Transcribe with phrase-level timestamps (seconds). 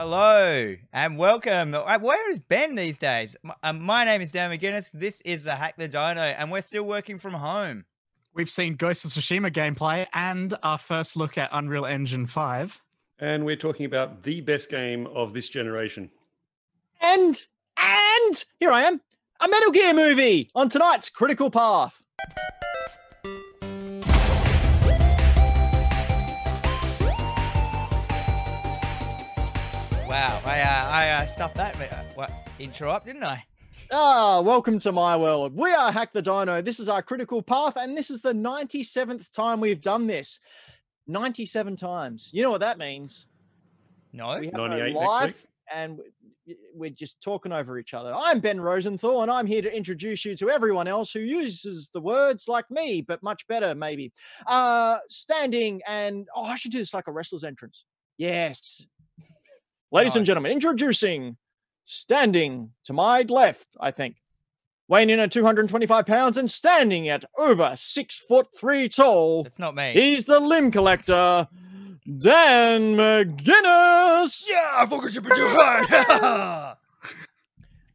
[0.00, 1.72] Hello and welcome.
[1.72, 3.34] Uh, Where is Ben these days?
[3.42, 4.90] M- uh, My name is Dan McGuinness.
[4.92, 7.86] This is the Hack the Dino, and we're still working from home.
[8.34, 12.78] We've seen Ghost of Tsushima gameplay and our first look at Unreal Engine 5.
[13.20, 16.10] And we're talking about the best game of this generation.
[17.00, 17.42] And
[17.82, 19.00] and here I am,
[19.40, 22.02] a Metal Gear movie on tonight's Critical Path.
[31.46, 33.40] I uh, that uh, what, intro up, didn't I?
[33.92, 35.54] Ah, welcome to my world.
[35.54, 36.60] We are Hack the Dino.
[36.60, 40.40] This is our Critical Path, and this is the 97th time we've done this.
[41.06, 42.30] 97 times.
[42.32, 43.28] You know what that means?
[44.12, 44.40] No.
[44.40, 45.46] We have 98 no next life, week.
[45.72, 45.98] and
[46.48, 48.12] we- we're just talking over each other.
[48.12, 52.00] I'm Ben Rosenthal, and I'm here to introduce you to everyone else who uses the
[52.00, 54.12] words like me, but much better, maybe.
[54.48, 57.84] Uh, standing and oh, I should do this like a wrestler's entrance.
[58.18, 58.84] Yes,
[59.90, 61.36] ladies and gentlemen, introducing
[61.84, 63.66] standing to my left.
[63.80, 64.16] I think
[64.88, 69.44] weighing in at 225 pounds and standing at over six foot three tall.
[69.46, 69.92] It's not me.
[69.92, 71.48] He's the limb collector,
[72.18, 74.46] Dan McGuinness.
[74.48, 76.76] yeah, I fucking super do hard.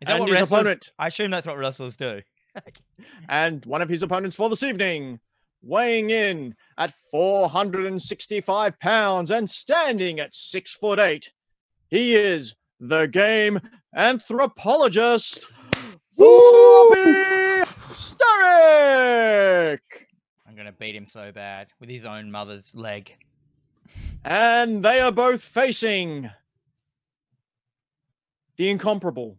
[0.02, 0.62] Is that and what wrestlers?
[0.62, 2.22] opponent, I assume that's what wrestlers do.
[3.30, 5.20] and one of his opponents for this evening,
[5.62, 11.32] weighing in at 465 pounds and standing at six foot eight.
[11.92, 13.60] He is the game
[13.94, 15.46] anthropologist,
[16.18, 19.80] Whoopi Starrick.
[20.48, 23.14] I'm gonna beat him so bad with his own mother's leg.
[24.24, 26.30] And they are both facing
[28.56, 29.38] the incomparable,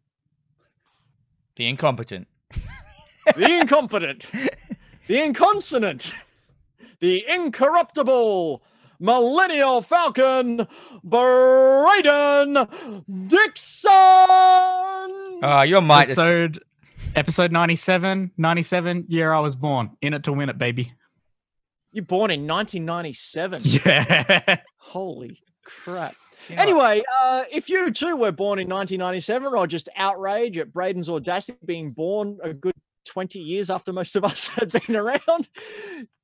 [1.57, 2.29] The incompetent.
[3.35, 4.27] the incompetent,
[5.07, 6.13] the inconsonant,
[7.01, 8.63] the incorruptible
[9.03, 10.67] millennial falcon,
[11.05, 12.55] Braden
[13.27, 13.91] Dixon.
[15.45, 16.63] Oh, your mic is Episode,
[17.17, 19.91] episode 97, 97, year I was born.
[20.01, 20.93] In it to win it, baby.
[21.93, 23.63] You're born in 1997.
[23.85, 24.59] Yeah.
[24.79, 25.39] Holy
[25.85, 26.15] crap.
[26.49, 26.57] you?
[26.57, 31.59] Anyway, uh, if you too were born in 1997 or just outrage at Braden's audacity
[31.65, 32.75] being born a good
[33.05, 35.49] 20 years after most of us had been around,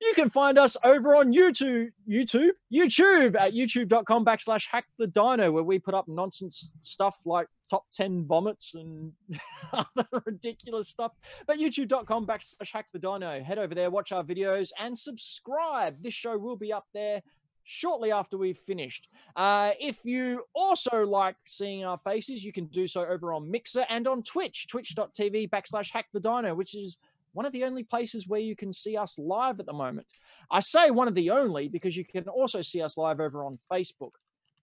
[0.00, 5.50] you can find us over on YouTube, YouTube, YouTube at youtube.com backslash hack the dino,
[5.50, 9.12] where we put up nonsense stuff like top 10 vomits and
[9.72, 11.12] other ridiculous stuff.
[11.46, 13.42] But youtube.com backslash hack the dino.
[13.42, 16.02] Head over there, watch our videos, and subscribe.
[16.02, 17.22] This show will be up there
[17.68, 19.08] shortly after we've finished.
[19.36, 23.84] Uh, if you also like seeing our faces, you can do so over on Mixer
[23.90, 26.96] and on Twitch, twitch.tv backslash hack the dino, which is
[27.34, 30.06] one of the only places where you can see us live at the moment.
[30.50, 33.58] I say one of the only because you can also see us live over on
[33.70, 34.12] Facebook.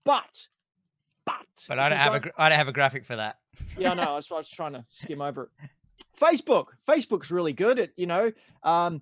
[0.03, 0.47] But,
[1.25, 3.37] but, But I don't have a gra- I don't have a graphic for that.
[3.77, 4.15] yeah, I know.
[4.15, 5.69] That's why I was trying to skim over it.
[6.19, 6.69] Facebook.
[6.87, 8.31] Facebook's really good at, you know,
[8.63, 9.01] um,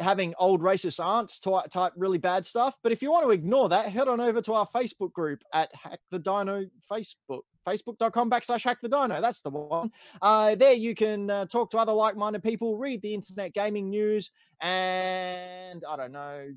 [0.00, 2.76] having old racist aunts ty- type really bad stuff.
[2.82, 5.74] But if you want to ignore that, head on over to our Facebook group at
[5.74, 7.40] Hack the Dino Facebook.
[7.66, 9.20] Facebook.com backslash hack the dino.
[9.20, 9.90] That's the one.
[10.22, 13.90] Uh, there you can uh, talk to other like minded people, read the internet gaming
[13.90, 14.30] news,
[14.60, 16.48] and I don't know.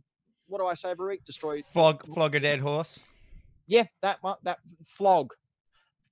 [0.48, 1.26] What do I say every week?
[1.26, 1.62] Destroy.
[1.64, 3.00] Flog flog a dead horse.
[3.66, 4.20] Yeah, that.
[4.44, 5.34] That flog.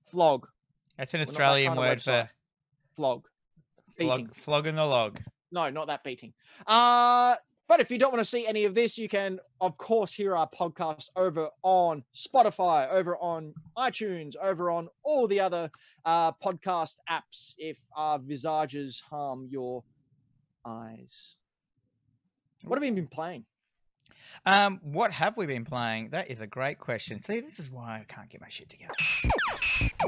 [0.02, 0.48] Flog.
[0.96, 2.28] That's an that Australian kind of word website.
[2.28, 2.30] for
[2.96, 3.24] Flog.
[3.96, 4.10] Beating.
[4.10, 5.20] flog, flogging the log.
[5.50, 6.32] No, not that beating.
[6.66, 7.36] Uh,
[7.68, 10.34] but if you don't want to see any of this, you can, of course, hear
[10.34, 15.70] our podcast over on Spotify, over on iTunes, over on all the other
[16.06, 19.84] uh, podcast apps if our visages harm your
[20.64, 21.36] eyes.
[22.64, 23.44] What have we been playing?
[24.46, 26.10] Um, what have we been playing?
[26.10, 27.20] That is a great question.
[27.20, 28.94] See, this is why I can't get my shit together.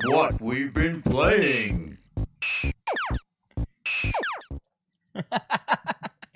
[0.04, 1.98] What we've been playing.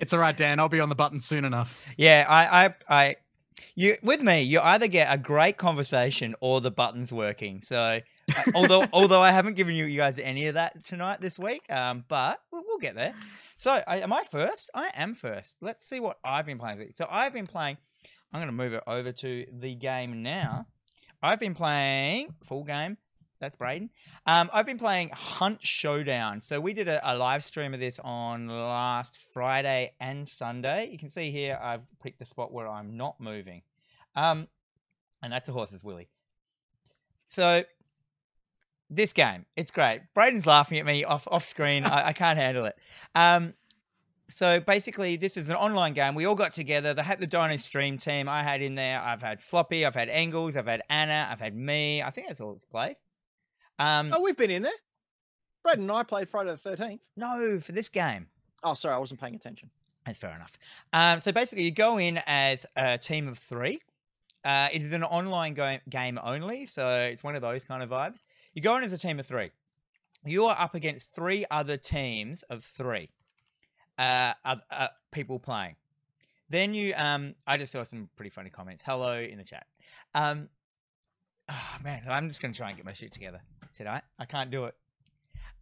[0.05, 0.59] It's all right, Dan.
[0.59, 1.75] I'll be on the button soon enough.
[1.97, 3.15] Yeah, I, I, I,
[3.73, 7.63] you with me, you either get a great conversation or the buttons working.
[7.63, 11.39] So, uh, although although I haven't given you, you guys any of that tonight this
[11.39, 13.15] week, um, but we'll, we'll get there.
[13.57, 14.69] So, I, am I first?
[14.75, 15.57] I am first.
[15.59, 16.91] Let's see what I've been playing.
[16.93, 17.77] So, I've been playing.
[18.31, 20.67] I'm going to move it over to the game now.
[21.23, 22.97] I've been playing full game.
[23.45, 23.91] That's Braden.
[24.25, 26.41] Um, I've been playing Hunt Showdown.
[26.41, 30.89] So we did a, a live stream of this on last Friday and Sunday.
[30.91, 33.61] You can see here I've picked the spot where I'm not moving.
[34.15, 34.47] Um,
[35.21, 36.09] and that's a horse's willy.
[37.27, 37.65] So
[38.89, 40.01] this game, it's great.
[40.15, 41.83] Braden's laughing at me off off screen.
[41.83, 42.75] I, I can't handle it.
[43.13, 43.53] Um,
[44.27, 46.15] so basically, this is an online game.
[46.15, 46.95] We all got together.
[46.95, 48.27] They had the Dino Stream team.
[48.27, 48.99] I had in there.
[48.99, 49.85] I've had Floppy.
[49.85, 50.57] I've had Engels.
[50.57, 51.27] I've had Anna.
[51.29, 52.01] I've had me.
[52.01, 52.95] I think that's all it's played.
[53.79, 54.71] Um, Oh, we've been in there.
[55.63, 57.01] Brad and I played Friday the Thirteenth.
[57.17, 58.27] no, for this game.
[58.63, 59.69] Oh, sorry, I wasn't paying attention.
[60.05, 60.57] That's fair enough.
[60.93, 63.79] Um, so basically, you go in as a team of three.
[64.43, 67.89] Uh, it is an online go- game only, so it's one of those kind of
[67.89, 68.21] vibes.
[68.53, 69.49] You go in as a team of three.
[70.23, 73.09] You are up against three other teams of three
[73.97, 75.75] uh, oth- uh, people playing.
[76.49, 78.83] Then you, um, I just saw some pretty funny comments.
[78.85, 79.65] Hello in the chat.
[80.13, 80.49] Um,
[81.49, 83.41] oh, man, I'm just going to try and get my shit together
[83.73, 84.03] tonight.
[84.19, 84.75] I can't do it.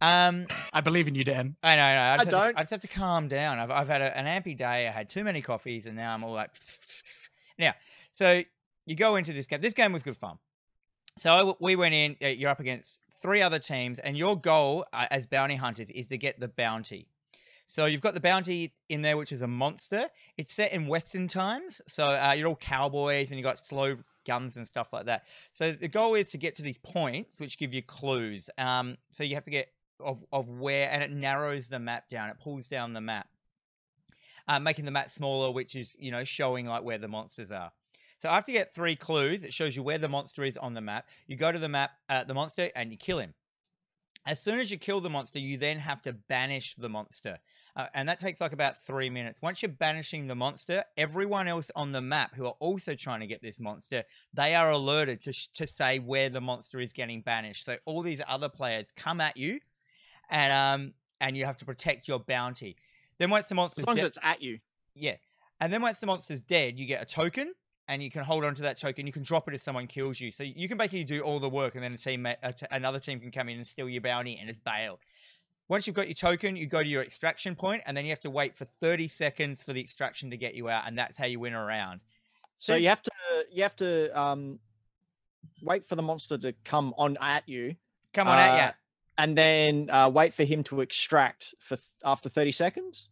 [0.00, 1.56] Um, I believe in you, Dan.
[1.62, 2.00] I know, I know.
[2.00, 2.52] I, just have don't.
[2.52, 3.58] To, I just have to calm down.
[3.58, 4.88] I've, I've had a, an ampy day.
[4.88, 6.50] I had too many coffees, and now I'm all like.
[7.56, 7.72] Now,
[8.10, 8.42] so
[8.84, 9.60] you go into this game.
[9.60, 10.38] This game was good fun.
[11.18, 12.16] So I w- we went in.
[12.20, 16.08] uh, You're up against three other teams, and your goal uh, as bounty hunters is
[16.08, 17.06] to get the bounty.
[17.66, 20.08] So you've got the bounty in there, which is a monster.
[20.36, 24.56] It's set in Western times, so uh, you're all cowboys, and you got slow guns
[24.56, 25.24] and stuff like that.
[25.52, 28.50] So the goal is to get to these points, which give you clues.
[28.58, 29.68] Um, so you have to get
[30.00, 32.30] of of where, and it narrows the map down.
[32.30, 33.28] It pulls down the map,
[34.48, 37.72] uh, making the map smaller, which is you know showing like where the monsters are.
[38.18, 40.80] So after you get three clues, it shows you where the monster is on the
[40.80, 41.08] map.
[41.26, 43.34] You go to the map, uh, the monster, and you kill him.
[44.26, 47.38] As soon as you kill the monster, you then have to banish the monster.
[47.76, 49.42] Uh, and that takes like about three minutes.
[49.42, 53.26] Once you're banishing the monster, everyone else on the map who are also trying to
[53.26, 57.20] get this monster, they are alerted to, sh- to say where the monster is getting
[57.20, 57.64] banished.
[57.64, 59.58] So all these other players come at you,
[60.30, 62.76] and um, and you have to protect your bounty.
[63.18, 64.58] Then once the monster's As long as it's at you.
[64.94, 65.16] yeah.
[65.60, 67.54] And then once the monster's dead, you get a token
[67.86, 69.06] and you can hold on to that token.
[69.06, 70.32] You can drop it if someone kills you.
[70.32, 72.98] So you can basically do all the work and then a team, a t- another
[72.98, 74.98] team can come in and steal your bounty and it's bail.
[75.68, 78.20] Once you've got your token, you go to your extraction point and then you have
[78.20, 80.84] to wait for 30 seconds for the extraction to get you out.
[80.86, 82.00] And that's how you win a round.
[82.54, 83.10] So Sim- you have to
[83.50, 84.58] you have to um
[85.62, 87.74] wait for the monster to come on at you,
[88.12, 88.72] come on uh, yeah.
[89.18, 93.08] and then uh, wait for him to extract for th- after thirty seconds.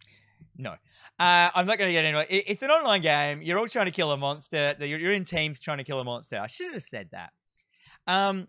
[0.56, 0.72] No.
[1.18, 2.28] Uh, I'm not going to get into it.
[2.30, 3.42] It- It's an online game.
[3.42, 4.74] You're all trying to kill a monster.
[4.78, 6.38] You're you're in teams trying to kill a monster.
[6.38, 7.30] I should have said that.
[8.06, 8.48] Um,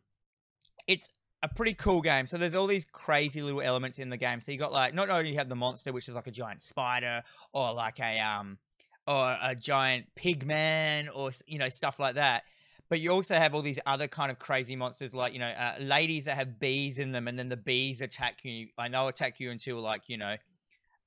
[0.87, 1.07] it's
[1.43, 2.25] a pretty cool game.
[2.25, 4.39] So there's all these crazy little elements in the game.
[4.39, 6.61] So you got like not only you have the monster, which is like a giant
[6.61, 8.57] spider, or like a um,
[9.05, 12.43] or a giant pig man, or you know stuff like that.
[12.89, 15.75] But you also have all these other kind of crazy monsters, like you know, uh,
[15.81, 19.39] ladies that have bees in them, and then the bees attack you, and they'll attack
[19.41, 20.35] you until like you know,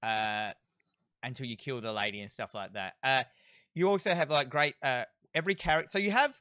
[0.02, 0.50] uh,
[1.22, 2.94] until you kill the lady and stuff like that.
[3.02, 3.22] Uh,
[3.74, 5.04] you also have like great uh,
[5.34, 5.90] every character.
[5.90, 6.38] So you have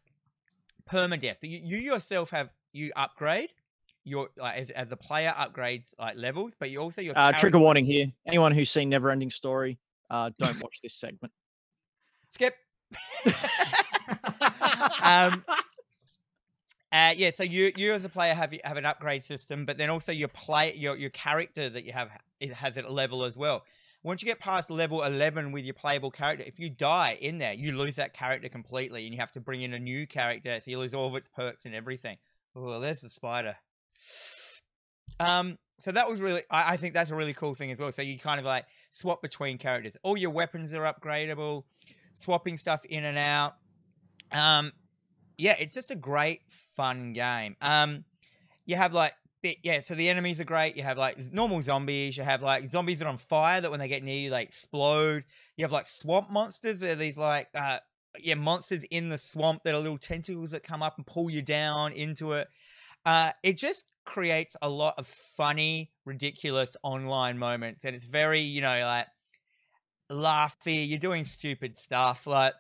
[0.89, 1.37] permadeath.
[1.41, 3.51] You, you yourself have you upgrade
[4.05, 7.39] your like as, as the player upgrades like levels, but you also your Uh, character-
[7.41, 8.07] trigger warning here.
[8.25, 9.77] Anyone who's seen Neverending Story,
[10.09, 11.33] uh, don't watch this segment.
[12.31, 12.55] skip.
[15.01, 15.43] um,
[16.91, 19.89] uh, yeah, so you you as a player have have an upgrade system, but then
[19.89, 22.09] also your play your your character that you have
[22.39, 23.63] it has a level as well.
[24.03, 27.53] Once you get past level eleven with your playable character, if you die in there,
[27.53, 30.69] you lose that character completely, and you have to bring in a new character, so
[30.71, 32.17] you lose all of its perks and everything.
[32.55, 33.55] Oh, there's the spider.
[35.19, 37.91] Um, so that was really, I, I think that's a really cool thing as well.
[37.91, 39.97] So you kind of like swap between characters.
[40.03, 41.63] All your weapons are upgradable,
[42.13, 43.55] swapping stuff in and out.
[44.31, 44.71] Um,
[45.37, 46.41] yeah, it's just a great
[46.75, 47.55] fun game.
[47.61, 48.05] Um,
[48.65, 49.13] you have like
[49.63, 50.75] yeah, so the enemies are great.
[50.75, 52.17] You have like normal zombies.
[52.17, 54.41] You have like zombies that are on fire that when they get near you they
[54.41, 55.23] explode.
[55.55, 56.79] You have like swamp monsters.
[56.79, 57.79] They're these like uh
[58.19, 61.41] yeah monsters in the swamp that are little tentacles that come up and pull you
[61.41, 62.47] down into it.
[63.05, 68.61] Uh, it just creates a lot of funny, ridiculous online moments, and it's very you
[68.61, 69.07] know like
[70.11, 70.87] laughy.
[70.87, 72.53] You're doing stupid stuff like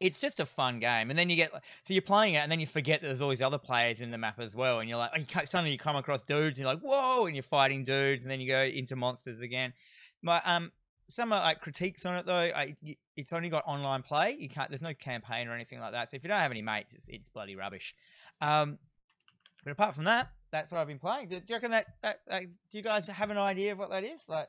[0.00, 1.10] it's just a fun game.
[1.10, 3.28] And then you get so you're playing it, and then you forget that there's all
[3.28, 5.78] these other players in the map as well, and you're like, and you suddenly you
[5.78, 8.62] come across dudes, and you're like, whoa, and you're fighting dudes, and then you go
[8.62, 9.72] into monsters again.
[10.22, 10.72] But um,
[11.08, 12.32] some are like critiques on it though.
[12.32, 12.76] I,
[13.16, 14.36] it's only got online play.
[14.38, 14.70] You can't.
[14.70, 16.10] There's no campaign or anything like that.
[16.10, 17.94] So if you don't have any mates, it's, it's bloody rubbish.
[18.40, 18.78] Um,
[19.64, 21.28] but apart from that, that's what I've been playing.
[21.28, 22.42] Do you reckon that, that, that?
[22.42, 24.22] Do you guys have an idea of what that is?
[24.28, 24.48] Like,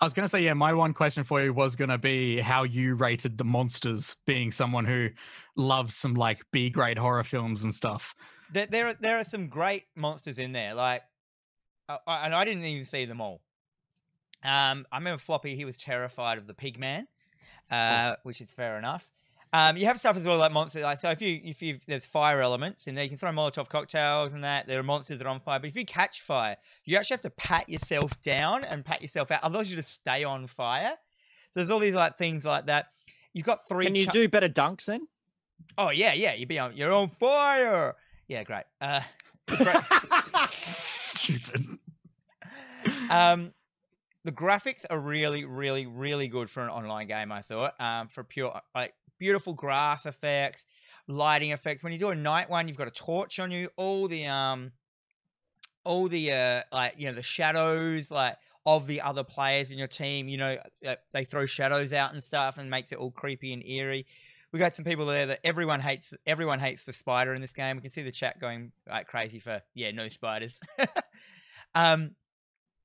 [0.00, 2.40] I was going to say, yeah, my one question for you was going to be
[2.40, 5.08] how you rated the monsters, being someone who
[5.56, 8.14] loves some like B grade horror films and stuff.
[8.52, 10.74] there, there are there are some great monsters in there.
[10.74, 11.02] Like,
[11.88, 13.40] uh, I- and I didn't even see them all.
[14.44, 17.08] Um, I remember Floppy; he was terrified of the pig man,
[17.70, 19.10] uh, which is fair enough.
[19.52, 20.82] Um, you have stuff as well like monsters.
[20.82, 23.68] Like so, if you if you there's fire elements in there, you can throw Molotov
[23.68, 24.66] cocktails and that.
[24.66, 27.22] There are monsters that are on fire, but if you catch fire, you actually have
[27.22, 29.40] to pat yourself down and pat yourself out.
[29.42, 30.92] Otherwise, you just stay on fire.
[31.50, 32.88] So there's all these like things like that.
[33.32, 33.86] You've got three.
[33.86, 35.08] Can you chu- do better dunks then?
[35.78, 36.34] Oh yeah, yeah.
[36.34, 36.76] You be on.
[36.76, 37.94] You're on fire.
[38.26, 38.64] Yeah, great.
[38.80, 39.00] Uh,
[39.46, 39.76] great.
[40.50, 41.78] Stupid.
[43.08, 43.54] um,
[44.24, 47.32] the graphics are really, really, really good for an online game.
[47.32, 50.66] I thought, um, for pure like beautiful grass effects,
[51.06, 51.82] lighting effects.
[51.82, 53.68] When you do a night one, you've got a torch on you.
[53.76, 54.72] All the um,
[55.84, 59.88] all the uh, like you know the shadows like of the other players in your
[59.88, 60.28] team.
[60.28, 63.64] You know, uh, they throw shadows out and stuff, and makes it all creepy and
[63.64, 64.06] eerie.
[64.52, 66.14] We got some people there that everyone hates.
[66.26, 67.76] Everyone hates the spider in this game.
[67.76, 70.60] We can see the chat going like crazy for yeah, no spiders.
[71.74, 72.14] um,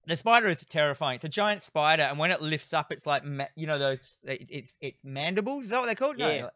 [0.05, 1.15] the spider is terrifying.
[1.15, 3.23] It's a giant spider, and when it lifts up, it's like
[3.55, 4.19] you know those.
[4.23, 5.65] It, it's it's mandibles.
[5.65, 6.19] Is that what they're called?
[6.19, 6.41] Yeah.
[6.41, 6.49] No,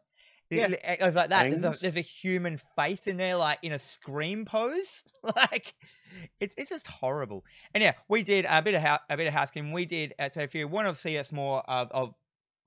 [0.49, 1.51] it, it goes like that.
[1.51, 5.03] There's a, there's a human face in there, like in a scream pose.
[5.35, 5.73] like
[6.39, 7.43] it's it's just horrible.
[7.73, 9.71] And yeah, we did a bit of a bit of housekeeping.
[9.71, 10.13] We did.
[10.17, 12.13] Uh, so if you want to see us more of of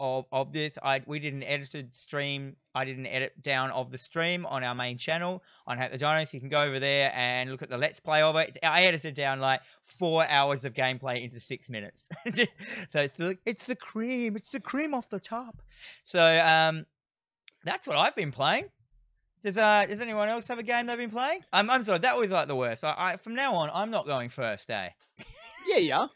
[0.01, 2.57] of, of this, I we did an edited stream.
[2.75, 5.99] I did an edit down of the stream on our main channel on Hack the
[5.99, 6.33] Dinos.
[6.33, 8.57] You can go over there and look at the let's play of it.
[8.63, 12.09] I edited down like four hours of gameplay into six minutes.
[12.89, 14.35] so it's the it's the cream.
[14.35, 15.63] It's the cream off the top.
[16.03, 16.87] So um,
[17.65, 18.67] that's what I've been playing.
[19.43, 21.41] Does uh does anyone else have a game they've been playing?
[21.53, 22.85] I'm I'm sorry, that was like the worst.
[22.85, 24.91] I, I from now on I'm not going first, eh?
[25.67, 26.07] Yeah, yeah.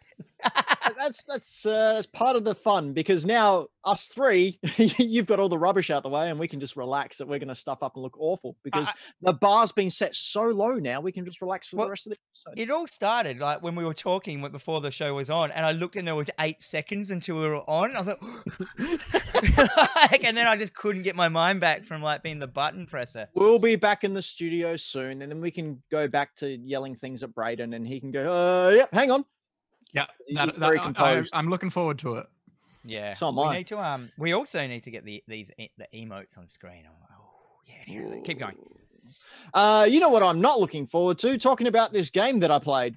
[0.98, 5.48] that's that's uh, that's part of the fun because now us three, you've got all
[5.48, 7.82] the rubbish out the way, and we can just relax that we're going to stuff
[7.82, 8.92] up and look awful because I-
[9.22, 11.00] the bar's been set so low now.
[11.00, 12.60] We can just relax for Well, the rest of the episode.
[12.60, 15.72] It all started like when we were talking before the show was on, and I
[15.72, 17.96] looked and there was eight seconds until we were on.
[17.96, 18.22] I was like,
[20.10, 22.86] like, and then I just couldn't get my mind back from like being the button
[22.86, 23.28] presser.
[23.34, 26.96] We'll be back in the studio soon, and then we can go back to yelling
[26.96, 29.24] things at Braden, and he can go, "Uh, yep, hang on."
[29.94, 31.30] Yeah, that, that, very I, I, composed.
[31.32, 32.26] I'm looking forward to it.
[32.84, 33.56] Yeah, So am we I.
[33.58, 34.10] need to um.
[34.18, 36.84] We also need to get the these the emotes on screen.
[36.86, 37.16] Oh,
[37.66, 38.56] yeah, yeah, keep going.
[39.54, 41.38] Uh, you know what I'm not looking forward to?
[41.38, 42.96] Talking about this game that I played.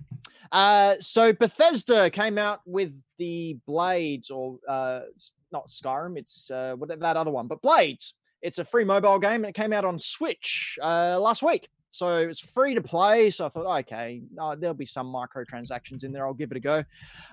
[0.51, 5.01] Uh, so Bethesda came out with the Blades, or uh,
[5.51, 8.13] not Skyrim, it's uh, what that other one, but Blades.
[8.41, 11.69] It's a free mobile game, and it came out on Switch uh, last week.
[11.97, 13.31] So it's free to play.
[13.31, 16.27] So I thought, okay, uh, there'll be some microtransactions in there.
[16.27, 16.83] I'll give it a go.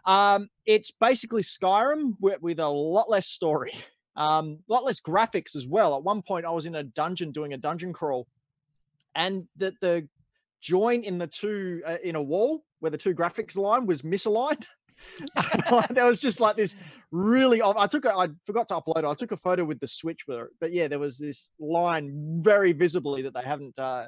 [0.07, 3.75] Um, it's basically Skyrim with, with a lot less story,
[4.17, 5.95] um, a lot less graphics as well.
[5.97, 8.27] At one point, I was in a dungeon doing a dungeon crawl,
[9.15, 10.09] and the the
[10.63, 14.67] join in the two uh, in a wall where the two graphics line was misaligned.
[15.91, 16.77] There was just like this
[17.11, 17.61] really.
[17.61, 19.05] I took a, I forgot to upload it.
[19.05, 22.73] I took a photo with the switch it, but yeah, there was this line very
[22.73, 24.07] visibly that they haven't uh,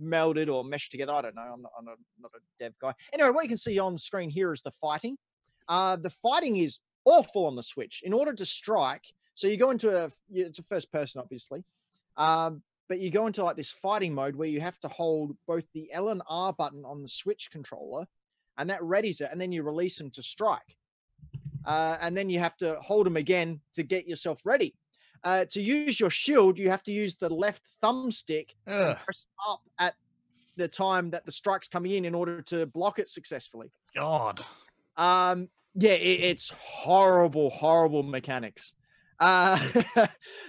[0.00, 1.12] melded or meshed together.
[1.12, 1.42] I don't know.
[1.42, 2.94] I'm not, I'm not, a dev guy.
[3.12, 5.16] Anyway, what you can see on screen here is the fighting.
[5.68, 8.02] Uh, the fighting is awful on the Switch.
[8.04, 11.64] In order to strike, so you go into a it's a first person, obviously,
[12.16, 15.64] um, but you go into like this fighting mode where you have to hold both
[15.72, 18.06] the L and R button on the Switch controller,
[18.58, 20.76] and that readies it, and then you release them to strike.
[21.64, 24.74] Uh, and then you have to hold them again to get yourself ready.
[25.24, 28.96] Uh, to use your shield, you have to use the left thumbstick Ugh.
[29.04, 29.94] press up at
[30.56, 33.70] the time that the strike's coming in in order to block it successfully.
[33.94, 34.40] God.
[34.96, 38.74] Um, yeah, it, it's horrible, horrible mechanics.
[39.20, 39.58] Uh,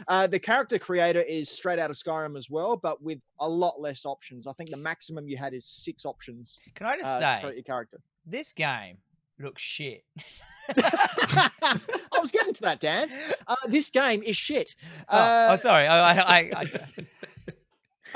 [0.08, 3.80] uh, the character creator is straight out of Skyrim as well, but with a lot
[3.80, 4.48] less options.
[4.48, 8.00] I think the maximum you had is six options Can I just uh, say character.
[8.26, 8.98] this game
[9.44, 10.04] looks shit.
[10.78, 13.10] I was getting to that, Dan.
[13.48, 14.76] Uh, this game is shit.
[15.10, 15.88] Oh, Uh, oh sorry.
[15.88, 16.66] I, I, I,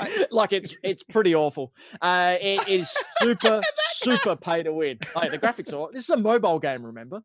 [0.00, 1.72] I, like it's it's pretty awful.
[2.00, 3.60] Uh, it is super
[3.92, 4.98] super pay to win.
[5.14, 5.92] Like the graphics are.
[5.92, 7.20] This is a mobile game, remember?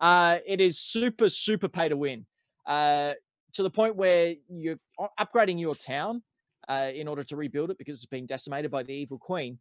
[0.00, 2.26] Uh, it is super super pay to win.
[2.66, 3.12] Uh,
[3.54, 4.78] to the point where you're
[5.20, 6.22] upgrading your town
[6.68, 9.58] uh, in order to rebuild it because it's been decimated by the evil queen.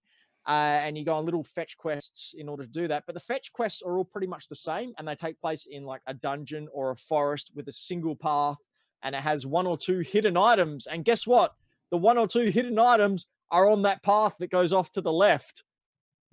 [0.48, 3.04] Uh, and you go on little fetch quests in order to do that.
[3.06, 5.86] But the fetch quests are all pretty much the same, and they take place in
[5.86, 8.58] like a dungeon or a forest with a single path,
[9.04, 10.88] and it has one or two hidden items.
[10.88, 11.54] And guess what?
[11.92, 15.12] The one or two hidden items are on that path that goes off to the
[15.12, 15.64] left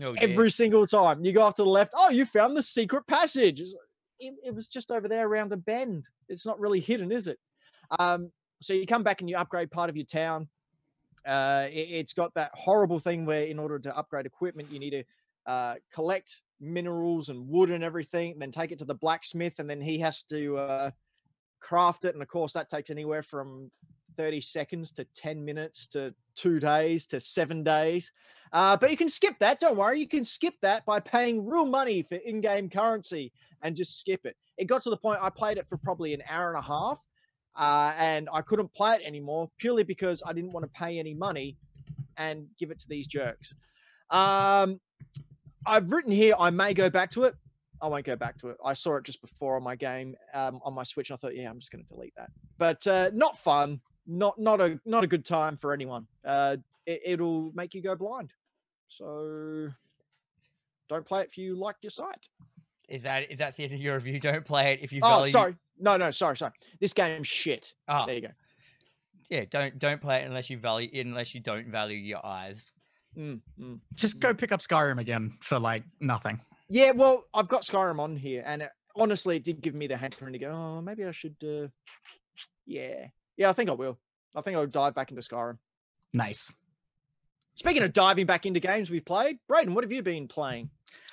[0.04, 1.24] oh, every single time.
[1.24, 1.92] You go off to the left.
[1.94, 3.60] Oh, you found the secret passage.
[4.20, 6.08] It, it was just over there around a bend.
[6.28, 7.38] It's not really hidden, is it?
[7.98, 8.30] Um,
[8.62, 10.48] so you come back and you upgrade part of your town.
[11.26, 14.90] Uh, it, it's got that horrible thing where, in order to upgrade equipment, you need
[14.90, 15.04] to
[15.46, 19.80] uh, collect minerals and wood and everything, then take it to the blacksmith, and then
[19.80, 20.90] he has to uh,
[21.60, 23.70] craft it, and of course that takes anywhere from
[24.16, 28.12] 30 seconds to 10 minutes to two days to seven days.
[28.52, 29.60] Uh, but you can skip that.
[29.60, 30.00] Don't worry.
[30.00, 33.32] You can skip that by paying real money for in game currency
[33.62, 34.36] and just skip it.
[34.56, 37.00] It got to the point I played it for probably an hour and a half
[37.56, 41.14] uh, and I couldn't play it anymore purely because I didn't want to pay any
[41.14, 41.56] money
[42.16, 43.54] and give it to these jerks.
[44.10, 44.80] Um,
[45.66, 47.34] I've written here I may go back to it.
[47.80, 48.56] I won't go back to it.
[48.64, 51.36] I saw it just before on my game um, on my Switch, and I thought,
[51.36, 52.30] yeah, I'm just going to delete that.
[52.58, 53.80] But uh, not fun.
[54.06, 56.06] Not not a not a good time for anyone.
[56.24, 58.32] Uh, it, it'll make you go blind.
[58.88, 59.68] So
[60.88, 62.28] don't play it if you like your sight.
[62.88, 64.18] Is that is that the end of your review?
[64.20, 65.30] Don't play it if you Oh, value.
[65.32, 65.56] sorry.
[65.78, 66.52] No, no, sorry, sorry.
[66.80, 67.72] This game's shit.
[67.86, 68.28] Oh, There you go.
[69.30, 69.44] yeah.
[69.50, 72.72] Don't don't play it unless you value unless you don't value your eyes.
[73.16, 73.78] Mm, mm.
[73.94, 76.40] Just go pick up Skyrim again for like nothing.
[76.68, 79.96] Yeah, well, I've got Skyrim on here, and it, honestly, it did give me the
[79.96, 80.50] hankering to go.
[80.50, 81.36] Oh, maybe I should.
[81.42, 81.68] Uh,
[82.66, 83.98] yeah, yeah, I think I will.
[84.36, 85.56] I think I'll dive back into Skyrim.
[86.12, 86.52] Nice.
[87.54, 90.70] Speaking of diving back into games we've played, Braden, what have you been playing?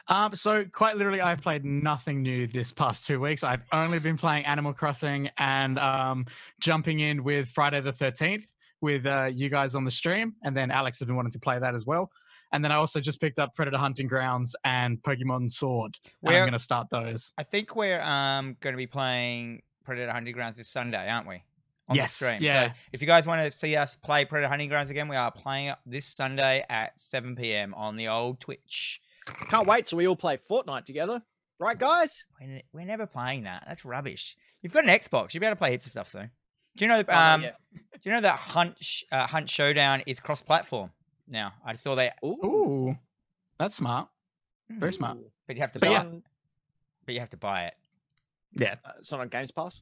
[0.08, 3.44] Um, so quite literally, I've played nothing new this past two weeks.
[3.44, 6.26] I've only been playing Animal Crossing and um,
[6.60, 8.46] jumping in with Friday the Thirteenth
[8.82, 11.58] with uh, you guys on the stream, and then Alex has been wanting to play
[11.58, 12.12] that as well.
[12.52, 15.98] And then I also just picked up Predator Hunting Grounds and Pokemon Sword.
[16.22, 17.34] We're, I'm going to start those.
[17.38, 21.44] I think we're um going to be playing Predator Hunting Grounds this Sunday, aren't we?
[21.88, 22.44] On Yes, the stream.
[22.44, 22.68] yeah.
[22.68, 25.32] So if you guys want to see us play Predator Hunting Grounds again, we are
[25.32, 27.74] playing it this Sunday at 7 p.m.
[27.74, 29.02] on the old Twitch.
[29.26, 31.22] Can't wait till we all play Fortnite together,
[31.60, 32.26] right, guys?
[32.74, 33.64] We're, never playing that.
[33.68, 34.36] That's rubbish.
[34.62, 35.34] You've got an Xbox.
[35.34, 36.28] You'll be able to play heaps of stuff though.
[36.78, 37.00] Do you know?
[37.00, 37.52] Oh, no, Um, yeah.
[37.74, 38.78] do you know that Hunt
[39.12, 40.92] uh, Hunt Showdown is cross-platform
[41.28, 41.54] now?
[41.66, 42.96] I saw that, Ooh,
[43.58, 44.10] that's smart.
[44.70, 45.18] Very smart.
[45.18, 45.32] Ooh.
[45.48, 45.92] but you have to But buy.
[45.94, 46.04] yeah.
[46.04, 46.24] it.
[47.06, 47.74] But you have to buy it.
[48.54, 48.76] Yeah.
[48.84, 49.82] Uh, it's not on Games Pass.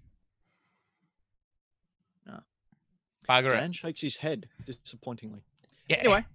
[2.26, 2.40] No.
[3.30, 3.60] Bugger it.
[3.62, 5.42] Dan shakes his head disappointingly.
[5.88, 5.98] Yeah.
[5.98, 6.26] Anyway,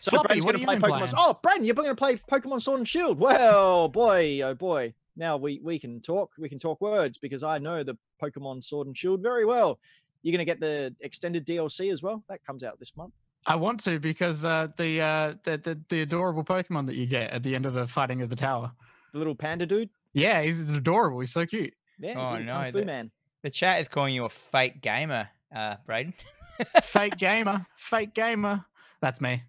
[0.00, 0.98] so Floppy, Braden's what going to play you Pokemon.
[1.10, 1.14] playing?
[1.16, 3.18] Oh, Braden, you're going to play Pokemon Sword and Shield.
[3.18, 4.94] Well, boy, oh boy.
[5.16, 6.30] Now we we can talk.
[6.38, 9.78] We can talk words because I know the Pokemon Sword and Shield very well.
[10.22, 12.22] You're going to get the extended DLC as well.
[12.28, 13.12] That comes out this month.
[13.46, 17.30] I want to because uh, the, uh, the the the adorable Pokemon that you get
[17.30, 18.72] at the end of the fighting of the tower.
[19.12, 19.90] The little panda dude.
[20.12, 21.20] Yeah, he's adorable.
[21.20, 21.72] He's so cute.
[21.98, 23.10] Yeah, he's Oh, a no, kung fu that- man.
[23.42, 26.12] The chat is calling you a fake gamer, uh, Braden.
[26.82, 28.64] fake gamer, fake gamer.
[29.00, 29.42] That's me.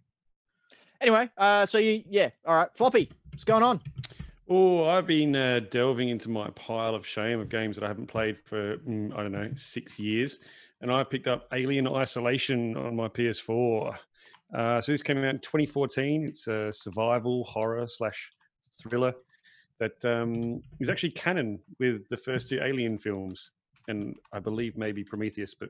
[1.01, 3.81] Anyway, uh, so you yeah, all right, Floppy, what's going on?
[4.49, 8.07] Oh, I've been uh, delving into my pile of shame of games that I haven't
[8.07, 10.39] played for mm, I don't know six years,
[10.81, 13.95] and I picked up Alien Isolation on my PS4.
[14.53, 16.25] Uh, so this came out in 2014.
[16.25, 18.31] It's a survival horror slash
[18.81, 19.13] thriller
[19.77, 23.51] that um, is actually canon with the first two Alien films,
[23.87, 25.69] and I believe maybe Prometheus, but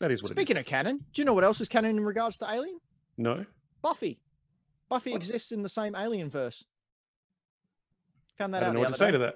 [0.00, 0.36] that is what it is.
[0.36, 2.80] Speaking of canon, do you know what else is canon in regards to Alien?
[3.18, 3.44] No,
[3.82, 4.18] Buffy.
[4.88, 5.16] Buffy What?
[5.18, 6.64] exists in the same Alien verse.
[8.38, 9.12] Found that I out don't know what to say day.
[9.12, 9.34] to that.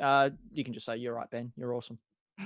[0.00, 1.52] Uh, you can just say you're right, Ben.
[1.56, 1.98] You're awesome.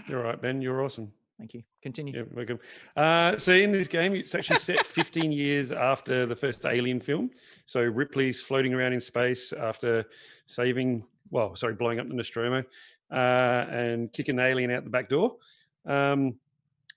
[0.09, 0.61] You're right, Ben.
[0.63, 1.13] You're awesome.
[1.39, 1.63] Thank you.
[1.83, 2.17] Continue.
[2.17, 2.59] Yeah, welcome.
[2.97, 7.31] Uh, so in this game, it's actually set 15 years after the first Alien film.
[7.67, 10.05] So Ripley's floating around in space after
[10.47, 12.63] saving, well, sorry, blowing up the Nostromo
[13.11, 15.37] uh, and kicking the alien out the back door.
[15.85, 16.35] Um,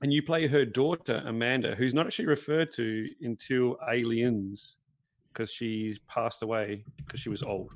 [0.01, 4.77] and you play her daughter, Amanda, who's not actually referred to until Aliens
[5.31, 7.71] because she's passed away because she was old.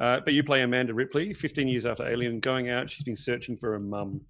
[0.00, 2.90] Uh, but you play Amanda Ripley, 15 years after Alien, going out.
[2.90, 4.20] She's been searching for her mum.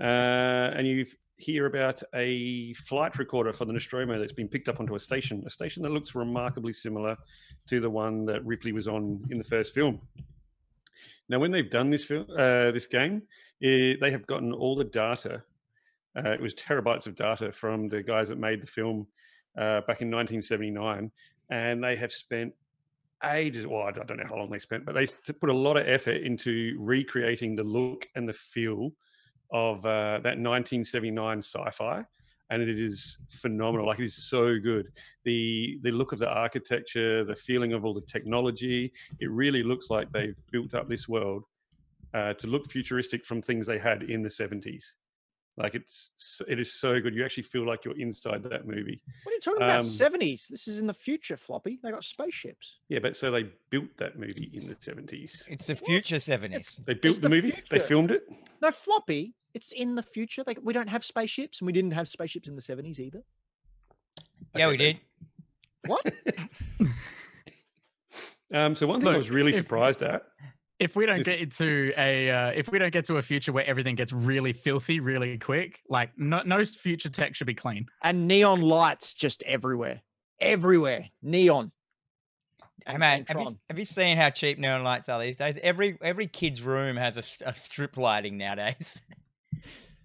[0.00, 4.80] Uh, and you hear about a flight recorder for the Nostromo that's been picked up
[4.80, 7.16] onto a station, a station that looks remarkably similar
[7.68, 10.00] to the one that Ripley was on in the first film.
[11.28, 13.22] Now, when they've done this film, uh, this game,
[13.62, 15.42] eh, they have gotten all the data.
[16.18, 19.06] Uh, it was terabytes of data from the guys that made the film
[19.56, 21.10] uh, back in 1979,
[21.50, 22.52] and they have spent
[23.24, 23.66] ages.
[23.66, 26.22] Well, I don't know how long they spent, but they put a lot of effort
[26.22, 28.92] into recreating the look and the feel
[29.52, 32.04] of uh, that 1979 sci-fi,
[32.50, 33.86] and it is phenomenal.
[33.86, 34.88] Like it is so good.
[35.24, 38.92] The the look of the architecture, the feeling of all the technology.
[39.20, 41.44] It really looks like they've built up this world
[42.14, 44.84] uh, to look futuristic from things they had in the 70s.
[45.58, 46.12] Like it's
[46.46, 47.14] it is so good.
[47.14, 49.02] You actually feel like you're inside that movie.
[49.24, 49.80] What are you talking about?
[49.82, 50.46] Um, 70s.
[50.48, 51.80] This is in the future, Floppy.
[51.82, 52.78] They got spaceships.
[52.88, 55.42] Yeah, but so they built that movie in the 70s.
[55.48, 56.84] It's the future 70s.
[56.84, 57.54] They built the, the movie.
[57.70, 58.22] They filmed it.
[58.62, 59.34] No, Floppy.
[59.54, 60.44] It's in the future.
[60.46, 63.22] Like we don't have spaceships, and we didn't have spaceships in the 70s either.
[64.54, 65.00] yeah, we Okay, did.
[65.86, 66.06] What?
[68.52, 70.22] Um, so one thing I was really if- surprised at
[70.78, 73.66] if we don't get into a uh, if we don't get to a future where
[73.66, 77.86] everything gets really filthy really quick, like no, no future tech should be clean.
[78.02, 80.02] And neon lights just everywhere.
[80.40, 81.08] Everywhere.
[81.22, 81.72] Neon.
[82.86, 85.58] Hey man, have you, have you seen how cheap neon lights are these days?
[85.62, 89.02] Every every kid's room has a strip lighting nowadays.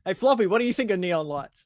[0.06, 1.66] Hey, Floppy, what do you think of neon lights?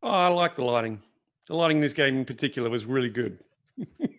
[0.00, 1.02] Oh, I like the lighting.
[1.48, 3.40] The lighting in this game in particular was really good.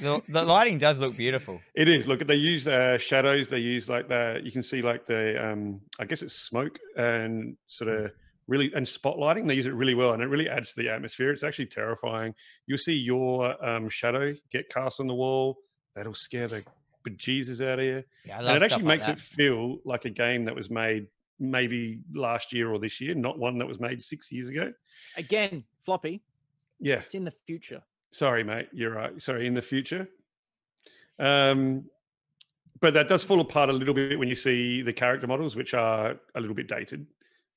[0.00, 1.60] the, the lighting does look beautiful.
[1.74, 2.06] It is.
[2.08, 3.48] Look, they use uh, shadows.
[3.48, 7.56] They use like the you can see like the um, I guess it's smoke and
[7.66, 8.10] sort of
[8.48, 9.46] really and spotlighting.
[9.48, 11.30] They use it really well, and it really adds to the atmosphere.
[11.30, 12.34] It's actually terrifying.
[12.66, 15.58] You'll see your um, shadow get cast on the wall.
[15.94, 16.64] That'll scare the
[17.08, 18.02] bejesus out of you.
[18.24, 19.18] Yeah, I And it actually like makes that.
[19.18, 21.06] it feel like a game that was made
[21.40, 24.72] maybe last year or this year, not one that was made six years ago.
[25.16, 26.22] Again, Floppy,
[26.78, 27.00] Yeah.
[27.00, 27.82] it's in the future.
[28.12, 28.68] Sorry, mate.
[28.72, 29.20] You're right.
[29.20, 30.08] Sorry, in the future.
[31.18, 31.84] Um,
[32.80, 35.72] but that does fall apart a little bit when you see the character models, which
[35.72, 37.06] are a little bit dated.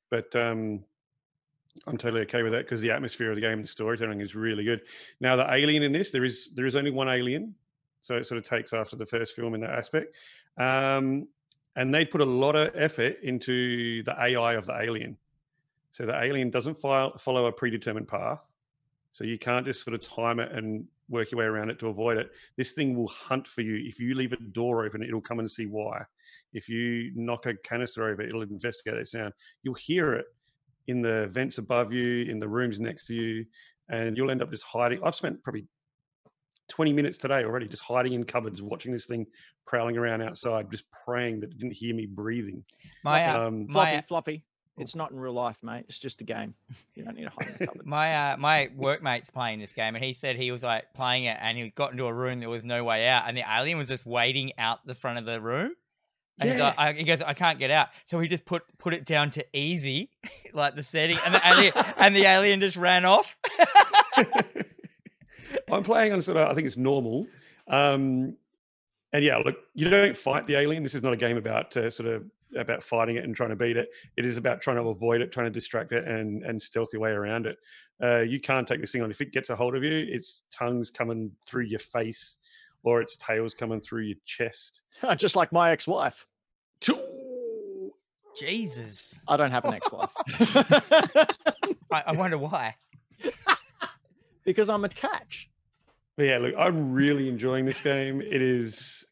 [0.09, 0.83] But um,
[1.87, 4.63] I'm totally okay with that because the atmosphere of the game, the storytelling is really
[4.63, 4.81] good.
[5.19, 7.55] Now, the alien in this, there is there is only one alien,
[8.01, 10.15] so it sort of takes after the first film in that aspect.
[10.57, 11.27] Um,
[11.75, 15.17] and they put a lot of effort into the AI of the alien.
[15.91, 18.54] So the alien doesn't follow a predetermined path.
[19.15, 21.87] So you can't just sort of time it and work your way around it to
[21.87, 22.31] avoid it.
[22.57, 23.81] This thing will hunt for you.
[23.87, 26.01] If you leave a door open, it'll come and see why.
[26.51, 29.31] If you knock a canister over, it'll investigate that sound.
[29.63, 30.25] You'll hear it
[30.87, 33.45] in the vents above you, in the rooms next to you,
[33.87, 34.99] and you'll end up just hiding.
[35.01, 35.65] I've spent probably
[36.67, 39.25] 20 minutes today already just hiding in cupboards, watching this thing
[39.65, 42.65] prowling around outside, just praying that it didn't hear me breathing.
[43.05, 44.43] My uh, Um, Floppy, Floppy.
[44.77, 45.85] It's not in real life, mate.
[45.87, 46.53] It's just a game.
[46.95, 47.85] You don't need to hide in cupboard.
[47.85, 51.37] my uh, my workmate's playing this game, and he said he was like playing it,
[51.39, 53.87] and he got into a room there was no way out, and the alien was
[53.87, 55.71] just waiting out the front of the room.
[56.37, 57.87] And he's like, I, he goes, I can't get out.
[58.03, 60.09] So he just put put it down to easy,
[60.53, 63.37] like the setting, and the alien and the alien just ran off.
[65.71, 67.25] I'm playing on sort of, I think it's normal.
[67.67, 68.35] Um,
[69.13, 70.83] and yeah, look, you don't fight the alien.
[70.83, 72.25] This is not a game about uh, sort of
[72.55, 73.89] about fighting it and trying to beat it.
[74.17, 77.01] It is about trying to avoid it, trying to distract it, and and stealth your
[77.01, 77.57] way around it.
[78.01, 79.11] Uh, you can't take this thing on.
[79.11, 82.37] If it gets a hold of you, its tongue's coming through your face,
[82.83, 84.81] or its tail's coming through your chest.
[85.17, 86.25] just like my ex-wife.
[88.37, 90.09] Jesus, I don't have an ex-wife
[91.91, 92.75] I, I wonder why.
[94.43, 95.49] because I'm a catch.
[96.17, 98.21] But yeah, look, I'm really enjoying this game.
[98.21, 99.05] It is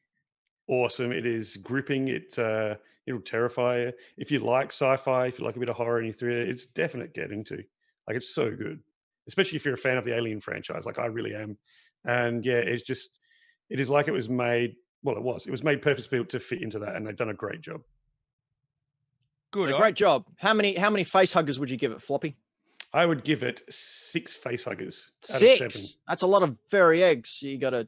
[0.67, 1.11] awesome.
[1.11, 2.09] It is gripping.
[2.09, 3.91] It uh, it'll terrify you.
[4.17, 6.65] If you like sci-fi, if you like a bit of horror and you thriller, it's
[6.65, 7.63] definite get into.
[8.07, 8.79] Like it's so good,
[9.27, 11.57] especially if you're a fan of the Alien franchise, like I really am.
[12.05, 13.19] And yeah, it's just
[13.69, 14.75] it is like it was made.
[15.03, 15.45] Well, it was.
[15.47, 17.81] It was made purpose built to fit into that, and they've done a great job.
[19.51, 20.25] Good, So great job.
[20.37, 22.35] How many how many face huggers would you give it, Floppy?
[22.93, 25.71] I would give it six face huggers out of seven.
[25.71, 25.97] Six.
[26.07, 27.87] That's a lot of fairy eggs you got to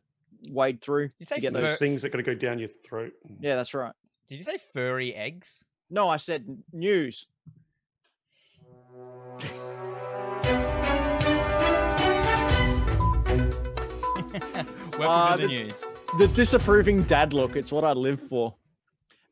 [0.50, 1.80] wade through you say to get fur- Those those.
[1.80, 3.14] things that got to go down your throat.
[3.40, 3.94] Yeah, that's right.
[4.28, 5.64] Did you say furry eggs?
[5.90, 7.28] No, I said news.
[14.98, 15.86] Welcome Uh, to the the- news.
[16.18, 17.56] The disapproving dad look.
[17.56, 18.56] It's what I live for.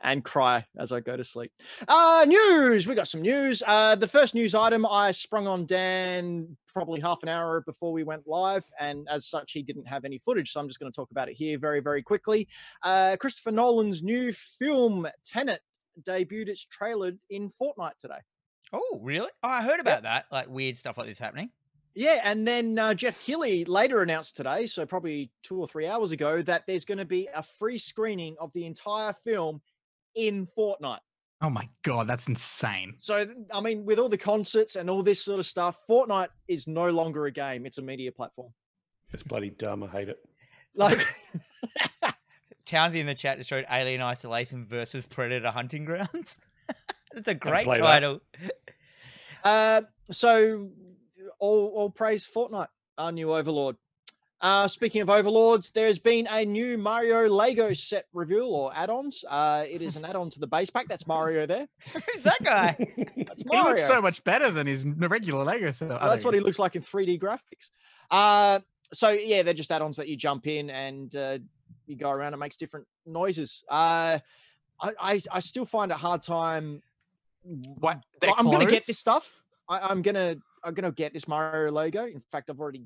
[0.06, 1.52] And cry as I go to sleep.
[1.88, 2.86] Uh, news.
[2.86, 3.64] We got some news.
[3.66, 8.04] Uh, the first news item I sprung on Dan probably half an hour before we
[8.04, 10.52] went live, and as such, he didn't have any footage.
[10.52, 12.50] So I'm just going to talk about it here very, very quickly.
[12.82, 15.62] Uh, Christopher Nolan's new film Tenet
[16.02, 18.20] debuted its trailer in Fortnite today.
[18.74, 19.30] Oh, really?
[19.44, 20.26] Oh, I heard about that.
[20.32, 21.52] Like weird stuff like this happening.
[21.96, 26.12] Yeah, and then uh, Geoff Keighley later announced today, so probably two or three hours
[26.12, 29.62] ago, that there's going to be a free screening of the entire film
[30.16, 31.00] in Fortnite.
[31.42, 32.96] Oh my god, that's insane.
[33.00, 36.68] So, I mean, with all the concerts and all this sort of stuff, Fortnite is
[36.68, 38.54] no longer a game; it's a media platform.
[39.12, 39.84] It's bloody dumb.
[39.84, 40.20] I hate it.
[40.74, 40.98] Like,
[42.66, 46.40] Townsy in the chat just showed Alien Isolation versus Predator Hunting Grounds.
[47.14, 48.22] That's a great title.
[49.44, 50.70] uh, so
[51.40, 53.76] all all praise Fortnite, our new overlord.
[54.44, 59.24] Uh, speaking of overlords, there's been a new Mario Lego set reveal or add-ons.
[59.30, 60.86] Uh, it is an add-on to the base pack.
[60.90, 61.66] That's Mario there.
[61.94, 62.76] Who's that guy?
[63.26, 63.64] That's Mario.
[63.64, 65.88] He looks so much better than his regular Lego set.
[65.88, 67.70] Well, that's what he looks like in 3D graphics.
[68.12, 68.60] Uh,
[68.92, 71.38] so yeah, they're just add-ons that you jump in and uh,
[71.88, 72.34] you go around.
[72.34, 73.64] It makes different noises.
[73.70, 74.20] Uh,
[74.82, 76.82] I, I I still find it hard time.
[77.44, 78.04] What?
[78.22, 79.26] Well, I'm gonna get this stuff.
[79.70, 82.06] I, I'm gonna I'm gonna get this Mario Lego.
[82.06, 82.84] In fact, I've already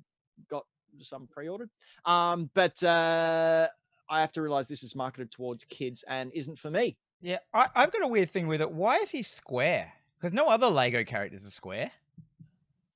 [0.50, 0.66] got
[1.04, 1.70] some pre-ordered.
[2.06, 3.68] Um, but uh,
[4.10, 6.98] I have to realize this is marketed towards kids and isn't for me.
[7.22, 8.72] Yeah, I, I've got a weird thing with it.
[8.72, 9.92] Why is he square?
[10.20, 11.92] Because no other Lego characters are square.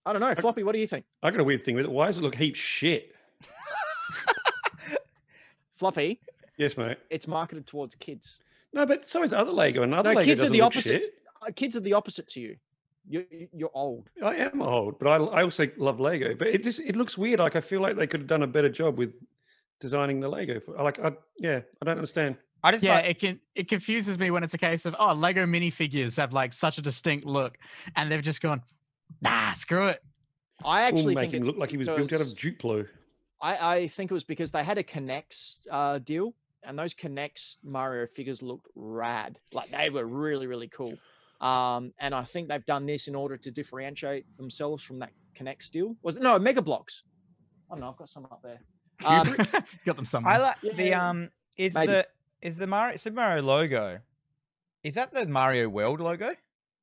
[0.05, 0.33] I don't know.
[0.35, 1.05] Floppy, what do you think?
[1.21, 1.91] I got a weird thing with it.
[1.91, 3.13] Why does it look heap shit?
[5.75, 6.19] Floppy,
[6.57, 6.97] Yes, mate.
[7.09, 8.39] it's marketed towards kids.
[8.73, 10.67] No, but so is other Lego, and other No, Lego kids are doesn't the look
[10.67, 11.01] opposite.
[11.01, 11.13] shit.
[11.41, 12.55] Uh, kids are the opposite to you.
[13.07, 14.09] You're, you're old.
[14.23, 16.35] I am old, but I, I also love Lego.
[16.35, 17.39] But it just it looks weird.
[17.39, 19.13] Like I feel like they could have done a better job with
[19.79, 20.59] designing the Lego.
[20.59, 22.37] For, like I yeah, I don't understand.
[22.63, 25.13] I just Yeah, like, it can it confuses me when it's a case of oh
[25.13, 27.57] Lego minifigures have like such a distinct look,
[27.95, 28.61] and they've just gone,
[29.21, 30.03] nah, screw it.
[30.63, 32.87] I actually make think him it's look like he was built out of because- Duplo.
[33.43, 37.57] I, I think it was because they had a K'NEX uh, deal, and those K'NEX
[37.63, 39.39] Mario figures looked rad.
[39.51, 40.95] Like they were really, really cool.
[41.41, 45.69] Um, and I think they've done this in order to differentiate themselves from that K'NEX
[45.71, 45.95] deal.
[46.03, 47.03] Was it no Mega Bloks?
[47.69, 47.89] I don't know.
[47.89, 48.59] I've got some up there.
[49.05, 49.35] Um,
[49.85, 50.33] Got them somewhere.
[50.33, 51.31] I like the um.
[51.57, 51.87] Is maybe.
[51.87, 52.07] the
[52.43, 53.99] is the Mario Super Mario logo?
[54.83, 56.31] Is that the Mario World logo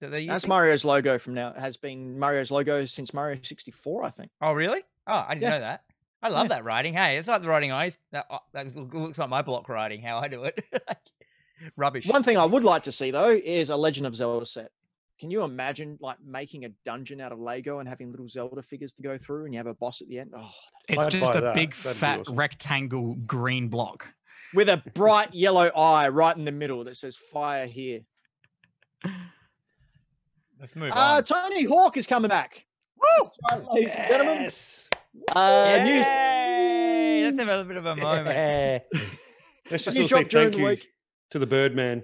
[0.01, 0.29] that they use?
[0.29, 1.51] that's Mario's logo from now.
[1.51, 4.31] It has been Mario's logo since Mario 64, I think.
[4.41, 4.83] Oh, really?
[5.07, 5.51] Oh, I didn't Yeah.
[5.51, 5.85] know that.
[6.23, 6.49] I love Yeah.
[6.57, 6.93] that writing.
[6.95, 7.99] Hey, it's like the writing I used.
[8.13, 10.03] That, uh, that looks like my block writing.
[10.03, 10.61] How I do it.
[11.77, 12.07] Rubbish.
[12.07, 14.71] One thing I would like to see though is a Legend of Zelda set.
[15.19, 18.93] Can you imagine like making a dungeon out of Lego and having little Zelda figures
[18.95, 20.33] to go through, and you have a boss at the end?
[20.37, 20.49] Oh,
[20.89, 21.55] it's I'd just a that.
[21.55, 22.37] big That'd fat awesome.
[22.37, 24.09] rectangle green block.
[24.55, 28.01] with a bright yellow eye right in the middle that says "Fire here."
[30.61, 31.25] Let's move Uh, on.
[31.25, 32.65] Tony Hawk is coming back.
[32.97, 33.31] Woo!
[33.51, 34.43] Right, ladies and gentlemen.
[34.43, 34.89] Yes.
[35.35, 37.23] Uh, news, Yay!
[37.25, 38.29] Let's have a little bit of a moment.
[38.29, 39.01] Yeah.
[39.71, 40.89] Let's just news all say thank you week
[41.31, 42.03] to the Birdman.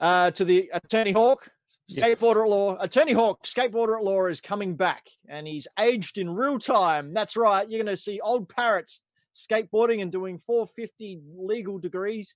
[0.00, 1.48] uh, to the Attorney Hawk.
[1.86, 2.02] Yes.
[2.20, 6.30] Skateboarder at law, Attorney Hawk, skateboarder at law is coming back, and he's aged in
[6.30, 7.12] real time.
[7.12, 7.68] That's right.
[7.68, 9.02] You're going to see old parrots
[9.34, 12.34] skateboarding and doing 450 legal degrees.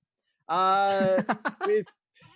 [0.48, 1.22] Uh,
[1.66, 1.86] with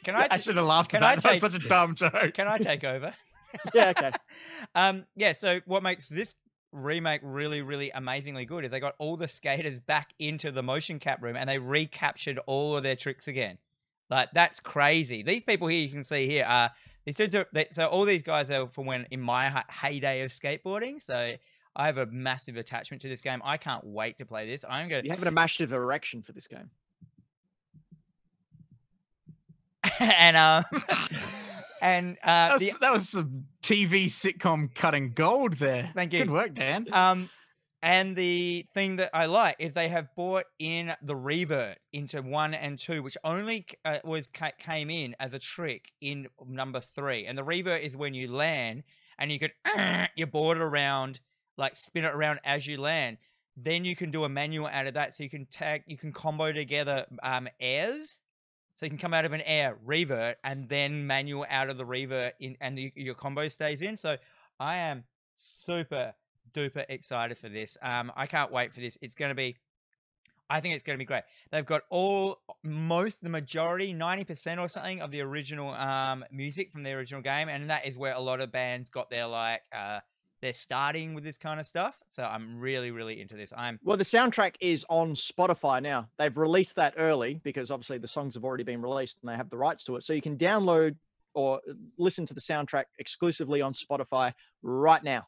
[0.04, 0.24] Can I?
[0.30, 1.22] I t- should have laughed can at I that.
[1.22, 2.32] That's take- such a dumb joke.
[2.34, 3.12] Can I take over?
[3.74, 4.12] yeah, okay.
[4.74, 5.32] um, yeah.
[5.34, 6.34] So what makes this
[6.72, 10.98] remake really, really amazingly good is they got all the skaters back into the motion
[10.98, 13.58] cap room and they recaptured all of their tricks again.
[14.12, 15.22] Like that's crazy.
[15.22, 16.70] These people here you can see here are
[17.06, 20.30] these dudes are they, so all these guys are from when in my heyday of
[20.30, 21.00] skateboarding.
[21.00, 21.34] So
[21.74, 23.40] I have a massive attachment to this game.
[23.42, 24.66] I can't wait to play this.
[24.68, 26.68] I'm gonna You having a massive erection for this game?
[29.98, 30.64] and um
[31.80, 35.90] and uh That the, was, that was some TV sitcom cutting gold there.
[35.94, 36.18] Thank you.
[36.18, 36.86] Good work, Dan.
[36.92, 37.30] Um,
[37.82, 42.54] and the thing that I like is they have bought in the revert into one
[42.54, 47.26] and two, which only uh, was came in as a trick in number three.
[47.26, 48.84] And the revert is when you land
[49.18, 51.18] and you can your board around,
[51.58, 53.18] like spin it around as you land.
[53.56, 56.12] Then you can do a manual out of that, so you can tag, you can
[56.12, 58.20] combo together um, airs.
[58.76, 61.84] So you can come out of an air revert and then manual out of the
[61.84, 63.96] revert in, and the, your combo stays in.
[63.96, 64.16] So
[64.58, 66.14] I am super
[66.52, 67.76] duper excited for this.
[67.82, 68.98] Um, I can't wait for this.
[69.00, 69.56] It's going to be,
[70.50, 71.22] I think it's going to be great.
[71.50, 76.82] They've got all, most, the majority, 90% or something of the original um, music from
[76.82, 77.48] the original game.
[77.48, 80.00] And that is where a lot of bands got their, like, uh,
[80.42, 82.02] they're starting with this kind of stuff.
[82.08, 83.52] So I'm really, really into this.
[83.56, 86.08] I'm, Well, the soundtrack is on Spotify now.
[86.18, 89.50] They've released that early because obviously the songs have already been released and they have
[89.50, 90.02] the rights to it.
[90.02, 90.96] So you can download
[91.34, 95.26] or uh, listen to the soundtrack exclusively on Spotify right now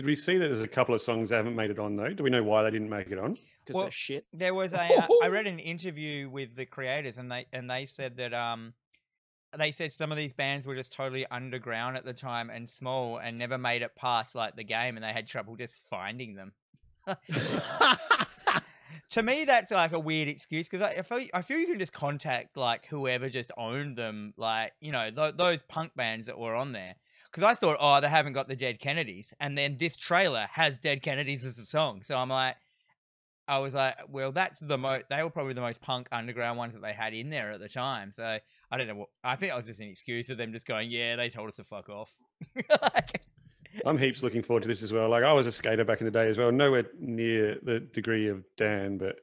[0.00, 2.08] Did we see that there's a couple of songs that haven't made it on though?
[2.08, 3.36] Do we know why they didn't make it on?
[3.62, 4.24] because Well, they're shit.
[4.32, 7.84] there was a uh, I read an interview with the creators and they and they
[7.84, 8.72] said that um
[9.58, 13.18] they said some of these bands were just totally underground at the time and small
[13.18, 16.54] and never made it past like the game and they had trouble just finding them.
[19.10, 21.78] to me that's like a weird excuse because I, I feel I feel you can
[21.78, 26.38] just contact like whoever just owned them like you know th- those punk bands that
[26.38, 26.94] were on there
[27.30, 30.78] because I thought oh they haven't got the Dead Kennedys and then this trailer has
[30.78, 32.56] Dead Kennedys as a song so I'm like
[33.48, 36.74] I was like well that's the most they were probably the most punk underground ones
[36.74, 38.38] that they had in there at the time so
[38.70, 40.90] I don't know what I think it was just an excuse of them just going
[40.90, 42.12] yeah they told us to fuck off
[42.82, 43.22] Like,
[43.86, 45.08] I'm heaps looking forward to this as well.
[45.08, 48.28] Like I was a skater back in the day as well, nowhere near the degree
[48.28, 49.16] of Dan, but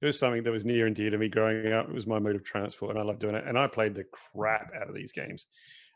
[0.00, 1.88] it was something that was near and dear to me growing up.
[1.88, 3.44] It was my mode of transport, and I loved doing it.
[3.46, 5.46] And I played the crap out of these games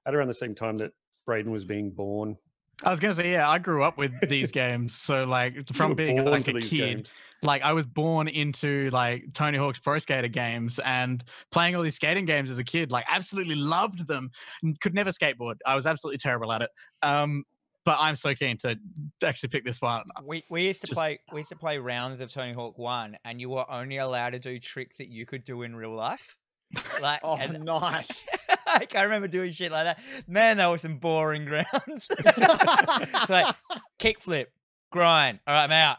[0.07, 0.93] at around the same time that
[1.31, 2.37] Braden was being born.
[2.83, 4.97] I was gonna say, yeah, I grew up with these games.
[4.97, 7.13] So like from being like a kid, games.
[7.43, 11.95] like I was born into like Tony Hawk's Pro Skater games and playing all these
[11.95, 12.91] skating games as a kid.
[12.91, 14.29] Like absolutely loved them.
[14.65, 15.57] and Could never skateboard.
[15.65, 16.71] I was absolutely terrible at it.
[17.03, 17.45] Um,
[17.85, 18.77] but I'm so keen to
[19.25, 20.03] actually pick this one.
[20.25, 23.17] We we used to Just- play we used to play rounds of Tony Hawk One,
[23.25, 26.37] and you were only allowed to do tricks that you could do in real life.
[27.03, 28.27] Like, Oh, and nice.
[28.75, 29.99] like, I remember doing shit like that.
[30.29, 31.67] Man, that was some boring grounds.
[32.11, 33.55] it's like
[33.99, 34.47] kickflip,
[34.91, 35.41] grind.
[35.47, 35.99] All right, I'm out.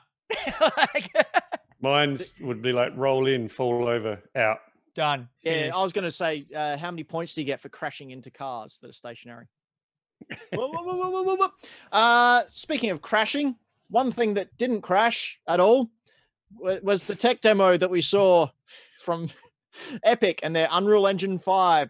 [0.77, 1.11] like,
[1.81, 4.59] Mine's would be like roll in, fall over, out.
[4.93, 5.27] done.
[5.43, 5.77] Yeah, finished.
[5.77, 8.29] I was going to say, uh, how many points do you get for crashing into
[8.29, 9.47] cars that are stationary?
[10.53, 11.51] Whoa, whoa, whoa, whoa, whoa, whoa, whoa.
[11.91, 13.55] Uh, speaking of crashing,
[13.89, 15.89] one thing that didn't crash at all
[16.59, 18.47] was the tech demo that we saw
[19.03, 19.29] from
[20.03, 21.89] Epic and their Unreal Engine 5,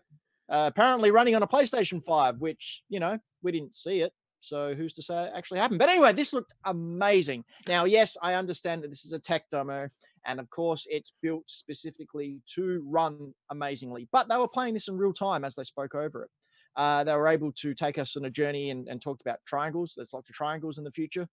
[0.52, 4.12] uh, apparently running on a PlayStation 5, which, you know, we didn't see it.
[4.42, 5.80] So who's to say it actually happened?
[5.80, 7.46] But anyway, this looked amazing.
[7.68, 9.88] Now, yes, I understand that this is a tech demo,
[10.26, 14.08] and of course, it's built specifically to run amazingly.
[14.12, 16.30] But they were playing this in real time as they spoke over it.
[16.76, 19.94] Uh, they were able to take us on a journey and, and talked about triangles.
[19.96, 21.28] There's lots of triangles in the future.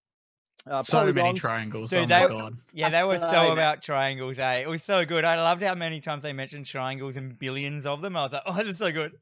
[0.69, 1.91] Uh, So many triangles.
[1.91, 2.59] Dude, oh they my god.
[2.73, 4.57] Yeah, they were so about triangles, eh?
[4.59, 5.25] It was so good.
[5.25, 8.17] I loved how many times they mentioned triangles and billions of them.
[8.17, 9.13] I was like, oh, this is so good.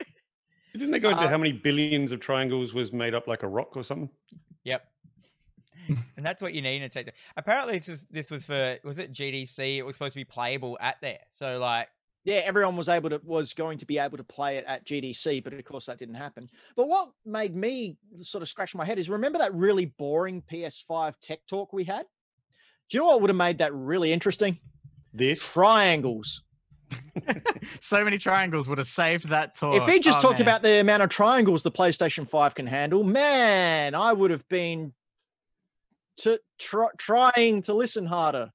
[0.73, 3.49] Didn't they go into Uh, how many billions of triangles was made up like a
[3.49, 4.11] rock or something?
[4.65, 4.85] Yep.
[6.17, 7.15] and that's what you need in a tech.
[7.37, 9.77] Apparently, this was this was for was it GDC?
[9.79, 11.21] It was supposed to be playable at there.
[11.31, 11.89] So like,
[12.27, 15.45] yeah, everyone was able to was going to be able to play it at GDC,
[15.45, 16.51] but of course that didn't happen.
[16.75, 21.15] But what made me sort of scratch my head is remember that really boring PS5
[21.23, 22.05] tech talk we had?
[22.91, 24.59] Do you know what would have made that really interesting?
[25.15, 26.43] This Triangles.
[27.81, 29.77] So many triangles would have saved that talk.
[29.77, 30.49] if he just Oh, talked man.
[30.49, 34.93] about the amount of triangles the PlayStation 5 can handle, man, I would have been
[36.19, 38.51] to try, trying to listen harder.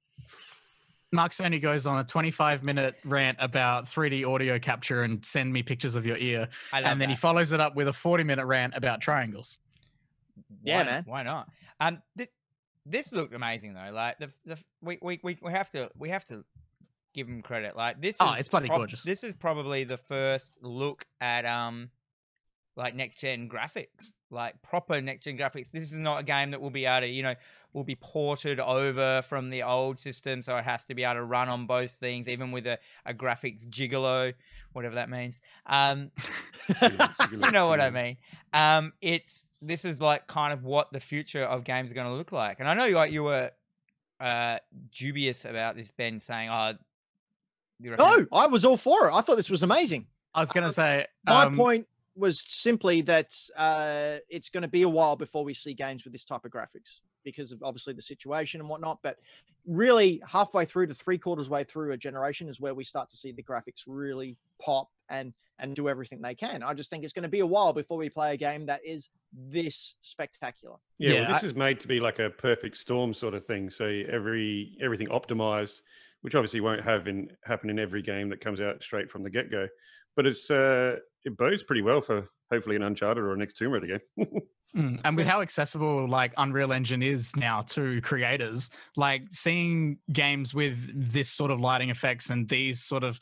[1.11, 5.61] Mark Cerny goes on a 25 minute rant about 3D audio capture and send me
[5.61, 6.47] pictures of your ear.
[6.71, 9.57] I love And then he follows it up with a 40 minute rant about triangles.
[10.63, 11.03] Yeah, Why- man.
[11.05, 11.49] Why not?
[11.79, 12.29] Um, this
[12.85, 13.91] this looked amazing though.
[13.91, 16.43] Like the the we we we, we have to we have to
[17.13, 17.75] give him credit.
[17.75, 18.15] Like this.
[18.19, 19.03] Oh, is it's bloody prob- gorgeous.
[19.03, 21.89] This is probably the first look at um,
[22.75, 25.71] like next gen graphics, like proper next gen graphics.
[25.71, 27.35] This is not a game that will be able to you know
[27.73, 31.23] will be ported over from the old system, so it has to be able to
[31.23, 34.33] run on both things, even with a, a graphics gigolo,
[34.73, 35.39] whatever that means.
[35.65, 36.11] Um,
[37.31, 38.17] you know what I mean.
[38.53, 42.13] Um, it's this is like kind of what the future of games are going to
[42.13, 43.51] look like, and I know you like you were
[44.19, 44.59] uh
[44.91, 46.73] dubious about this, Ben, saying, "Oh,
[47.97, 49.13] No, I was all for it.
[49.13, 50.07] I thought this was amazing.
[50.33, 54.67] I was going to say, My um, point was simply that uh, it's going to
[54.67, 57.93] be a while before we see games with this type of graphics because of obviously
[57.93, 58.99] the situation and whatnot.
[59.03, 59.17] But
[59.65, 63.17] really, halfway through to three quarters way through a generation is where we start to
[63.17, 66.63] see the graphics really pop and and do everything they can.
[66.63, 68.81] I just think it's going to be a while before we play a game that
[68.83, 70.77] is this spectacular.
[70.97, 73.69] Yeah, Yeah, well, this is made to be like a perfect storm sort of thing.
[73.69, 75.81] So every everything optimized,
[76.21, 79.29] which obviously won't have in happen in every game that comes out straight from the
[79.29, 79.67] get go.
[80.15, 83.71] But it's uh, it bodes pretty well for hopefully an Uncharted or a next Tomb
[83.71, 84.27] Raider game.
[84.73, 90.53] Mm, And with how accessible like Unreal Engine is now to creators, like seeing games
[90.53, 90.77] with
[91.11, 93.19] this sort of lighting effects and these sort of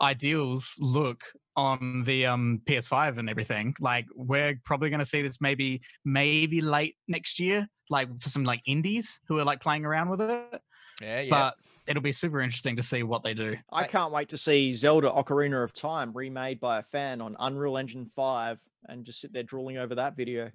[0.00, 1.24] ideals look
[1.56, 6.60] on the um PS5 and everything, like we're probably going to see this maybe maybe
[6.60, 10.60] late next year, like for some like indies who are like playing around with it.
[11.02, 11.54] yeah, yeah." But
[11.86, 13.56] it'll be super interesting to see what they do.
[13.72, 17.36] I I- can't wait to see Zelda Ocarina of Time remade by a fan on
[17.38, 20.50] Unreal Engine 5 and just sit there drooling over that video.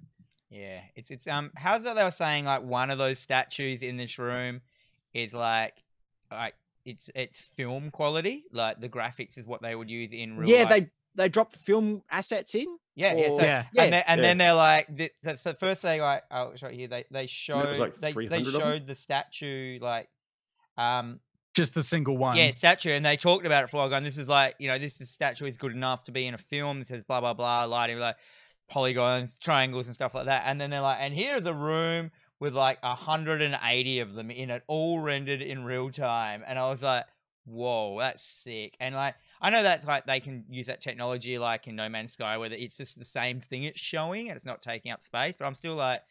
[0.50, 1.52] Yeah, it's it's um.
[1.56, 1.94] How's that?
[1.94, 4.60] They were saying like one of those statues in this room
[5.14, 5.74] is like
[6.30, 8.42] like it's it's film quality.
[8.52, 10.68] Like the graphics is what they would use in real yeah, life.
[10.70, 12.66] they they dropped film assets in.
[12.96, 13.28] yeah yeah.
[13.28, 13.64] So, Yeah.
[13.72, 13.82] Yeah.
[13.84, 14.26] and then, and Yeah.
[14.26, 17.26] then they're like th- that's the first thing like oh it's right here they they
[17.28, 18.60] showed like they, they 300 of 'em?
[18.60, 20.08] showed the statue like
[20.80, 21.20] um
[21.54, 22.36] Just the single one.
[22.36, 24.68] yeah statue and they talked about it for a while going this is like you
[24.68, 27.20] know this is statue is good enough to be in a film it says blah
[27.20, 28.16] blah blah lighting like
[28.68, 30.42] polygons triangles and stuff like that.
[30.46, 34.62] And then they're like and here's a room with like 180 of them in it
[34.68, 36.42] all rendered in real time.
[36.46, 37.04] And i was like
[37.46, 38.76] whoa that's sick.
[38.78, 42.12] And like i know that's like they can use that technology like in no man's
[42.12, 45.34] sky where it's just the same thing it's showing and it's not taking up space
[45.36, 46.02] but i'm still like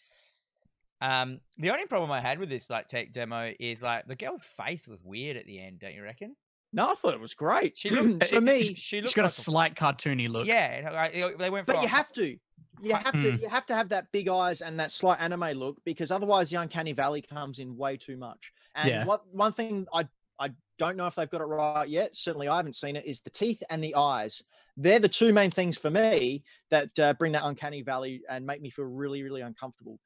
[1.02, 4.44] um the only problem i had with this like tech demo is like the girl's
[4.44, 6.36] face was weird at the end don't you reckon
[6.72, 7.78] No, I thought it was great.
[7.78, 10.46] She looked- for me, she She's looked got a like slight cartoony look.
[10.46, 12.38] yeah like, they went for but a you hu- have to.
[12.82, 13.32] You Hi- have to.
[13.32, 13.42] Mm.
[13.42, 16.58] You have to have that big eyes and that slight anime look because otherwise the
[16.62, 18.52] uncanny valley comes in way too much.
[18.76, 19.06] And Yeah.
[19.06, 20.08] what one thing I
[20.38, 22.16] I don't know if they've got it right yet.
[22.16, 23.04] Certainly, I haven't seen it.
[23.06, 24.42] Is the teeth and the eyes.
[24.78, 28.62] They're the two main things for me that uh, bring that uncanny valley and make
[28.62, 30.00] me feel really, really uncomfortable.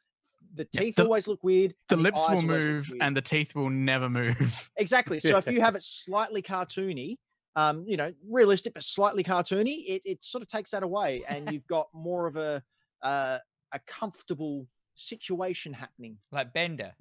[0.53, 1.73] The Yeah, teeth the- always look weird.
[1.89, 4.69] The and lips eyes will move and the teeth will never move.
[4.77, 5.19] Exactly.
[5.19, 7.17] So if you have it slightly cartoony,
[7.55, 11.51] um, you know, realistic but slightly cartoony, it, it sort of takes that away, and
[11.51, 12.63] you've got more of a
[13.03, 13.37] uh,
[13.73, 16.17] a comfortable situation happening.
[16.31, 16.93] Like Bender.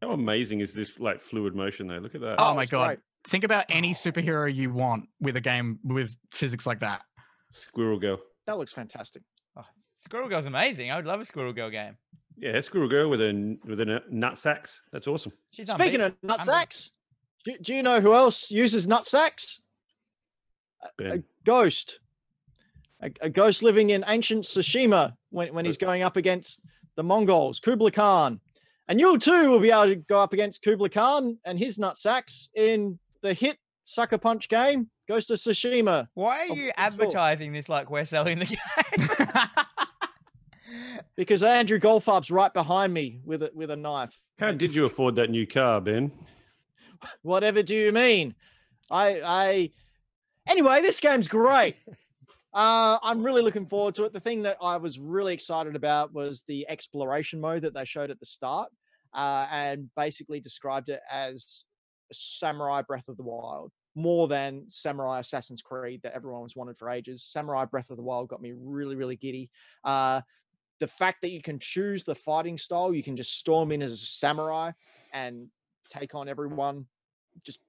[0.00, 1.98] How amazing is this like fluid motion though?
[1.98, 2.36] Look at that.
[2.38, 2.86] Oh, my god.
[2.86, 2.98] great.
[3.28, 7.02] Think about any superhero you want with a game with physics like that.
[7.52, 8.18] Squirrel Girl.
[8.48, 9.22] That looks fantastic.
[9.56, 9.62] Oh,
[9.94, 10.90] Squirrel Girl's amazing.
[10.90, 11.96] I would love a Squirrel Girl game.
[12.38, 14.82] Yeah, Squirrel Girl with a with a nut- nut sacks.
[14.92, 15.32] That's awesome.
[15.50, 16.92] She's Speaking unbeat- of nut sacks,
[17.44, 19.60] do, do you know who else uses nut sacks?
[21.00, 22.00] A- A, ghost.
[23.00, 26.60] A, a ghost living in ancient Tsushima when, when he's going up against
[26.96, 28.40] the Mongols, Kublai Khan.
[28.88, 31.96] And you too will be able to go up against Kublai Khan and his nut
[31.96, 36.06] sacks in the hit Sucker Punch game, Ghost of Tsushima.
[36.14, 36.72] Why are Oh, you sure.
[36.76, 38.46] advertising this like we're selling the
[38.96, 39.64] game?
[41.16, 44.18] Because Andrew Goldfarb's right behind me with a, with a knife.
[44.38, 46.10] How did you afford that new car, Ben?
[47.22, 48.34] whatever do you mean?
[48.90, 49.70] I i
[50.48, 51.76] anyway this game's great.
[52.54, 54.12] Uh i'm really looking forward to it.
[54.12, 58.10] The thing that i was really excited about was the exploration mode that they showed
[58.10, 58.70] at the start
[59.14, 61.64] uh and basically described it as
[62.12, 66.90] samurai breath of the wild more than samurai assassin's creed that everyone was wanted for
[66.90, 67.24] ages.
[67.24, 69.48] Samurai breath of the wild got me really really giddy.
[69.82, 70.20] Uh
[70.82, 73.92] the fact that you can choose the fighting style you can just storm in as
[73.92, 74.72] a samurai
[75.12, 75.46] and
[75.88, 76.84] take on everyone
[77.44, 77.60] just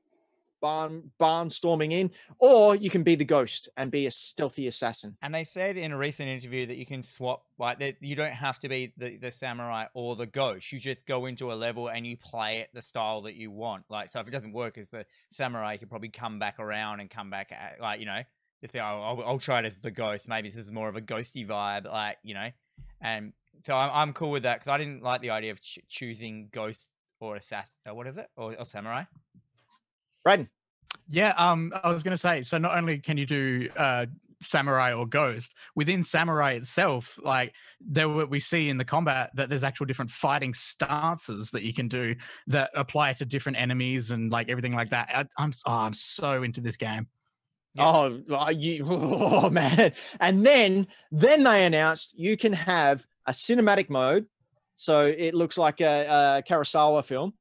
[0.63, 2.09] barn barnstorming in,
[2.39, 5.15] or you can be the ghost and be a stealthy assassin.
[5.21, 8.31] and they said in a recent interview that you can swap, like that you don't
[8.31, 10.71] have to be the, the samurai or the ghost.
[10.71, 13.83] You just go into a level and you play it the style that you want.
[13.89, 17.01] Like, so if it doesn't work as the samurai, you can probably come back around
[17.01, 18.21] and come back at, like, you know,
[18.61, 20.29] if they, I'll, I'll, I'll try it as the ghost.
[20.29, 22.49] Maybe this is more of a ghosty vibe, like, you know,
[23.03, 23.33] and
[23.63, 26.49] so I'm, I'm cool with that because I didn't like the idea of ch- choosing
[26.51, 26.89] ghost
[27.19, 27.77] or assassin.
[27.87, 28.27] Uh, what is it?
[28.35, 29.03] Or, or samurai?
[30.23, 30.49] Braden,
[31.07, 32.41] Yeah, um, I was gonna say.
[32.41, 34.05] So not only can you do uh,
[34.41, 39.49] samurai or ghost within samurai itself, like there were, we see in the combat that
[39.49, 42.15] there's actual different fighting stances that you can do
[42.47, 45.09] that apply to different enemies and like everything like that.
[45.13, 47.07] I, I'm oh, I'm so into this game.
[47.75, 47.85] Yeah.
[48.29, 49.93] oh, you, oh man!
[50.19, 54.27] And then then they announced you can have a cinematic mode,
[54.75, 57.33] so it looks like a, a Kurosawa film,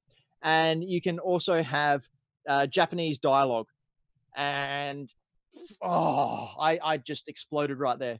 [0.42, 2.02] and you can also have
[2.48, 3.66] uh, Japanese dialogue,
[4.34, 5.12] and
[5.82, 8.18] oh, I I just exploded right there.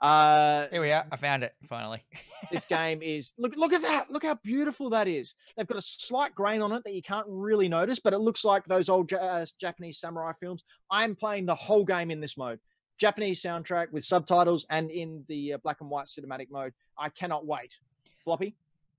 [0.00, 1.06] Uh, Here we are.
[1.10, 2.02] I found it finally.
[2.50, 5.82] this game is look look at that look how beautiful that is they've got a
[5.82, 9.10] slight grain on it that you can't really notice but it looks like those old
[9.14, 12.60] uh, japanese samurai films i'm playing the whole game in this mode
[12.98, 17.46] japanese soundtrack with subtitles and in the uh, black and white cinematic mode i cannot
[17.46, 17.78] wait
[18.22, 18.54] floppy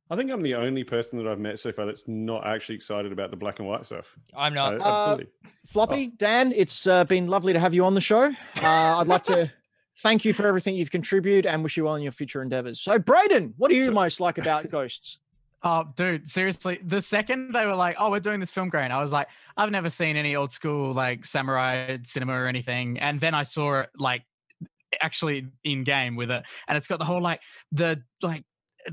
[0.07, 3.11] I think I'm the only person that I've met so far that's not actually excited
[3.11, 4.05] about the black and white stuff.
[4.37, 4.73] I'm not.
[4.73, 5.29] I- I Uh, believe-
[5.65, 9.23] floppy dan it's uh, been lovely to have you on the show uh, i'd like
[9.23, 9.51] to
[9.99, 12.99] thank you for everything you've contributed and wish you well in your future endeavors so
[12.99, 15.19] braden what do you most like about ghosts
[15.67, 16.79] Oh, dude, seriously.
[16.83, 19.27] The second they were like, "Oh, we're doing this film grain," I was like,
[19.57, 23.79] "I've never seen any old school like samurai cinema or anything." And then I saw
[23.79, 24.21] it like
[25.01, 27.41] actually in game with it, and it's got the whole like
[27.71, 28.43] the like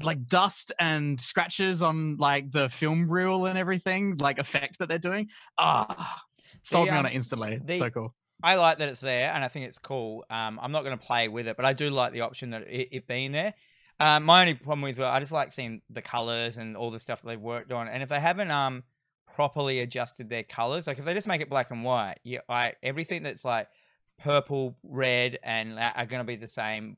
[0.03, 4.99] like dust and scratches on like the film reel and everything, like effect that they're
[4.99, 5.29] doing.
[5.59, 6.23] Ah,
[6.63, 7.61] sold me on um, it instantly.
[7.63, 8.15] the- so cool.
[8.43, 10.25] I like that it's there, and I think it's cool.
[10.31, 12.63] Um, I'm not going to play with it, but I do like the option that
[12.69, 13.55] it, it being there.
[14.01, 16.99] Um, my only problem is, well, I just like seeing the colors and all the
[17.01, 18.83] stuff they've worked on, and if they haven't um
[19.35, 22.75] properly adjusted their colors, like if they just make it black and white, yeah, I
[22.83, 23.69] everything that's like
[24.19, 26.97] purple, red, and that are going to be the same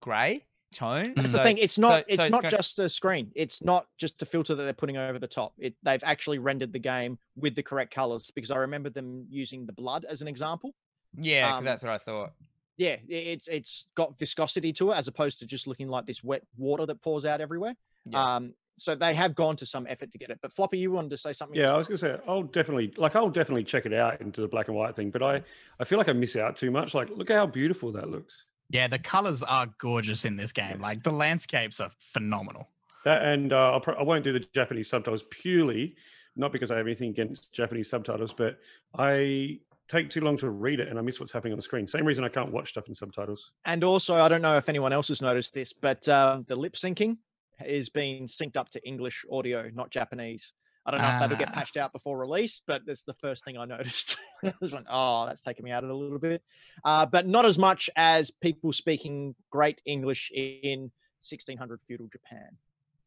[0.00, 1.12] gray tone.
[1.16, 1.58] That's So- the thing.
[1.58, 1.92] It's not.
[1.92, 3.30] so it's it's not gonna- just a screen.
[3.34, 5.54] It's not just a filter that they're putting over the top.
[5.58, 9.66] It they've actually rendered the game with the correct colors because I remember them using
[9.66, 10.74] the blood as an example.
[11.18, 12.32] Yeah, 'cause um, that's what I thought.
[12.76, 16.42] Yeah, it's it's got viscosity to it as opposed to just looking like this wet
[16.56, 17.76] water that pours out everywhere.
[18.04, 18.36] Yeah.
[18.36, 20.40] Um, so they have gone to some effort to get it.
[20.42, 21.56] But Floppy, you wanted to say something?
[21.58, 24.48] Yeah, I was gonna say I'll definitely like I'll definitely check it out into the
[24.48, 25.42] black and white thing, but I
[25.78, 26.94] I feel like I miss out too much.
[26.94, 28.44] Like, look at how beautiful that looks.
[28.70, 30.80] Yeah, the colors are gorgeous in this game.
[30.80, 32.68] Like the landscapes are phenomenal.
[33.04, 35.94] That and uh, I'll pro- I won't do the Japanese subtitles purely
[36.36, 38.58] not because I have anything against Japanese subtitles, but
[38.98, 41.86] I take too long to read it and I miss what's happening on the screen.
[41.86, 43.50] Same reason I can't watch stuff in subtitles.
[43.64, 46.74] And also, I don't know if anyone else has noticed this, but um, the lip
[46.74, 47.18] syncing
[47.64, 50.52] is being synced up to English audio, not Japanese.
[50.86, 51.54] I don't know if that'll get Ah.
[51.54, 54.18] patched out before release, but that's the first thing I noticed.
[54.42, 56.42] I just went, oh, that's taking me out of it a little bit.
[56.84, 62.48] Uh, but not as much as people speaking great English in 1600 feudal Japan.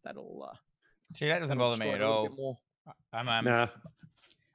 [0.03, 0.55] That'll uh,
[1.13, 2.23] See, that doesn't bother me at it a little all.
[2.29, 2.57] bit more.
[3.13, 3.67] I'm, um, Nah,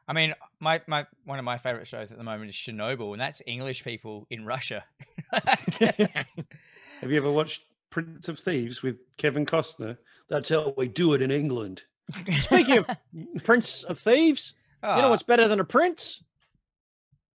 [0.09, 3.21] I mean, my, my one of my favorite shows at the moment is Chernobyl, and
[3.21, 4.85] that's English people in Russia.
[5.33, 6.27] have
[7.09, 9.97] you ever watched Prince of Thieves with Kevin Costner?
[10.29, 11.85] That's how we do it in England.
[12.39, 12.91] Speaking of
[13.45, 16.25] Prince of Thieves, you know Ah, what's better than a prince?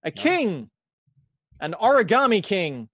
[0.02, 0.70] A king,
[1.60, 2.88] an origami king.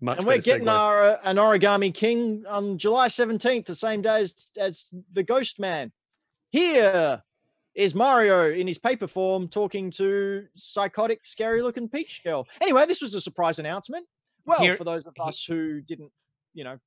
[0.00, 0.72] Much and we're getting segue.
[0.72, 5.60] our uh, an origami king on July 17th, the same day as, as the Ghost
[5.60, 5.92] Man.
[6.50, 7.22] Here
[7.74, 12.46] is Mario in his paper form talking to psychotic, scary looking Peach Girl.
[12.60, 14.06] Anyway, this was a surprise announcement.
[14.44, 16.10] Well, Here- for those of us who didn't,
[16.54, 16.78] you know,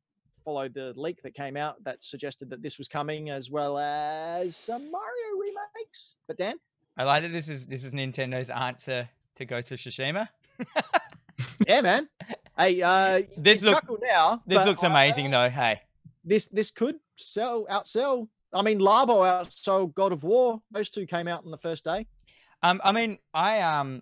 [0.43, 4.55] follow the leak that came out that suggested that this was coming, as well as
[4.55, 6.17] some Mario remakes.
[6.27, 6.55] But Dan,
[6.97, 10.27] I like that this is this is Nintendo's answer to Ghost of Tsushima.
[11.67, 12.07] yeah, man.
[12.57, 14.41] Hey, uh, This looks- now.
[14.45, 15.49] This looks I- amazing, though.
[15.49, 15.81] Hey,
[16.23, 18.27] this this could sell outsell.
[18.55, 20.61] I mean, Labo outsold God of War.
[20.71, 22.07] Those two came out on the first day.
[22.63, 24.01] um, I mean, I um,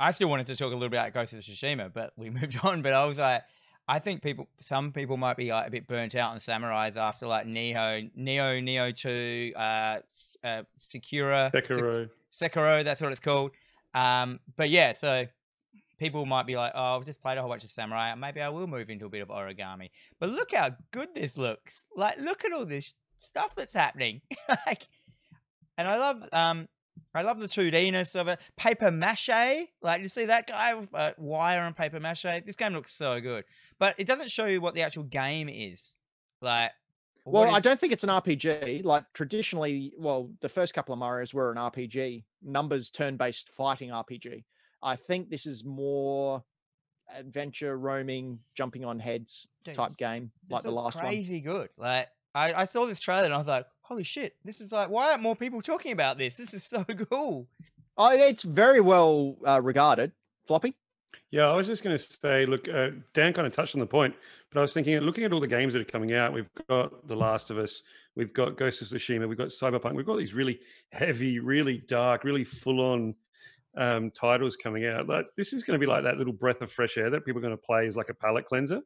[0.00, 2.58] I still wanted to talk a little bit about Ghost of Tsushima, but we moved
[2.62, 2.82] on.
[2.82, 3.42] But I was like,
[3.88, 7.26] I think people, some people might be like a bit burnt out on samurais after
[7.26, 12.10] like Nioh, Nioh, Nioh Two, uh, S- uh Sekira, Sek- Sekiro.
[12.32, 13.52] Sekiro, that's what it's called.
[13.94, 15.26] Um, but yeah, so
[15.98, 18.14] people might be like, "Oh, I've just played a whole bunch of samurai.
[18.16, 21.84] Maybe I will move into a bit of origami." But look how good this looks!
[21.96, 24.20] Like, look at all this stuff that's happening.
[24.66, 24.86] like,
[25.78, 26.68] and I love, um,
[27.14, 28.40] I love the two D-ness of it.
[28.56, 32.44] Paper mache, like you see that guy with uh, wire and paper mache.
[32.44, 33.44] This game looks so good,
[33.78, 35.94] but it doesn't show you what the actual game is.
[36.42, 36.72] Like,
[37.24, 38.84] Well, what I don't think it's an RPG.
[38.84, 44.44] Like traditionally, well, the first couple of Mario's were an RPG, numbers turn-based fighting RPG.
[44.82, 46.44] I think this is more
[47.14, 51.04] adventure, roaming, jumping on heads Dude, type game, like the last one.
[51.06, 51.70] crazy good.
[51.78, 54.90] Like I, I saw this trailer and I was like, holy shit, this is like
[54.90, 56.36] why aren't more people talking about this?
[56.36, 57.48] This is so cool.
[57.96, 60.12] Oh, it's very well uh, regarded.
[60.46, 60.76] Floppy.
[61.30, 63.86] Yeah, I was just going to say, look, uh, Dan kind of touched on the
[63.86, 64.14] point,
[64.52, 67.08] but I was thinking, looking at all the games that are coming out, we've got
[67.08, 67.82] The Last of Us,
[68.14, 70.60] we've got Ghost of Tsushima, we've got Cyberpunk, we've got these really
[70.92, 73.14] heavy, really dark, really full-on
[73.76, 75.08] um, titles coming out.
[75.08, 77.38] Like this is going to be like that little breath of fresh air that people
[77.38, 78.80] are going to play as like a palate cleanser,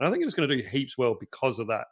[0.00, 1.86] and I think it's going to do heaps well because of that.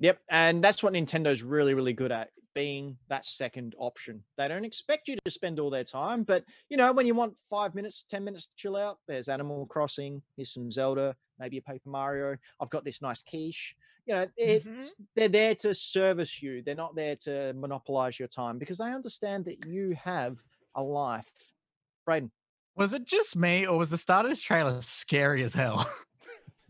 [0.00, 4.22] Yep, and that's what Nintendo's really, really good at being that second option.
[4.36, 7.34] They don't expect you to spend all their time, but you know, when you want
[7.50, 11.62] five minutes, ten minutes to chill out, there's Animal Crossing, here's some Zelda, maybe a
[11.62, 12.36] Paper Mario.
[12.60, 13.74] I've got this nice quiche.
[14.06, 14.78] You know, mm-hmm.
[14.78, 16.62] it's, they're there to service you.
[16.62, 20.38] They're not there to monopolize your time because they understand that you have
[20.74, 21.30] a life.
[22.06, 22.30] Braden,
[22.74, 25.88] Was it just me, or was the start of this trailer scary as hell?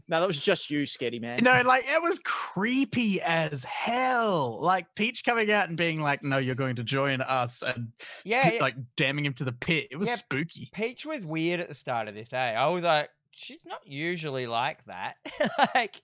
[0.09, 1.41] no, that was just you, Sketty man.
[1.43, 4.59] no, like it was creepy as hell.
[4.61, 7.93] Like Peach coming out and being like, "No, you're going to join us," and
[8.25, 8.63] Yeah, t- yeah.
[8.63, 9.89] like damning him to the pit.
[9.91, 10.71] It was Yeah, spooky.
[10.73, 12.53] Peach was weird at the start of this, eh?
[12.53, 15.17] I was like, she's not usually like that.
[15.75, 16.01] like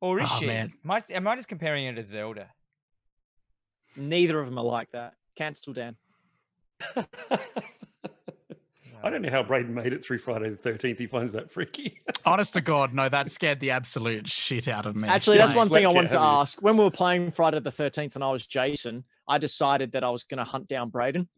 [0.00, 0.46] or is Oh, she?
[0.46, 0.72] man.
[0.84, 2.48] Am I, am I just comparing it to Zelda?
[3.96, 5.14] Neither of them are like that.
[5.36, 5.96] Cancel Dan.
[9.02, 10.98] I don't know how Braden made it through Friday the 13th.
[10.98, 12.00] He finds that freaky.
[12.26, 15.08] Honest to God, no, that scared the absolute shit out of me.
[15.08, 16.40] Actually, that's Like, one thing I slept wanted to haven't you?
[16.40, 16.62] ask.
[16.62, 20.10] When we were playing Friday the 13th and I was Jason, I decided that I
[20.10, 21.28] was going to hunt down Braden.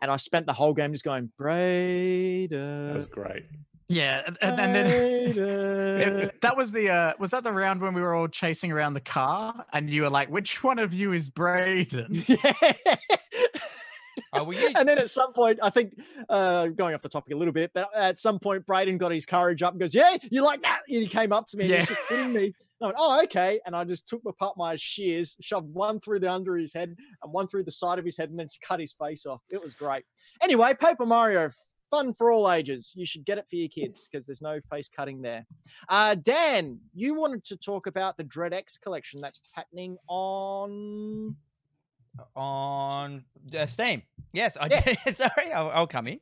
[0.00, 3.08] And I spent the whole game just going, that was Braden.
[3.10, 3.46] great.
[3.90, 4.86] Yeah, and, and, and then
[6.10, 8.92] it- that was the uh was that the round when we were all chasing around
[8.92, 12.22] the car and you were like, which one of you is Braden?
[12.28, 12.52] yeah.
[14.32, 15.94] Oh, well, you, and then at some point, I think,
[16.28, 19.24] uh, going off the topic a little bit, but at some point, Braden got his
[19.24, 20.80] courage up and goes, Yeah, you like that?
[20.88, 21.84] And he came up to me and Yeah.
[21.84, 22.52] just hitting me.
[22.82, 23.60] I went, Oh, okay.
[23.66, 27.32] And I just took apart my shears, shoved one through the under his head and
[27.32, 29.40] one through the side of his head, and then cut his face off.
[29.50, 30.04] It was great.
[30.42, 31.48] Anyway, Paper Mario,
[31.90, 32.92] fun for all ages.
[32.94, 35.46] You should get it for your kids because there's no face cutting there.
[35.88, 41.34] Uh, Dan, you wanted to talk about the Dread X collection that's happening on.
[42.36, 43.24] On
[43.56, 44.02] uh, Steam.
[44.32, 44.80] Yes, I Yeah.
[45.04, 45.16] did.
[45.16, 46.20] Sorry, I'll, I'll come in.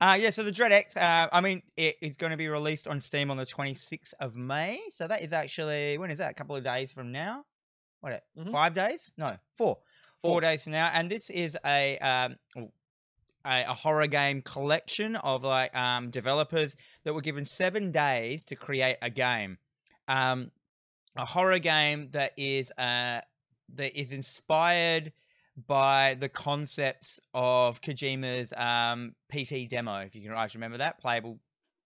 [0.00, 2.86] Uh, yeah, so the Dread X, uh, I mean, it is going to be released
[2.86, 4.80] on Steam on the 26th of May.
[4.90, 6.30] So that is actually, when is that?
[6.30, 7.44] A couple of days from now?
[8.00, 8.52] What, Mhm.
[8.52, 9.12] five days?
[9.16, 9.78] No, four.
[10.20, 10.40] Four Four.
[10.42, 10.90] days from now.
[10.92, 12.36] And this is a, um,
[13.46, 16.74] a, a horror game collection of like um, developers
[17.04, 19.58] that were given seven days to create a game.
[20.08, 20.50] Um,
[21.16, 23.20] a horror game that is uh,
[23.74, 25.12] that is inspired
[25.66, 29.98] by the concepts of Kojima's um, PT demo.
[30.00, 31.38] If you can guys remember that playable,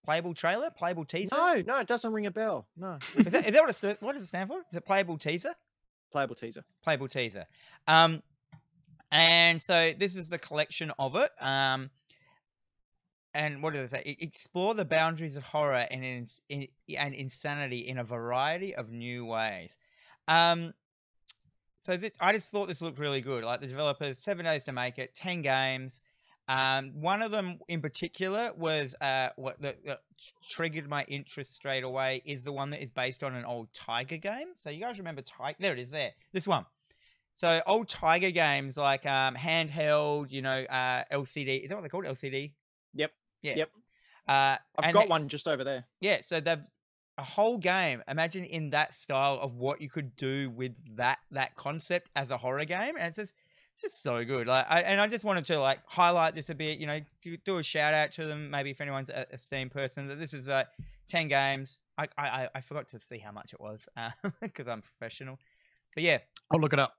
[0.04, 1.34] playable trailer, playable teaser.
[1.34, 2.66] No, no, it doesn't ring a bell.
[2.76, 2.98] No.
[3.16, 4.58] Is that, is that what it what does it stand for?
[4.70, 5.54] Is it playable teaser?
[6.10, 6.64] playable teaser.
[6.82, 7.46] playable teaser.
[7.86, 8.22] Um,
[9.12, 11.30] and so this is the collection of it.
[11.40, 11.90] Um,
[13.32, 14.16] and what does it say?
[14.20, 19.24] Explore the boundaries of horror and, ins- in, and insanity in a variety of new
[19.24, 19.78] ways.
[20.28, 20.74] Um,
[21.90, 23.42] so this, I just thought this looked really good.
[23.42, 26.02] Like the developers, seven days to make it, ten games.
[26.46, 30.00] Um, one of them in particular was uh, what that, that
[30.48, 34.18] triggered my interest straight away is the one that is based on an old Tiger
[34.18, 34.48] game.
[34.62, 35.56] So you guys remember Tiger?
[35.58, 35.90] There it is.
[35.90, 36.64] There, this one.
[37.34, 41.62] So old Tiger games like um, handheld, you know, uh, LCD.
[41.62, 42.04] Is that what they're called?
[42.04, 42.52] LCD.
[42.94, 43.10] Yep.
[43.42, 43.56] Yeah.
[43.56, 43.70] Yep.
[44.28, 45.86] Uh, I've got one just over there.
[46.00, 46.62] yeah, so they've
[47.20, 48.02] a whole game.
[48.08, 52.36] Imagine in that style of what you could do with that that concept as a
[52.38, 53.34] horror game, and it's just
[53.74, 54.46] it's just so good.
[54.46, 56.78] Like, I, and I just wanted to like highlight this a bit.
[56.78, 57.00] You know,
[57.44, 58.50] do- a shout out to them.
[58.50, 60.64] Maybe if anyone's a, a Steam person, that this is uh,
[61.06, 61.80] ten games.
[61.98, 63.86] I, I I- forgot to see how much it was
[64.40, 65.38] because I'm professional.
[65.94, 66.18] But yeah,
[66.50, 66.94] I'll look it up.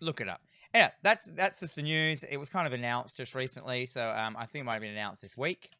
[0.00, 0.40] look it up.
[0.74, 2.22] Yeah, that's that's just the news.
[2.22, 4.92] It was kind of announced just recently, so um, I think it might have been
[4.92, 5.70] announced this week.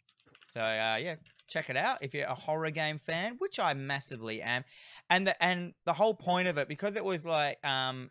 [0.53, 1.17] So uh, yeah,
[1.47, 4.65] check it out if you're a horror game fan, which I massively am.
[5.11, 8.11] And the and the whole point of it, because it was like um,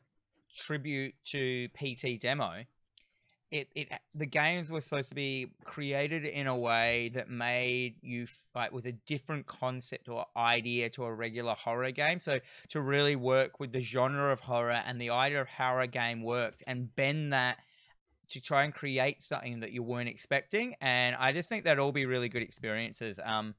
[0.56, 2.64] tribute to PT demo,
[3.52, 8.28] it it the games were supposed to be created in a way that made you
[8.54, 12.20] like was a different concept or idea to a regular horror game.
[12.20, 15.88] So to really work with the genre of horror and the idea of how a
[15.88, 17.60] game works and bend that
[18.30, 20.76] to try and create something that you weren't expecting.
[20.82, 23.20] And I just think that'd all be really good experiences.
[23.24, 23.56] Um,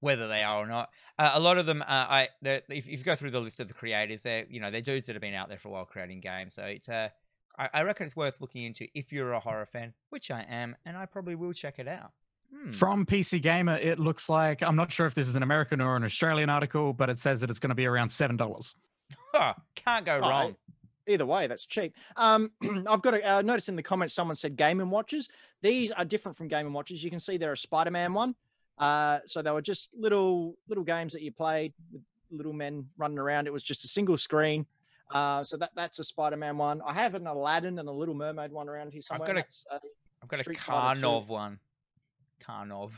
[0.00, 2.98] whether they are or not, uh, a lot of them, uh, I if, if you
[2.98, 5.34] go through the list of the creators, they're you know they're dudes that have been
[5.34, 6.54] out there for a while creating games.
[6.54, 7.08] So it's uh,
[7.58, 10.76] I, I reckon it's worth looking into if you're a horror fan, which I am,
[10.84, 12.12] and I probably will check it out.
[12.54, 12.70] Hmm.
[12.70, 15.96] From PC Gamer, it looks like I'm not sure if this is an American or
[15.96, 18.76] an Australian article, but it says that it's going to be around seven dollars.
[19.74, 20.56] Can't go Oh, wrong.
[21.08, 21.94] Either way, that's cheap.
[22.16, 22.50] Um,
[22.88, 24.14] I've got a uh, notice in the comments.
[24.14, 25.28] Someone said Game and Watches.
[25.62, 27.02] These are different from Game and Watches.
[27.04, 28.34] You can see they're a Spider-Man one.
[28.78, 33.18] Uh, so they were just little little games that you played with little men running
[33.18, 33.46] around.
[33.46, 34.66] It was just a single screen.
[35.12, 36.82] Uh, so that that's a Spider-Man one.
[36.84, 39.28] I have an Aladdin and a Little Mermaid one around here somewhere.
[39.34, 39.42] got a-
[40.22, 41.58] I've got a Fighter one.
[42.44, 42.92] Karnov.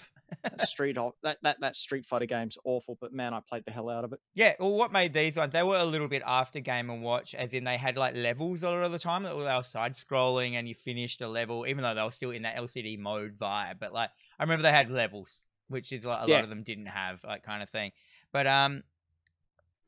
[0.44, 3.70] a Street of that that that Street Fighter game's awful, but man, I played the
[3.72, 4.20] hell out of it.
[4.34, 5.52] Yeah, well, what made these ones?
[5.52, 8.62] They were a little bit after Game and Watch, as in they had like levels
[8.62, 11.82] a lot of the time that were side scrolling, and you finished a level, even
[11.82, 13.78] though they were still in that LCD mode vibe.
[13.80, 16.36] But like, I remember they had levels, which is like a Yeah.
[16.36, 17.92] lot of them didn't have, like kind of thing.
[18.32, 18.82] But um,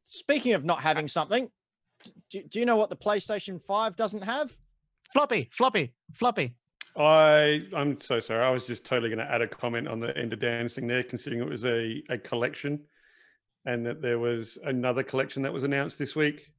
[0.04, 1.50] Speaking of not having something,
[2.30, 4.56] do, do you know what the PlayStation Five doesn't have?
[5.12, 6.54] Floppy, floppy, floppy.
[6.96, 8.44] I I'm so sorry.
[8.44, 11.02] I was just totally going to add a comment on the end of dancing there,
[11.02, 12.80] considering it was a a collection,
[13.66, 16.50] and that there was another collection that was announced this week,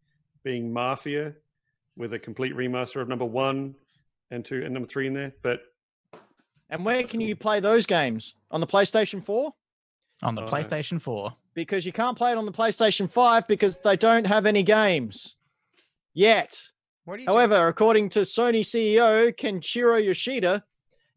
[0.44, 1.34] being Mafia,
[1.98, 3.76] with a complete remaster of number one
[4.32, 5.34] and two and number three in there.
[5.44, 5.62] But
[6.70, 9.54] And where can you play those games on the PlayStation 4?
[10.24, 10.48] On the Oh.
[10.48, 11.36] PlayStation 4.
[11.54, 15.36] Because you can't play it on the PlayStation 5 because they don't have any games
[16.14, 16.72] yet.
[17.12, 17.30] What do you?
[17.30, 20.64] However, according to Sony CEO Kenichiro Yoshida,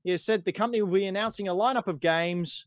[0.03, 2.67] he has said the company will be announcing a lineup of games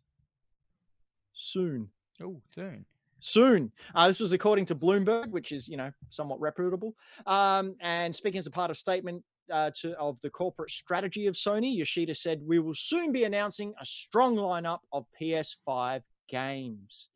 [1.33, 1.89] soon.
[2.21, 2.85] oh, soon.
[3.19, 3.73] soon.
[3.93, 6.95] Uh, this was according to Bloomberg, which is you know somewhat reputable.
[7.25, 9.21] Um, and speaking as a part of statement
[9.51, 13.73] uh, to, of the corporate strategy of Sony, Yoshida said, "We will soon be announcing
[13.81, 17.09] a strong lineup of PS5 games."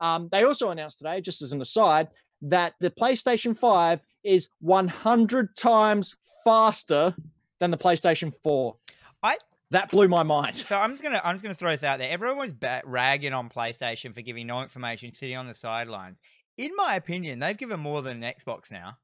[0.00, 2.08] Um, they also announced today, just as an aside,
[2.42, 7.14] that the PlayStation 5 is 100 times faster
[7.60, 8.76] than the PlayStation 4.
[9.22, 9.38] I-
[9.70, 10.58] that blew my mind.
[10.58, 12.10] So I'm just gonna I'm just gonna throw this out there.
[12.10, 16.20] Everyone was ba- ragging on PlayStation for giving no information, sitting on the sidelines.
[16.58, 18.98] In my opinion, they've given more than an Xbox now.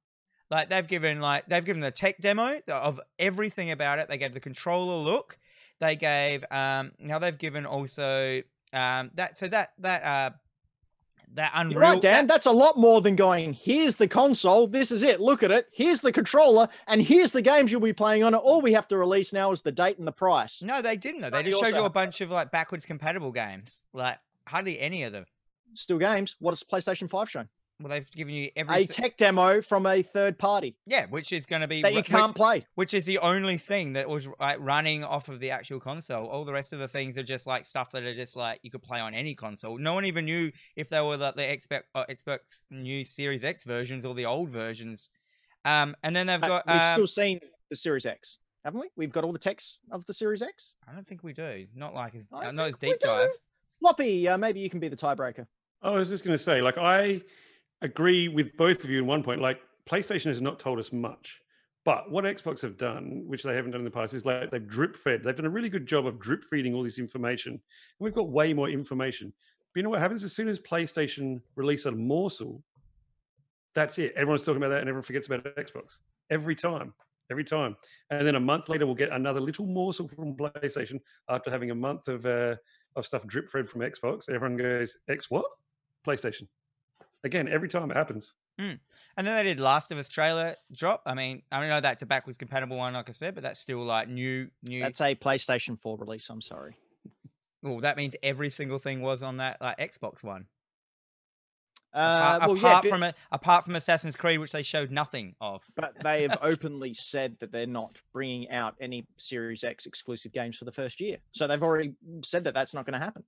[0.51, 4.09] Like they've given like they've given the tech demo of everything about it.
[4.09, 5.39] They gave the controller look.
[5.80, 8.43] They gave um now they've given also
[8.74, 10.30] um that so that that uh
[11.35, 12.26] that Unreal You're right, Dan.
[12.26, 15.51] that- That's a lot more than going, here's the console, this is it, look at
[15.51, 18.39] it, here's the controller, and here's the games you'll be playing on it.
[18.39, 20.62] All we have to release now is the date and the price.
[20.62, 21.31] no, they didn't though.
[21.31, 23.83] They But just showed you a bunch of like backwards compatible games.
[23.93, 25.26] Like hardly any of them.
[25.74, 26.35] Still games.
[26.41, 27.49] What has PlayStation 5 shown?
[27.81, 31.47] Well, they've given you every A tech demo from a third party yeah, which is
[31.47, 32.66] going to be that you can't play.
[32.74, 36.26] which is the only thing that was like running off of the actual console.
[36.26, 38.70] All the rest of the things are just like stuff that are just like you
[38.72, 39.79] could play on any console.
[39.79, 42.39] No one even knew if they were like the Xbox, uh, Xbox
[42.70, 45.11] new Series X versions or the old versions.
[45.64, 46.66] Um, and then they've Uh, got.
[46.66, 48.89] We've Um, still seen the Series X, haven't we?
[48.97, 50.72] We've got all the text of the Series X.
[50.89, 51.66] I don't think we do.
[51.76, 53.29] Not like as uh, not as deep dive.
[53.29, 53.37] do.
[53.81, 55.47] Floppy, uh, maybe you can be the tiebreaker.
[55.81, 57.22] I was just going to say, like, I
[57.83, 59.41] agree with both of you in one point.
[59.41, 61.41] Like, PlayStation has not told us much.
[61.85, 64.66] But what Xbox have done, which they haven't done in the past, is like they've
[64.66, 65.22] drip fed.
[65.24, 67.53] They've done a really good job of drip feeding all this information.
[67.53, 67.61] And
[67.99, 69.33] we've got way more information.
[69.72, 72.62] But you know what happens as soon as PlayStation release a morsel,
[73.74, 74.12] that's it.
[74.16, 75.99] Everyone's talking about that and everyone forgets about Xbox.
[76.31, 76.93] Every time.
[77.31, 77.76] Every time.
[78.11, 81.74] And then a month later, we'll get another little morsel from PlayStation after having a
[81.74, 82.57] month of uh,
[82.97, 84.29] of stuff drip fed from Xbox.
[84.29, 85.45] Everyone goes, X what?
[86.07, 86.49] PlayStation.
[87.25, 88.33] Again, every time it happens.
[89.16, 91.03] And then they did Last of Us trailer drop.
[91.07, 93.85] I mean, I know that's a backwards compatible one, like I said, but that's still
[93.85, 94.81] like new, new.
[94.81, 96.29] That's a PlayStation 4 release.
[96.29, 96.77] I'm sorry.
[97.62, 100.47] well, that means every single thing was on that like Xbox one.
[101.95, 104.91] Uh, apart well, yeah, apart but, from it, apart from Assassin's Creed, which they showed
[104.91, 105.64] nothing of.
[105.75, 110.57] but they have openly said that they're not bringing out any Series X exclusive games
[110.57, 111.16] for the first year.
[111.33, 113.25] So they've already said that that's not going to happen.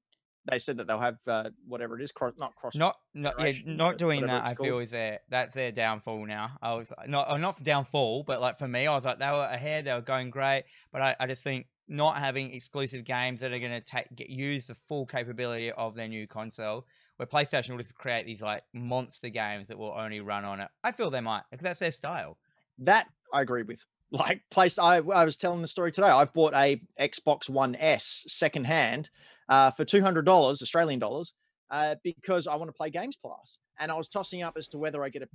[0.50, 2.74] They said that they'll have uh, whatever it is, cross, not cross.
[2.74, 4.46] Not, not, yeah, not doing that.
[4.46, 6.52] I feel is their that's their downfall now.
[6.62, 9.30] I was not, uh, not for downfall, but like for me, I was like they
[9.30, 13.40] were ahead, they were going great, but I, I just think not having exclusive games
[13.40, 16.86] that are going to take get use the full capability of their new console,
[17.16, 20.68] where PlayStation will just create these like monster games that will only run on it.
[20.82, 22.38] I feel they might because that's their style.
[22.78, 23.84] That I agree with.
[24.12, 26.08] Like place, I, I was telling the story today.
[26.08, 29.08] I've bought a Xbox One S secondhand
[29.50, 31.34] uh, for two hundred dollars Australian dollars
[31.70, 33.58] uh, because I want to play Games Pass.
[33.78, 35.28] And I was tossing up as to whether I get a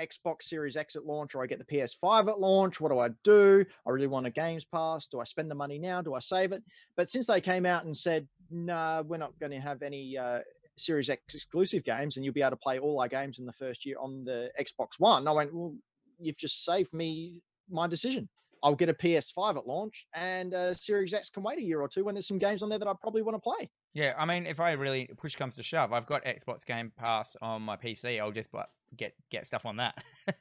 [0.00, 2.80] Xbox Series X at launch or I get the PS5 at launch.
[2.80, 3.64] What do I do?
[3.86, 5.06] I really want a Games Pass.
[5.06, 6.00] Do I spend the money now?
[6.02, 6.62] Do I save it?
[6.96, 10.16] But since they came out and said, no, nah, we're not going to have any
[10.16, 10.40] uh,
[10.76, 13.52] Series X exclusive games and you'll be able to play all our games in the
[13.52, 15.74] first year on the Xbox One, I went, well,
[16.18, 18.28] you've just saved me my decision.
[18.62, 21.88] I'll get a PS5 at launch and uh, Series X can wait a year or
[21.88, 23.70] two when there's some games on there that I probably want to play.
[23.94, 27.36] Yeah, I mean, if I really push comes to shove, I've got Xbox Game Pass
[27.42, 28.20] on my PC.
[28.20, 30.02] I'll just like, get get stuff on that.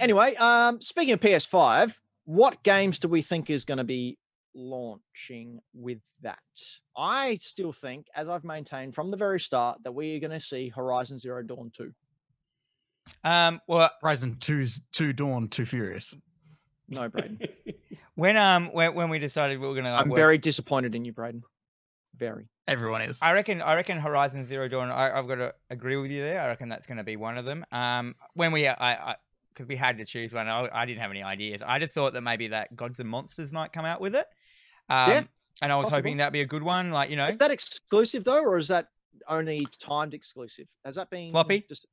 [0.00, 4.18] Anyway, um, speaking of PS5, what games do we think is going to be
[4.54, 6.38] launching with that?
[6.96, 10.40] I still think, as I've maintained from the very start, that we are going to
[10.40, 11.92] see Horizon Zero Dawn 2.
[13.24, 16.14] um, well, Horizon 2's Two Dawn, Two Furious.
[16.92, 17.40] No, Braden.
[18.14, 21.04] when um when, when we decided we were gonna, like, I'm work- very disappointed in
[21.04, 21.42] you, Braden.
[22.16, 22.48] Very.
[22.68, 23.20] Everyone is.
[23.22, 23.60] I reckon.
[23.62, 24.90] I reckon Horizon Zero Dawn.
[24.90, 26.40] I, I've got to agree with you there.
[26.40, 27.64] I reckon that's going to be one of them.
[27.72, 29.16] Um, when we, I,
[29.52, 31.62] because we had to choose one, I, I didn't have any ideas.
[31.66, 34.26] I just thought that maybe that Gods and Monsters might come out with it.
[34.88, 35.22] Um, Yeah,
[35.62, 35.96] And I was possible.
[35.98, 36.90] hoping that'd be a good one.
[36.92, 38.88] Like you know, Is that exclusive though, or is that
[39.26, 40.68] only timed exclusive?
[40.84, 41.64] Has that been Floppy?
[41.68, 41.86] Just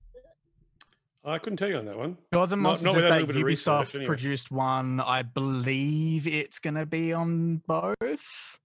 [1.25, 2.17] I couldn't tell you on that one.
[2.31, 4.07] Gods and Not- Monsters not is a that little research, Ubisoft anyway.
[4.07, 4.99] produced one.
[5.01, 8.57] I believe it's going to be on both.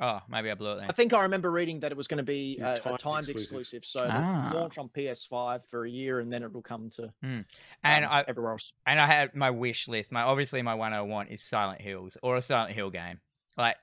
[0.00, 0.90] oh, maybe I blew it then.
[0.90, 2.98] I think I remember reading that it was going to be Yeah, a, a timed
[3.00, 3.78] timed exclusive.
[3.80, 4.50] exclusive, so Ah.
[4.54, 7.44] launch on PS5 for a year, and then it'll come to and
[7.84, 8.72] um, I everywhere else.
[8.86, 10.12] and I had my wish list.
[10.12, 13.20] My obviously my one I want is Silent Hills or a Silent Hill game.
[13.56, 13.76] Like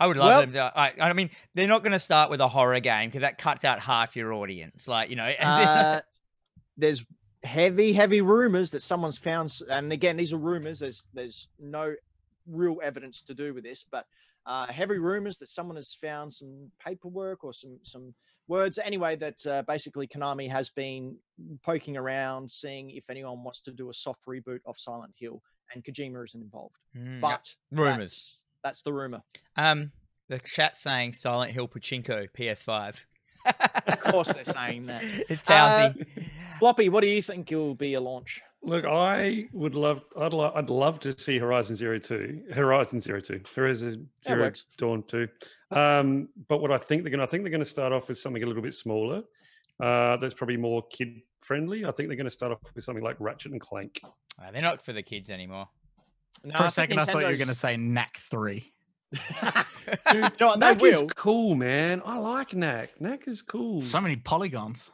[0.00, 0.72] I would love Well- them to.
[0.78, 3.64] I, I mean, they're not going to start with a horror game because that cuts
[3.64, 4.88] out half your audience.
[4.88, 6.00] Like you know, Uh,
[6.76, 7.04] there's
[7.42, 10.80] heavy, heavy rumors that someone's found, and again, these are rumors.
[10.80, 11.94] There's there's no
[12.46, 14.06] real evidence to do with this, but
[14.46, 18.14] uh, heavy rumors that someone has found some paperwork or some some
[18.48, 18.78] words.
[18.78, 21.16] Anyway, that uh, basically Konami has been
[21.64, 25.42] poking around, seeing if anyone wants to do a soft reboot of Silent Hill,
[25.74, 26.76] and Kojima isn't involved.
[26.96, 28.40] Mm, But rumors.
[28.62, 29.22] That's, that's the rumor.
[29.56, 29.92] Um,
[30.28, 33.04] the chat saying Silent Hill Pachinko PS5.
[33.86, 35.02] Of course, they're saying that.
[35.28, 35.92] It's Uh,
[36.58, 38.40] Floppy, what do you think will be a launch?
[38.62, 43.20] Look, I would love, I'd, lo- I'd love to see Horizon Zero Two, Horizon Zero
[43.20, 44.52] Two, Horizon Zero.
[44.76, 45.26] Dawn Two.
[45.70, 48.08] Um, but what I think they're going, to I think they're going to start off
[48.08, 49.22] with something a little bit smaller.
[49.82, 51.86] Uh, that's probably more kid friendly.
[51.86, 54.00] I think they're going to start off with something like Ratchet and Clank.
[54.38, 55.68] Uh, they're not for the kids anymore.
[56.44, 58.70] No, For I a think second, I thought you were going to say Knack 3.
[59.12, 59.22] Dude,
[60.14, 62.02] You know what, they Knack is cool, man.
[62.04, 63.00] I like Knack.
[63.00, 63.80] Knack is cool.
[63.80, 64.90] So many polygons.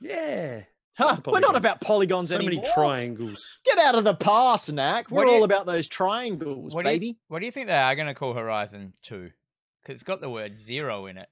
[0.00, 0.62] yeah.
[0.98, 2.62] Huh, the we're not about polygons So anymore.
[2.62, 3.58] many triangles.
[3.66, 5.10] Get out of the past, Knack.
[5.10, 7.18] We're What all you- about those triangles, What do you- baby.
[7.28, 9.30] What do you think they are going to call Horizon 2?
[9.82, 11.28] Because it's got the word zero in it.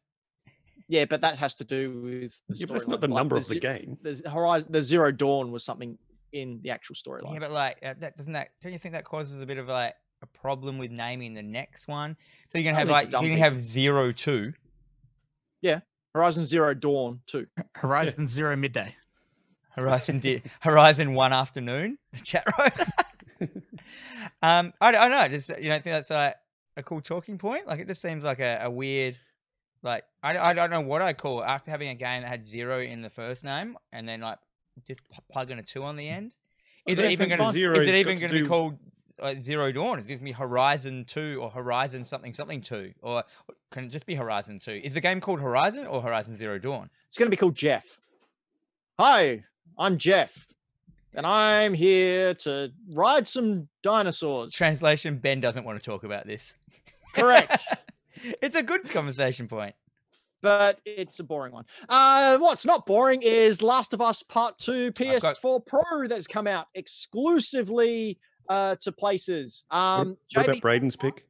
[0.87, 3.37] Yeah, but that has to do with the Yeah, but that's not the Like, number
[3.37, 3.97] of the ze- game.
[4.03, 5.97] The Horizon, the Zero Dawn was something
[6.33, 7.33] in the actual storyline.
[7.33, 8.49] Yeah, but like, uh, that doesn't that?
[8.63, 9.95] Don't you think that causes a bit of like
[10.25, 12.17] a problem with naming the next one?
[12.49, 14.53] So you're gonna have like it's a dumb you can have zero two.
[15.61, 15.81] Yeah,
[16.15, 17.47] Horizon Zero Dawn two.
[17.75, 18.95] Horizon Zero Midday.
[19.71, 21.99] Horizon di- Horizon one afternoon.
[22.13, 23.51] The chat room.
[24.43, 25.29] um, I, don't- I don't know.
[25.37, 26.37] Just you don't think that's like
[26.77, 27.67] a cool talking point?
[27.67, 29.19] Like it just seems like a, a weird.
[29.83, 32.45] Like I, I don't know what I call it after having a game that had
[32.45, 34.39] zero in the first name and then like
[34.87, 36.35] just p- plug in a two on the end.
[36.87, 37.51] Is it even going to?
[37.51, 38.79] Zero's Is it even going to be called
[39.21, 39.99] uh, Zero Dawn?
[39.99, 43.25] Is to be Horizon Two or Horizon something something Two, or
[43.71, 44.81] can it just be Horizon Two?
[44.83, 46.91] Is the game called Horizon or Horizon Zero Dawn?
[47.09, 47.99] It's going to be called Jeff.
[48.99, 49.43] Hi,
[49.79, 50.47] I'm Jeff,
[51.15, 54.53] and I'm here to ride some dinosaurs.
[54.53, 56.59] Translation: Ben doesn't want to talk about this.
[57.15, 57.61] Correct.
[58.43, 59.75] it's a good conversation point.
[60.43, 61.65] but it's a boring one.
[61.89, 66.27] Uh, what's not boring is Last of Us Part 2 I've got- PS4 Pro that's
[66.27, 68.19] come out exclusively
[68.49, 69.65] uh, to places.
[69.71, 71.25] Um, what JB, about Braden's pick?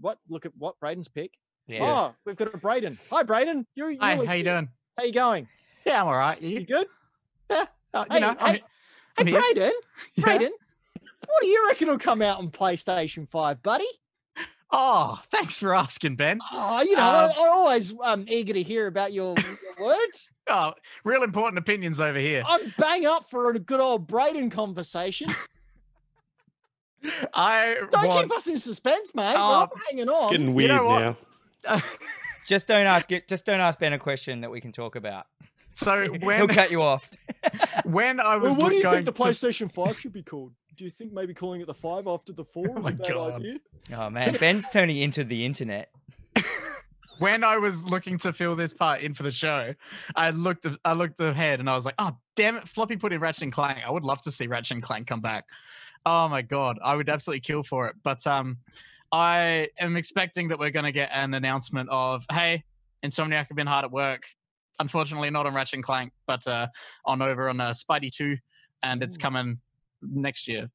[0.00, 0.18] what?
[0.28, 1.32] Look at what Braden's pick.
[1.66, 1.82] Yeah.
[2.10, 2.98] Oh, we've got a Braden.
[3.10, 3.66] Hi, Braden.
[3.74, 4.68] You're, you're Hi, how you doing?
[4.98, 5.48] How you going?
[5.86, 6.40] Yeah, I'm all right.
[6.40, 6.86] You You, good?
[7.50, 8.62] uh, you Hey, know, I'm, hey,
[9.18, 9.40] I'm hey, here.
[9.40, 9.72] Braden.
[10.16, 10.24] Yeah.
[10.24, 10.52] Braden,
[11.26, 13.86] what do you reckon will come out on PlayStation 5, buddy?
[14.70, 16.40] Oh, thanks for asking, Ben.
[16.52, 20.30] Oh, you know, Um, I, I'm always um, eager to hear about your, your words.
[20.46, 20.74] Oh,
[21.04, 22.42] real important opinions over here.
[22.46, 25.28] I'm bang up for a good old Braden conversation.
[27.34, 28.28] I Don't want.
[28.28, 29.34] keep us in suspense, mate.
[29.36, 30.30] Oh, We're hanging It's on.
[30.30, 31.16] getting weird know what?
[31.66, 31.82] now.
[32.46, 33.26] Just don't ask it.
[33.28, 35.26] Just don't ask Ben a question that we can talk about.
[35.72, 37.10] so He'll cut you off.
[37.84, 40.12] when I was Well, what look- do you going think the to- PlayStation 5 should
[40.12, 40.52] be called?
[40.76, 42.92] Do you think maybe calling it the 5 after the 4 Oh is my a
[42.94, 43.34] bad God.
[43.40, 43.58] idea?
[43.96, 45.90] Oh man, Ben's turning into the internet.
[47.18, 49.72] when I was looking to fill this part in for the show,
[50.16, 53.20] I looked I looked ahead and I was like, oh damn it, Floppy put in
[53.20, 53.78] Ratchet and Clank.
[53.86, 55.44] I would love to see Ratchet and Clank come back.
[56.06, 57.96] Oh my god, I would absolutely kill for it.
[58.02, 58.58] But um,
[59.12, 62.64] I am expecting that we're going to get an announcement of, hey,
[63.04, 64.22] Insomniac have been hard at work.
[64.80, 66.66] Unfortunately, not on Ratchet and Clank, but uh,
[67.06, 68.36] on over on uh, Spidey Two,
[68.82, 69.20] and it's Ooh.
[69.20, 69.58] coming
[70.02, 70.68] next year.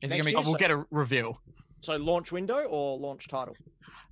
[0.00, 0.30] Is it gonna be?
[0.30, 0.38] year?
[0.38, 1.40] Oh, we'll so- get a reveal.
[1.80, 3.54] So launch window or launch title?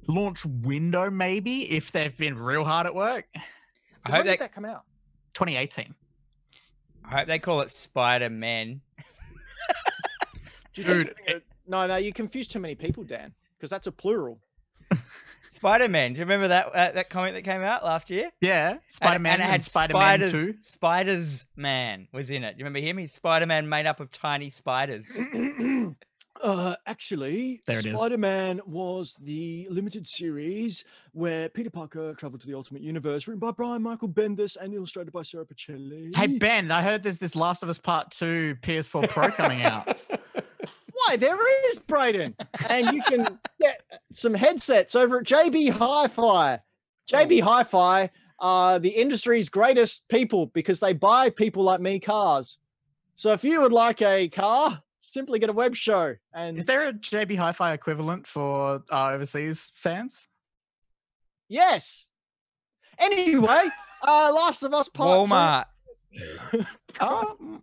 [0.07, 3.25] Launch window, maybe, if they've been real hard at work.
[3.35, 4.33] I hope when they.
[4.33, 4.83] did that come out?
[5.33, 5.95] 2018.
[7.05, 8.83] I hope they call it Spider Man.
[10.75, 13.87] Do you think Dude, they're no, no, you confuse too many people, Dan, because that's
[13.87, 14.39] a plural.
[15.51, 16.13] Spider Man.
[16.13, 18.31] Do you remember that uh, that comic that came out last year?
[18.41, 20.33] Yeah, Spider Man and, and, it had Spider Man spiders.
[20.33, 20.55] 2.
[20.61, 22.55] Spiders Man was in it.
[22.55, 22.99] Do you remember him?
[22.99, 25.21] He's Spider Man made up of tiny spiders.
[26.41, 27.95] Uh, actually, There it is.
[27.95, 33.53] Spider-Man was the limited series where Peter Parker traveled to the Ultimate Universe, written by
[33.53, 36.15] Brian Michael Bendis and illustrated by Sara Pichelli.
[36.17, 39.97] Hey Ben, I heard there's this Last of Us Part 2 PS4 Pro coming out.
[41.07, 41.39] Why, there
[41.69, 42.35] is, Braden.
[42.69, 43.83] and you can get
[44.13, 46.61] some headsets over at JB Hi-Fi.
[47.11, 52.59] JB Hi-Fi are the industry's greatest people because they buy people like me cars.
[53.15, 56.15] So if you would like a car, simply get a web show.
[56.35, 60.29] And Is there a JB Hi-Fi equivalent for uh, overseas fans?
[61.49, 62.09] yes.
[62.99, 63.65] Anyway,
[64.07, 65.65] uh, Last of Us Part Two- Walmart.
[67.01, 67.61] Oh, mm,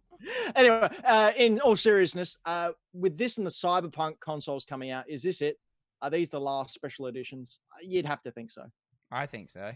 [0.55, 5.23] anyway, uh, in all seriousness, uh, with this and the Cyberpunk consoles coming out, is
[5.23, 5.57] this it?
[6.01, 7.59] Are these the last special editions?
[7.73, 8.63] Uh, You'd have to think so.
[9.11, 9.71] I think so.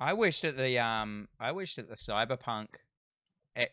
[0.00, 2.68] I wish that the um, I wish that the Cyberpunk,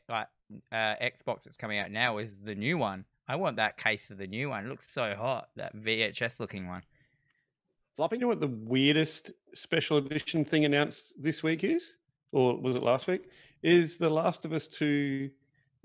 [0.09, 0.27] like
[0.71, 3.05] uh, Xbox that's coming out now is the new one.
[3.27, 4.65] I want that case of the new one.
[4.65, 5.49] It looks so hot.
[5.55, 6.83] That VHS looking one.
[7.95, 8.17] Floppy?
[8.17, 11.93] You know what the weirdest special edition thing announced this week is,
[12.31, 13.29] or was it last week?
[13.63, 15.29] Is the Last of Us Two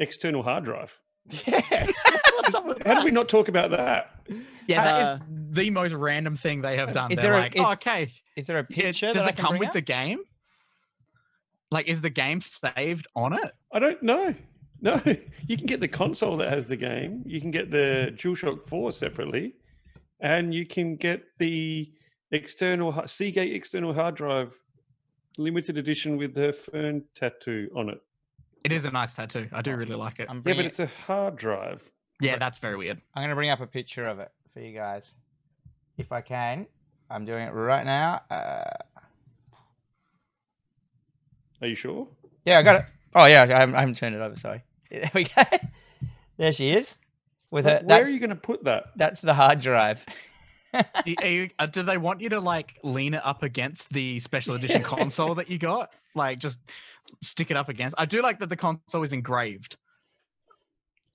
[0.00, 0.98] external hard drive?
[1.46, 1.60] Yeah.
[2.34, 4.10] What's up with How did we not talk about that?
[4.66, 5.20] yeah, that Uh, is
[5.52, 7.12] the most random thing they have done.
[7.12, 9.12] Is They're there a- is- oh, okay, Is there a it- picture?
[9.12, 9.74] does it come with up?
[9.74, 10.18] the game?
[11.70, 13.52] Like, is the game saved on it?
[13.72, 14.34] I don't know.
[14.80, 15.00] No,
[15.46, 17.22] you can get the console that has the game.
[17.26, 19.54] You can get the DualShock Four separately,
[20.20, 21.92] and you can get the
[22.32, 24.54] external Seagate external hard drive,
[25.38, 28.00] limited edition with the Fern tattoo on it.
[28.64, 29.48] It is a nice tattoo.
[29.52, 30.28] I do really like it.
[30.28, 31.82] I'm Yeah, bringing but it's a hard drive.
[32.20, 33.00] Yeah, that's very weird.
[33.14, 35.14] I'm gonna bring up a picture of it for you guys,
[35.96, 36.66] if I can.
[37.08, 38.20] I'm doing it right now.
[38.30, 38.64] Uh,
[41.62, 42.08] Are you sure?
[42.44, 42.86] yeah, I got it.
[43.14, 44.36] Oh yeah, I haven't, I haven't turned it over.
[44.36, 44.62] Sorry.
[44.90, 45.42] There we go.
[46.36, 46.98] There she is.
[47.52, 47.80] With Where her.
[47.80, 48.86] where That's, are you going to put that?
[48.96, 50.04] that's the hard drive.
[50.74, 54.18] Y- are you- uh, do they want you to like lean it up against the
[54.20, 55.92] special edition console that you got?
[56.16, 56.58] Like, just
[57.22, 57.94] stick it up against.
[57.98, 59.76] I do like that the console is engraved.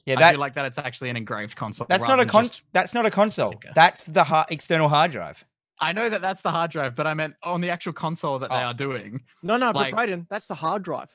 [0.06, 1.88] Yeah, I that do like that it's actually an engraved console.
[1.90, 2.44] that's not a than con.
[2.44, 3.50] just- That's not a console.
[3.50, 5.44] like That's the har external hard drive.
[5.80, 8.50] I know that that's the hard drive, but I meant on the actual console that
[8.50, 8.68] they Oh.
[8.68, 9.22] are doing.
[9.44, 11.10] No, no, Like- but Braden, that's the hard drive.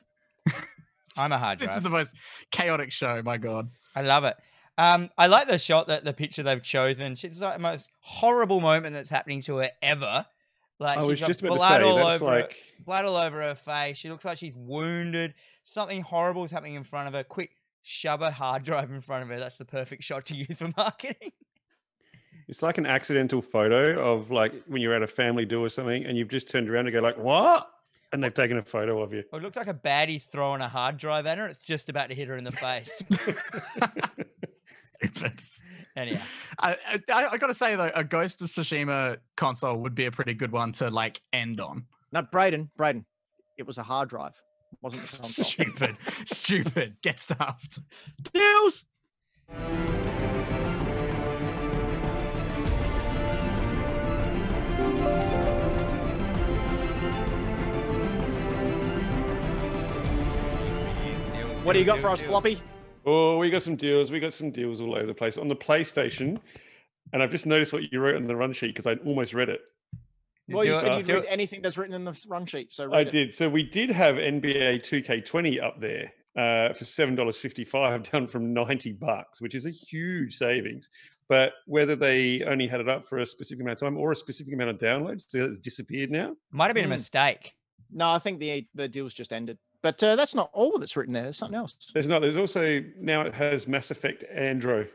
[1.17, 2.15] I'm a hard This is the most
[2.51, 3.21] chaotic show.
[3.23, 3.69] My God.
[3.95, 4.35] I love it.
[4.77, 7.15] Um, I like the shot that the picture they've chosen.
[7.15, 10.25] She's like the most horrible moment that's happening to her ever.
[10.81, 12.49] Like I she's was got just about to blood say all that's over her-
[12.85, 13.97] blood all over her face.
[13.97, 15.35] She looks like she's wounded.
[15.63, 17.23] Something horrible is happening in front of her.
[17.23, 17.51] Quick,
[17.83, 19.39] shove a hard drive in front of her.
[19.39, 21.31] That's the perfect shot to use for marketing.
[22.47, 26.03] It's like an accidental photo of like when you're at a family do or something,
[26.03, 27.69] and you've just turned around and go like, "What?"
[28.11, 29.23] and they've taken a photo of you.
[29.31, 31.45] Well, it looks like a baddie's throwing a hard drive at her.
[31.47, 33.01] It's just about to hit her in the face.
[35.91, 36.09] Stupid.
[36.09, 36.25] Anyhow,
[36.59, 36.77] I,
[37.09, 40.51] I, I gotta say though, a Ghost of Tsushima console would be a pretty good
[40.51, 41.85] one to like end on.
[42.11, 43.05] No, Braden, Braden,
[43.57, 44.33] it was a hard drive.
[44.71, 45.45] It wasn't the console.
[45.45, 46.95] stupid, stupid.
[47.01, 47.79] Get stuffed.
[48.33, 48.85] Deals.
[61.63, 62.59] What do you got for us, Floppy?
[63.05, 64.11] Oh, we got some deals.
[64.11, 66.39] We got some deals all over the place on the PlayStation.
[67.13, 69.49] And I've just noticed what you wrote on the run sheet because I almost read
[69.49, 69.61] it.
[70.49, 72.73] Well, you said you'd read anything that's written in the run sheet.
[72.73, 73.11] So I it.
[73.11, 73.33] did.
[73.33, 78.53] So we did have NBA 2K20 up there uh, for seven dollars fifty-five, down from
[78.53, 80.89] ninety bucks, which is a huge savings.
[81.29, 84.15] But whether they only had it up for a specific amount of time or a
[84.15, 86.35] specific amount of downloads, so it's disappeared now.
[86.51, 86.91] might have been a Mm.
[86.91, 87.53] mistake.
[87.89, 89.57] No, I think the the deal's just ended.
[89.81, 91.23] But uh, that's not all that's written there.
[91.23, 91.75] There's something else.
[91.93, 92.21] There's not.
[92.21, 94.87] There's also now it has Mass Effect Andro,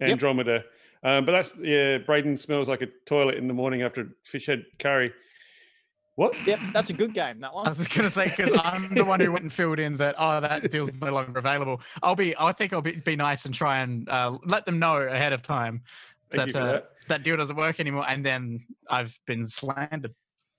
[0.00, 0.10] Yep.
[0.10, 0.64] Andromeda.
[1.04, 1.98] Um, but that's yeah.
[1.98, 5.12] Braden smells like a toilet in the morning after fish head curry.
[6.16, 6.34] What?
[6.46, 7.40] Yep, that's a good game.
[7.40, 7.66] That one.
[7.66, 10.14] I was just gonna say because I'm the one who went and filled in that.
[10.18, 11.80] Oh, that deal's no longer available.
[12.02, 12.34] I'll be.
[12.38, 15.42] I think I'll be, be nice and try and uh, let them know ahead of
[15.42, 15.82] time
[16.30, 16.90] that, uh, that.
[17.08, 18.04] that deal doesn't work anymore.
[18.08, 20.14] And then I've been slandered.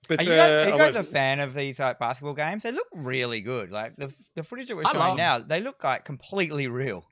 [0.08, 2.34] But Are you guys, uh, are you I guys a fan of these like basketball
[2.34, 2.62] games?
[2.62, 3.70] They look really good.
[3.70, 7.04] Like the the footage that we're I showing love- now, they look like completely real.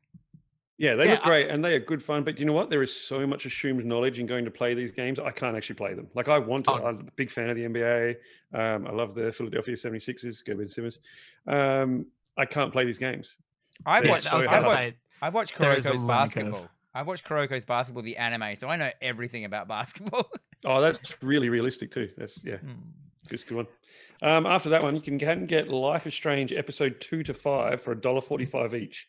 [0.77, 2.25] Yeah, they Yeah, look I- great and they are good fun.
[2.25, 2.69] But you know what?
[2.69, 5.21] There is so much assumed knowledge in going to play these games.
[5.21, 6.09] I can't actually play them.
[6.15, 6.73] Like I want to.
[6.73, 6.87] Oh.
[6.87, 8.17] I'm a big fan of the NBA.
[8.53, 10.45] Um, I love the Philadelphia 76ers.
[10.45, 10.99] Go Ben Simmons.
[11.47, 13.37] Um, I can't play these games.
[13.87, 14.25] I Yeah, watched.
[14.25, 14.47] so I was.
[14.47, 16.69] I gonna watched, say I watched there is a Kuroko's learning curve.
[16.95, 17.01] Basketball.
[17.01, 20.31] I watched Kuroko's basketball, the anime, so I know everything about basketball.
[20.65, 22.11] Oh, that's really realistic too.
[22.17, 22.57] That's yeah,
[23.29, 23.67] just good one.
[24.23, 27.81] Um, after that one, you can, can get Life is Strange episode two to five
[27.81, 29.07] for a dollar forty-five each.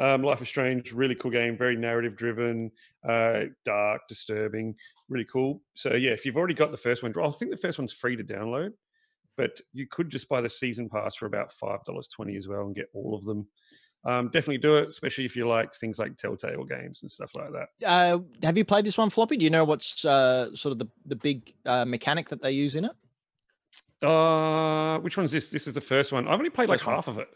[0.00, 2.70] Um, Life is Strange, really cool game, very narrative driven,
[3.08, 4.74] uh, dark, disturbing,
[5.08, 5.62] really cool.
[5.74, 8.16] So yeah, if you've already got the first one, I think the first one's free
[8.16, 8.70] to download,
[9.36, 12.62] but you could just buy the season pass for about five dollars twenty as well
[12.62, 13.46] and get all of them.
[14.06, 17.50] Um, definitely do it, especially if you like things like Telltale games and stuff like
[17.52, 17.86] that.
[17.86, 19.36] Uh, have you played this one, Floppy?
[19.38, 22.76] Do you know what's uh, sort of the the big uh, mechanic that they use
[22.76, 24.06] in it?
[24.06, 25.48] Uh, which one's this?
[25.48, 26.28] This is the first one.
[26.28, 26.94] I've only played like one.
[26.94, 27.28] half of it.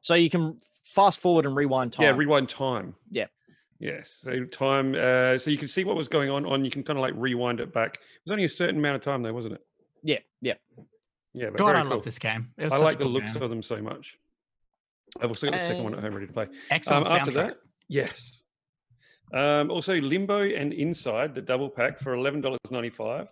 [0.00, 2.04] So you can fast forward and rewind time.
[2.04, 2.94] Yeah, rewind time.
[3.10, 3.26] Yeah.
[3.78, 4.20] Yes.
[4.22, 4.94] So time.
[4.94, 6.46] Uh, so you can see what was going on.
[6.46, 7.96] On you can kind of like rewind it back.
[7.96, 9.60] It was only a certain amount of time though, wasn't it?
[10.02, 10.54] yeah, yeah.
[11.34, 11.50] Yeah.
[11.50, 11.90] But God, I cool.
[11.90, 12.50] love this game.
[12.56, 13.42] It was I like the cool looks game.
[13.42, 14.18] of them so much.
[15.20, 16.44] I've also got the second one Uh, at home ready to play.
[16.44, 17.34] Um, Excellent after soundtrack.
[17.34, 17.56] that,
[17.88, 18.42] yes.
[19.32, 23.28] Um, also, Limbo and Inside, the double pack for eleven dollars ninety five.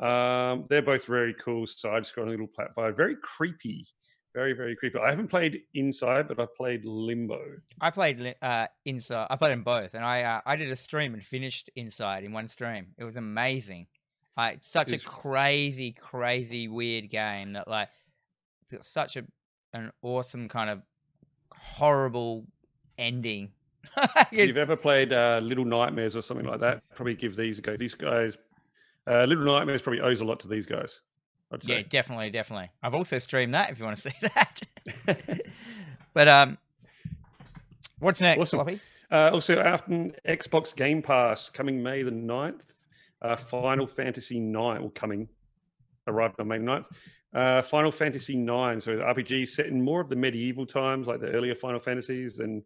[0.00, 3.86] Um, they're both very cool side-scrolling little platform, very creepy,
[4.34, 4.98] very very creepy.
[4.98, 7.40] I haven't played Inside, but I've played Limbo.
[7.80, 9.28] I played uh, inside.
[9.30, 12.32] I played them both, and I uh, I did a stream and finished inside in
[12.32, 12.88] one stream.
[12.98, 13.86] It was amazing.
[14.36, 17.88] Like such a crazy, crazy, weird game that like
[18.62, 19.24] it's got such a
[19.72, 20.82] an awesome kind of
[21.64, 22.46] horrible
[22.98, 23.50] ending.
[24.32, 27.62] If you've ever played uh, Little Nightmares or something like that, probably give these a
[27.62, 27.76] go.
[27.76, 28.36] These guys,
[29.06, 31.00] uh, Little Nightmares probably owes a lot to these guys.
[31.52, 32.70] I'd yeah, definitely, definitely.
[32.82, 34.60] I've also streamed that if you want to see that.
[36.14, 36.58] but um,
[38.00, 38.80] what's next, Awesome.
[39.12, 42.62] Uh, also, after Xbox Game Pass coming May the 9th,
[43.22, 45.28] uh, Final Fantasy 9 will coming,
[46.08, 46.86] arrived on May the 9th.
[47.34, 51.20] Uh, Final Fantasy 9, so the RPG set in more of the medieval times, like
[51.20, 52.62] the earlier Final Fantasies, than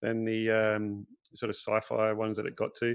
[0.00, 2.94] than the um, sort of sci-fi ones that it got to.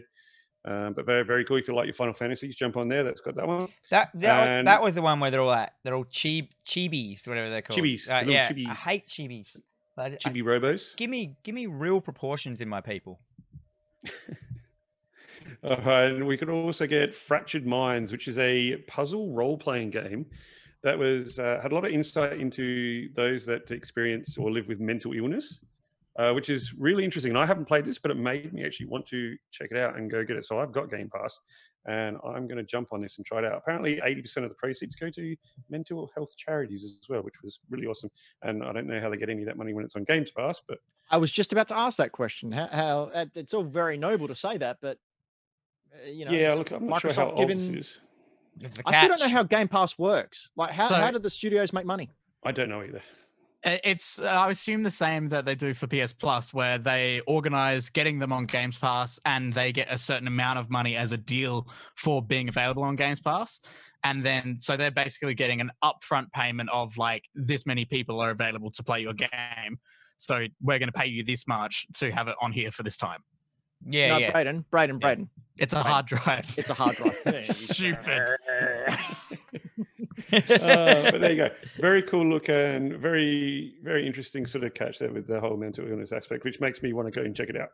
[0.66, 1.58] Um, but very, very cool.
[1.58, 3.04] If you like your Final Fantasies, jump on there.
[3.04, 3.68] That's got that one.
[3.92, 5.74] That that, was, And- that was the one where they're all at.
[5.84, 7.80] They're all chib chibis, whatever they're called.
[7.80, 9.56] Chibis, the Uh, little yeah, chibi- I hate chibis.
[9.98, 10.96] I- I- Chibi Robos.
[10.96, 13.20] give me give me real proportions in my people.
[15.64, 20.26] Uh, and we could also get Fractured Minds, which is a puzzle role-playing game
[20.84, 24.80] that was uh, had a lot of insight into those that experience or live with
[24.80, 25.62] mental illness,
[26.18, 27.32] uh, which is really interesting.
[27.32, 29.98] And I haven't played this, but it made me actually want to check it out
[29.98, 30.46] and go get it.
[30.46, 31.40] So I've got Game Pass,
[31.86, 33.54] and I'm going to jump on this and try it out.
[33.58, 35.36] Apparently, 80% of the proceeds go to
[35.70, 38.10] mental health charities as well, which was really awesome.
[38.44, 40.26] And I don't know how they get any of that money when it's on Game
[40.36, 40.78] Pass, but
[41.10, 42.52] I was just about to ask that question.
[42.52, 44.98] How, how uh, it's all very noble to say that, but
[45.94, 48.00] uh, you know, yeah, look, I'm not sure how Microsoft old this is.
[48.62, 50.50] It's the I still don't know how Game Pass works.
[50.56, 52.10] Like, how, how do the studios make money?
[52.44, 53.02] I don't know either.
[53.66, 57.22] I- It's uh, I assume the same that they do for PS Plus, where they
[57.28, 61.12] organize getting them on Games Pass, and they get a certain amount of money as
[61.12, 63.60] a deal for being available on Games Pass,
[64.04, 68.30] and then so they're basically getting an upfront payment of like this many people are
[68.32, 69.80] available to play your game,
[70.18, 72.96] so we're going to pay you this much to have it on here for this
[72.98, 73.20] time.
[73.86, 74.32] Yeah, no, yeah.
[74.32, 75.08] Braden, Braden, Yeah.
[75.08, 75.30] Braden.
[75.58, 76.54] It's a hard drive.
[76.58, 77.16] It's a hard drive.
[77.46, 78.38] Stupid.
[80.32, 81.50] uh, but there you go.
[81.80, 85.88] Very cool look and very, very interesting sort of catch there with the whole mental
[85.90, 87.70] illness aspect, which makes me want to go and check it out.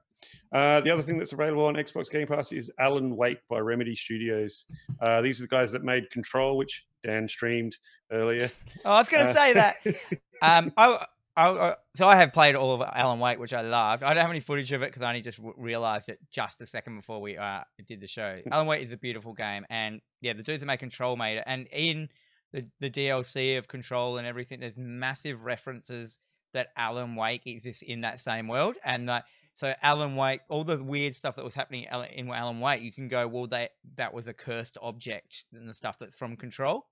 [0.53, 3.95] Uh, the other thing that's available on Xbox Game Pass is Alan Wake by Remedy
[3.95, 4.65] Studios.
[5.01, 7.77] Uh, these are the guys that made Control, which Dan streamed
[8.11, 8.49] earlier.
[8.85, 9.77] Oh, I was going to Uh, say that.
[10.41, 11.05] Um, I,
[11.35, 14.03] I, I, so I have played all of Alan Wake, which I loved.
[14.03, 16.61] I don't have any footage of it because I only just w- realized it just
[16.61, 18.39] a second before we uh, did the show.
[18.51, 21.43] Alan Wake is a beautiful game, and yeah, the dudes that make Control made it.
[21.47, 22.09] And in
[22.51, 26.19] the the DLC of Control and everything, there's massive references
[26.53, 29.23] that Alan Wake exists in that same world, and like.
[29.55, 33.07] So Alan Wake, all the weird stuff that was happening in Alan Wake, you can
[33.07, 36.87] go, well, they that was a cursed object, and the stuff that's from Control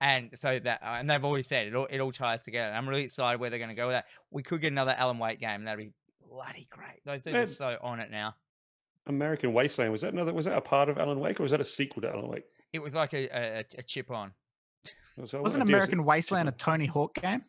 [0.00, 2.72] and so that uh, and they've already said it all it all ties together.
[2.72, 4.06] I'm really excited where they're going to go with that.
[4.30, 5.92] We could get another Alan Wake game, and that'd be
[6.28, 7.04] bloody great.
[7.04, 7.48] Those dudes are Man.
[7.48, 8.34] so on it now.
[9.06, 10.32] American Wasteland was that another?
[10.32, 12.44] Was that a part of Alan Wake, or was that a sequel to Alan Wake?
[12.72, 14.32] It was like a, a, a chip on.
[15.26, 17.42] So Wasn't American Wasteland a Tony Hawk game?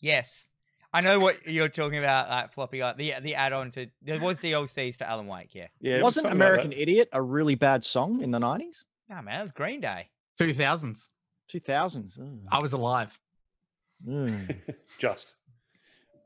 [0.00, 0.48] Yes,
[0.92, 2.28] I know what you're talking about.
[2.28, 5.54] Like floppy guy, the the add-on to there was DLCs for Alan Wake.
[5.54, 6.34] Yeah, Yeah, it was Wasn't like.
[6.34, 8.84] American Idiot a really bad song in the 90s?
[9.08, 10.08] no man, that was Green Day.
[10.40, 11.08] 2000s.
[11.48, 12.18] 2000s.
[12.18, 12.40] Mm.
[12.50, 13.18] I was alive.
[14.06, 14.56] Mm.
[14.98, 15.34] Just.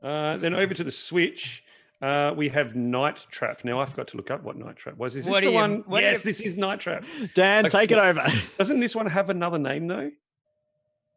[0.03, 1.63] Uh, then over to the Switch,
[2.01, 3.63] uh, we have Night Trap.
[3.65, 5.15] Now I forgot to look up what Night Trap was.
[5.15, 5.83] Is this What the you- one?
[5.87, 7.03] what yes, you- this is Night Trap.
[7.33, 7.79] Dan, Okay.
[7.79, 8.25] take it over.
[8.57, 10.11] Doesn't this one have another name though?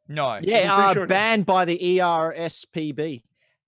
[0.09, 3.23] No, Yeah, uh, sure banned by the ERSPB.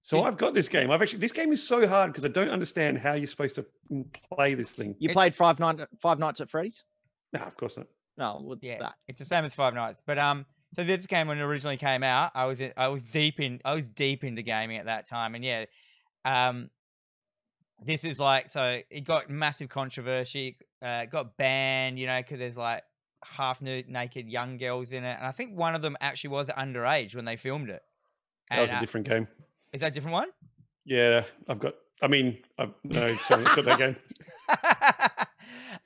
[0.05, 0.91] So Did- I've got this game.
[0.91, 3.67] I've actually this game is so hard because I don't understand how you're supposed to
[3.93, 4.05] mm,
[4.35, 4.97] play this thing.
[4.99, 6.83] You It- played Five, Night, Five Nights at Freddy's?
[7.33, 7.87] No, of course not.
[8.23, 8.95] No, what's yeah, that?
[9.09, 10.01] it's the same as Five Nights.
[10.07, 13.03] But um, so this game when it originally came out, I was in, I was
[13.05, 15.65] deep in I was deep into gaming at that time, and yeah,
[16.25, 16.71] um,
[17.85, 22.57] this is like so it got massive controversy, uh, got banned, you know, because there's
[22.57, 22.85] like
[23.25, 26.49] half nude, naked young girls in it, and I think one of them actually was
[26.51, 27.83] underage when they filmed it.
[28.51, 29.27] That was And, a uh, different game.
[29.73, 30.29] is that a different one?
[30.85, 31.75] Yeah, I've got.
[32.03, 33.97] I mean, I've, no, sorry, I've got that game.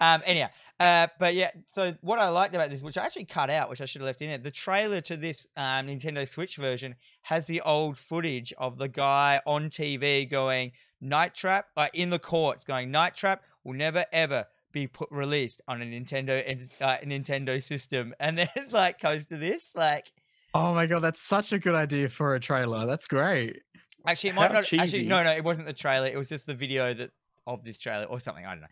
[0.00, 3.50] um, anyhow, uh, but yeah, so what I liked about this, which I actually cut
[3.50, 6.56] out, which I should have left in there, the trailer to this um, Nintendo Switch
[6.56, 12.10] version has the old footage of the guy on TV going Night Trap, like in
[12.10, 16.68] the courts, going Night Trap will never ever be put released on a Nintendo en-
[16.80, 20.12] uh, Nintendo system, and then it's like goes to this, like
[20.56, 22.86] Oh my god, that's such a good idea for a trailer.
[22.86, 23.60] That's great.
[24.06, 24.72] Actually, it might How not.
[24.72, 26.06] Actually, no, no, it wasn't the trailer.
[26.06, 27.10] It was just the video that
[27.46, 28.44] of this trailer or something.
[28.44, 28.66] I don't know.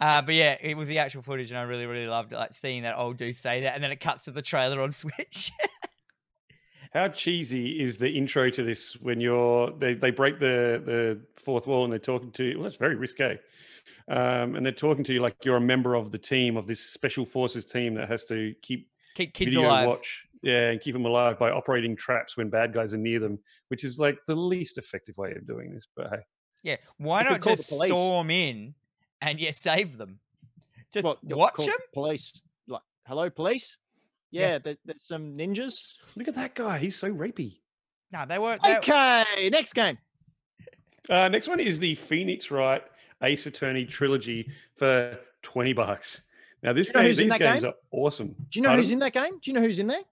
[0.00, 2.82] Uh, but yeah, it was the actual footage, and I really, really loved like seeing
[2.82, 5.50] that old dude say that, and then it cuts to the trailer on Switch.
[6.92, 11.66] How cheesy is the intro to this when you're they, they break the the fourth
[11.66, 12.54] wall and they're talking to you?
[12.56, 13.38] Well, that's very risque.
[14.08, 16.80] Um, and they're talking to you like you're a member of the team of this
[16.80, 19.88] special forces team that has to keep Keep kids video alive.
[19.88, 23.38] watch, yeah, and keep them alive by operating traps when bad guys are near them,
[23.68, 25.86] which is like the least effective way of doing this.
[25.96, 26.20] But hey,
[26.62, 28.74] Yeah, why not just storm in
[29.20, 30.18] and yeah, save them?
[30.92, 31.74] Just Well, you'll watch call them.
[31.94, 32.42] Police.
[32.66, 33.78] Like, hello, police?
[34.30, 34.40] Yeah.
[34.52, 35.94] Yeah, there, there's some ninjas.
[36.16, 37.58] look at that guy; he's so rapey.
[38.12, 38.62] No, they weren't.
[38.62, 39.98] They, Okay, next game.
[41.08, 42.82] Uh, next one is the Phoenix Wright
[43.22, 46.20] Ace Attorney trilogy for twenty bucks.
[46.62, 47.70] Now this you know game, who's in these that games game?
[47.72, 48.28] are awesome.
[48.28, 48.84] Do you know Pardon?
[48.84, 49.38] who's in that game?
[49.40, 50.02] Do you know who's in there?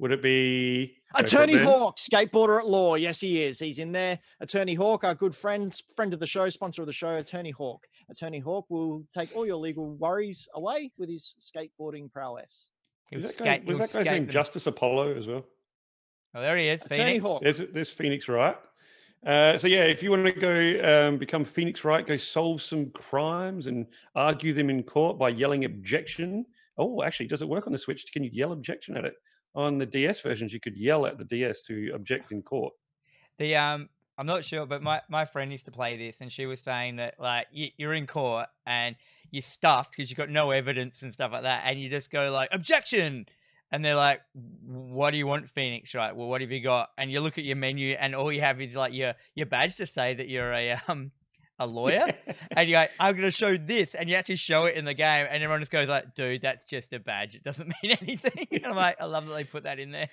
[0.00, 2.96] Would it be go for it, Attorney Hawk, skateboarder at law.
[2.96, 3.58] Yes, he is.
[3.60, 4.18] He's in there.
[4.40, 7.86] Attorney Hawk, our good friend, friend of the show, sponsor of the show, Attorney Hawk.
[8.10, 12.70] Attorney Hawk will take all your legal worries away with his skateboarding prowess.
[13.08, 14.28] he Was was, that, guy, skate, was was that guy's name.
[14.28, 15.44] Justice Apollo as well?
[16.34, 16.82] Oh, there he is.
[16.82, 17.24] Attorney Phoenix.
[17.24, 17.42] Hawk.
[17.42, 18.56] There's, there's Phoenix Wright.
[19.24, 22.90] Uh, so yeah, if you want to go um, become Phoenix Wright, go solve some
[22.90, 26.44] crimes and argue them in court by yelling objection.
[26.76, 28.04] Oh, actually, does it work on the Switch?
[28.12, 29.14] Can you yell objection at it?
[29.54, 32.74] On the DS versions, you could yell at the DS to object in court.
[33.38, 36.46] The um, I'm not sure, but my, my friend used to play this, and she
[36.46, 38.96] was saying that like you, you're in court and
[39.30, 42.30] you're stuffed because you've got no evidence and stuff like that, and you just go
[42.30, 43.26] like objection,
[43.72, 44.20] and they're like,
[44.64, 45.94] "What do you want, Phoenix?
[45.94, 46.14] Right?
[46.14, 48.60] Well, what have you got?" And you look at your menu, and all you have
[48.60, 51.10] is like your your badge to say that you're a um
[51.58, 52.06] a lawyer,
[52.56, 54.94] and you go, "I'm going to show this," and you actually show it in the
[54.94, 57.34] game, and everyone just goes like, "Dude, that's just a badge.
[57.34, 60.08] It doesn't mean anything." And I'm like, I love that they put that in there.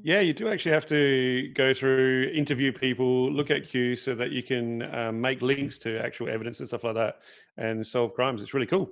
[0.00, 4.30] Yeah, you do actually have to go through, interview people, look at cues so that
[4.30, 7.16] you can um, make links to actual evidence and stuff like that
[7.56, 8.40] and solve crimes.
[8.40, 8.90] It's really cool.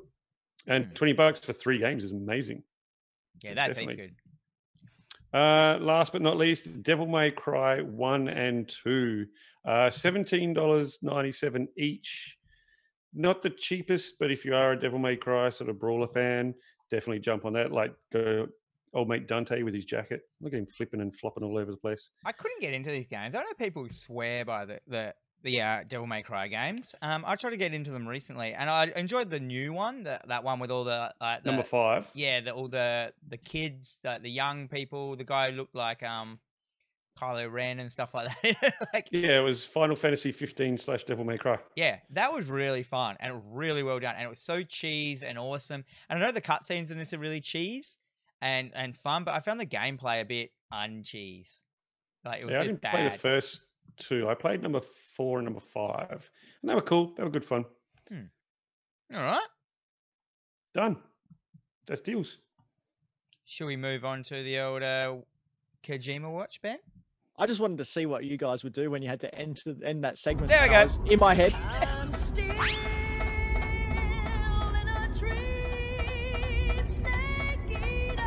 [0.66, 0.92] And Hmm.
[0.94, 2.64] 20 bucks for three games is amazing.
[3.44, 3.96] Yeah, So that's definitely.
[3.96, 4.14] good.
[5.32, 9.26] Uh, last but not least, Devil May Cry 1 and 2.
[9.64, 12.38] Uh, $17.97 each.
[13.12, 16.54] Not the cheapest, but if you are a Devil May Cry sort of brawler fan,
[16.90, 17.72] definitely jump on that.
[17.72, 18.46] Like go
[18.94, 20.22] old mate Dante with his jacket.
[20.40, 22.10] Look at him flipping and flopping all over the place.
[22.24, 23.34] I couldn't get into these games.
[23.34, 26.94] I know people swear by the the the uh, Devil May Cry games.
[27.02, 30.20] Um, I tried to get into them recently, and I enjoyed the new one, the,
[30.26, 32.10] that one with all the like the, Number five.
[32.14, 35.16] yeah, the, all the the kids, the, the young people.
[35.16, 36.40] The guy who looked like um
[37.20, 38.74] Kylo Ren and stuff like that.
[38.94, 41.58] like Yeah, it was Final Fantasy 15 slash Devil May Cry.
[41.74, 45.38] Yeah, that was really fun and really well done, and it was so cheese and
[45.38, 45.84] awesome.
[46.08, 47.98] And I know the cutscenes in this are really cheese
[48.40, 51.62] and and fun, but I found the gameplay a bit uncheese.
[52.24, 53.60] Like it was Yeah, I didn't play the first
[53.96, 54.28] two.
[54.28, 56.30] I played number four and number five.
[56.62, 57.12] And they were cool.
[57.16, 57.64] They were good fun.
[59.14, 59.46] All right,
[60.74, 60.96] Done.
[61.86, 62.38] That's deals.
[63.44, 65.14] should we move on to the old uh,
[65.84, 66.78] Kojima watch, Ben?
[67.38, 69.56] I just wanted to see what you guys would do when you had to end
[69.58, 70.48] to end that segment.
[70.48, 71.04] There we and I go.
[71.04, 71.52] in my head.
[71.54, 72.50] I'm still in
[74.88, 78.22] a dream, snake eater.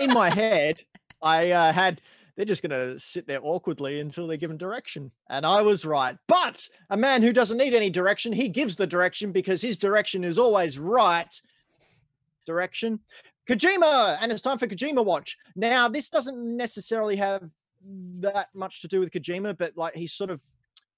[0.00, 0.84] in my head,
[1.22, 2.00] I uh, had
[2.38, 5.10] they're just going to sit there awkwardly until they're given direction.
[5.28, 6.16] And I was right.
[6.28, 10.22] But a man who doesn't need any direction, he gives the direction because his direction
[10.22, 11.34] is always right.
[12.46, 13.00] Direction.
[13.50, 15.36] Kojima, and it's time for Kojima Watch.
[15.56, 17.42] Now, this doesn't necessarily have
[18.20, 20.40] that much to do with Kojima, but like he's sort of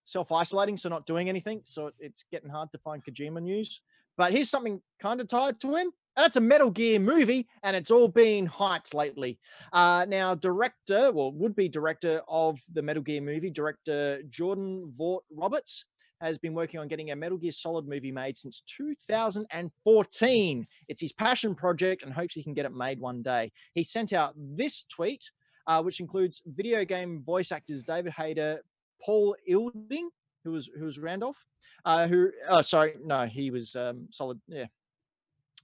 [0.04, 1.62] self isolating, so not doing anything.
[1.64, 3.80] So it's getting hard to find Kojima news.
[4.18, 5.90] But here's something kind of tied to him.
[6.18, 9.38] It's a Metal Gear movie, and it's all been hyped lately.
[9.72, 15.86] Uh, now, director, well, would be director of the Metal Gear movie, director Jordan Vogt-Roberts,
[16.20, 20.66] has been working on getting a Metal Gear Solid movie made since 2014.
[20.88, 23.50] It's his passion project and hopes he can get it made one day.
[23.72, 25.30] He sent out this tweet,
[25.66, 28.60] uh, which includes video game voice actors David Hayter,
[29.02, 30.10] Paul Eiding,
[30.44, 31.46] who was who was Randolph,
[31.84, 34.66] uh, who oh sorry, no, he was um, Solid, yeah.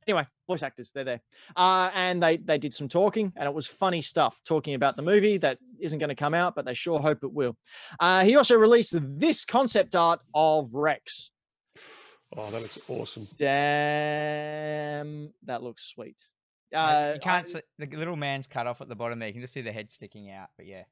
[0.09, 1.21] Anyway, voice actors, they're there.
[1.57, 5.03] Uh, and they they did some talking, and it was funny stuff talking about the
[5.03, 7.57] movie that isn't going to come out, but they sure hope it will.
[7.99, 11.33] Uh, he also released this concept art of Rex.
[12.37, 13.27] Oh, that looks awesome.
[13.37, 16.17] Damn, that looks sweet.
[16.75, 17.47] Uh, you can't.
[17.47, 19.29] I- see, the little man's cut off at the bottom there.
[19.29, 20.49] You can just see the head sticking out.
[20.57, 20.83] But yeah,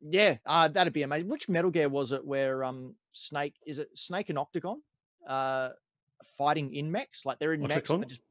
[0.00, 1.28] yeah, uh, that'd be amazing.
[1.28, 4.80] Which Metal Gear was it where um Snake is it Snake and Octagon
[5.28, 5.70] uh
[6.36, 7.26] fighting in mechs?
[7.26, 7.74] Like they're in mechs.
[7.74, 8.00] and Octagon?
[8.02, 8.26] they just Oc-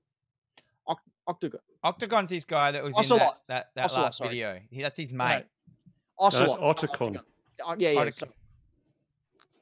[1.27, 1.59] Octagon.
[1.83, 4.29] Octagon's this guy that was in that that, that Ocelot, last sorry.
[4.29, 4.59] video.
[4.69, 5.43] He, that's his mate.
[6.19, 6.61] No, that's Ocelot.
[6.61, 7.17] not Otacon.
[7.65, 8.05] Uh, yeah, yeah.
[8.05, 8.27] Otic- so-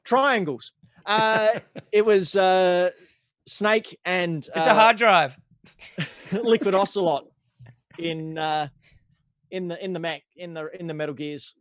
[0.04, 0.72] triangles.
[1.04, 1.60] Uh,
[1.92, 2.90] it was uh,
[3.46, 5.36] Snake and It's uh, a hard drive.
[6.32, 7.26] Liquid Ocelot
[7.98, 8.68] in uh,
[9.50, 11.54] in the in the Mac in the in the Metal Gears,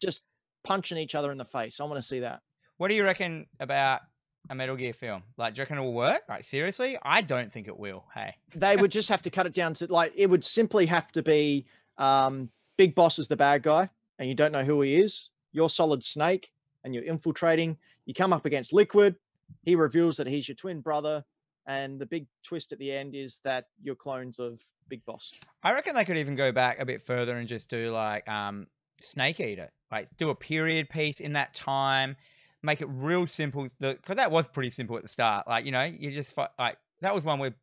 [0.00, 0.22] just
[0.64, 1.80] punching each other in the face.
[1.80, 2.40] I want to see that.
[2.78, 4.00] What do you reckon about
[4.48, 5.22] a Metal Gear film?
[5.36, 6.22] Like, do you reckon it will work?
[6.28, 6.96] Like, seriously?
[7.02, 8.04] I don't think it will.
[8.14, 8.34] Hey.
[8.54, 11.22] They would just have to cut it down to like it would simply have to
[11.22, 11.66] be
[11.98, 13.88] um, Big Boss is the bad guy,
[14.18, 15.30] and you don't know who he is.
[15.52, 16.50] You're Solid Snake,
[16.84, 17.76] and you're infiltrating.
[18.06, 19.16] You come up against Liquid.
[19.62, 21.24] He reveals that he's your twin brother,
[21.66, 25.32] and the big twist at the end is that you're clones of Big Boss.
[25.62, 28.66] I reckon they could even go back a bit further and just do like um
[29.00, 29.70] Snake Eater.
[29.90, 32.16] Like do a period piece in that time,
[32.62, 33.66] make it real simple.
[33.78, 35.46] Because that was pretty simple at the start.
[35.48, 37.54] Like you know, you just like that was one where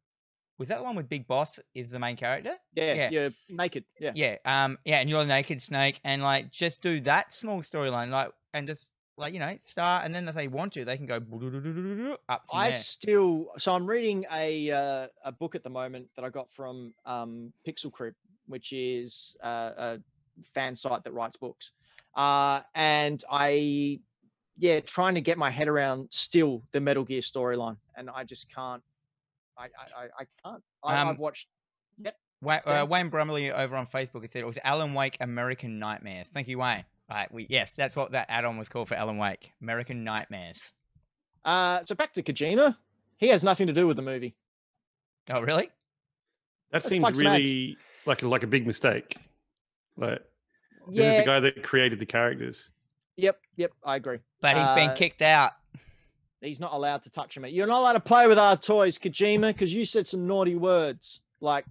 [0.58, 2.56] was that the one with Big Boss is the main character?
[2.74, 3.10] Yeah, Yeah.
[3.12, 3.86] you're naked.
[4.00, 4.14] Yeah.
[4.16, 8.10] Yeah, um, yeah, and you're the naked snake, and like just do that small storyline,
[8.10, 11.06] like, and just like you know, start, and then if they want to, they can
[11.06, 11.18] go
[12.30, 12.72] up I there.
[12.72, 16.94] still so I'm reading a uh, a book at the moment that I got from
[17.06, 18.16] um, Pixel Crib,
[18.48, 20.00] which is uh, a
[20.54, 21.72] fan site that writes books,
[22.16, 24.00] uh, and I
[24.58, 28.54] yeah trying to get my head around still the Metal Gear storyline, and I just
[28.54, 28.82] can't.
[29.58, 30.64] I I, I- I can't.
[30.84, 31.48] I, Um, I've watched.
[32.00, 32.16] Yep.
[32.46, 32.56] Yeah.
[32.66, 36.28] uh, Wayne Brumley over on Facebook has said it was Alan Wake American Nightmares.
[36.28, 36.86] Thank you, Wayne.
[37.10, 40.74] Right, we yes, that's what that add-on was called for Alan Wake, American Nightmares.
[41.46, 42.76] Uh, so back to Kojima.
[43.18, 44.36] He has nothing to do with the movie.
[45.32, 45.68] Oh, really?
[45.68, 45.72] That
[46.74, 47.48] That's seems Bugs Mags.
[47.48, 49.16] really like a, like a big mistake.
[49.96, 50.20] Like
[50.90, 52.70] this is the guy that created the characters.
[53.18, 53.40] Yep.
[53.58, 53.72] Yep.
[53.84, 54.20] I agree.
[54.42, 55.54] But he's been Uh, kicked out.
[56.42, 57.46] He's not allowed to touch him.
[57.48, 61.22] You're not allowed to play with our toys, Kojima, because you said some naughty words.
[61.42, 61.66] Like,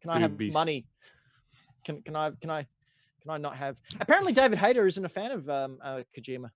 [0.00, 0.52] Can I have Boobies.
[0.52, 0.86] money?
[1.84, 2.66] Can can I can I
[3.22, 3.76] can I not have?
[4.00, 6.50] Apparently, David Hayter isn't a fan of um, uh, Kojima.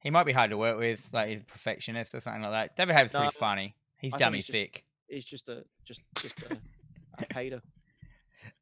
[0.00, 2.76] He might be hard to work with, like he's a perfectionist or something like that.
[2.76, 3.74] David Hayter's No, pretty funny.
[3.98, 4.84] He's I dummy he's just- thick.
[5.08, 6.56] He's just a just just a,
[7.18, 7.62] a hater.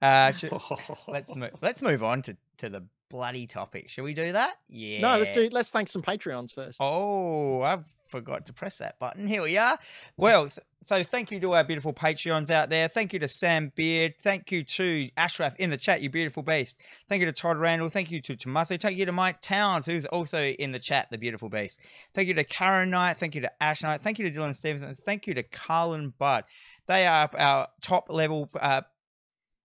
[0.01, 0.53] Uh, should,
[1.09, 1.51] let's move.
[1.61, 3.89] Let's move on to, to the bloody topic.
[3.89, 4.57] Shall we do that?
[4.69, 5.01] Yeah.
[5.01, 5.49] No, let's do.
[5.51, 6.78] Let's thank some Patreons first.
[6.81, 7.78] Oh, I
[8.09, 9.27] forgot to press that button.
[9.27, 9.78] Here we are.
[10.16, 12.89] Well, so, so thank you to our beautiful Patreons out there.
[12.89, 14.16] Thank you to Sam Beard.
[14.16, 16.81] Thank you to Ashraf in the chat, you beautiful beast.
[17.09, 17.89] Thank you to Todd Randall.
[17.89, 18.77] Thank you to Tommaso.
[18.77, 21.81] Thank you to Mike Towns, who's also in the chat, the beautiful beast.
[22.15, 23.16] Thank you to Karen Knight.
[23.19, 24.03] Thank you to Ash Knight.
[24.03, 24.95] Thank you to Dylan Stevenson.
[24.95, 26.45] Thank you to Carlin Budd.
[26.87, 28.83] They are our top level uh,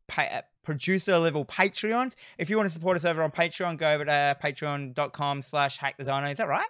[0.08, 2.16] pa- uh, producer level Patreons.
[2.38, 5.98] If you want to support us over on Patreon, go over to patreon.com slash hack
[5.98, 6.30] the dino.
[6.30, 6.68] Is that right?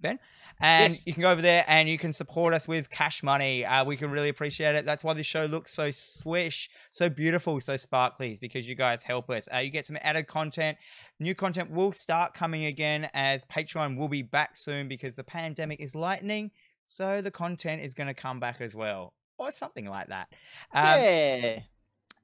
[0.00, 0.18] Ben?
[0.60, 1.06] And Yes.
[1.06, 3.64] you can go over there and you can support us with cash money.
[3.64, 4.84] Uh, we can really appreciate it.
[4.84, 9.30] That's why this show looks so swish, so beautiful, so sparkly, because you guys help
[9.30, 9.48] us.
[9.52, 10.76] Uh, you get some added content.
[11.20, 15.80] New content will start coming again as Patreon will be back soon because the pandemic
[15.80, 16.50] is lightening.
[16.86, 20.28] So the content is going to come back as well, or something like that.
[20.72, 21.58] Um, yeah.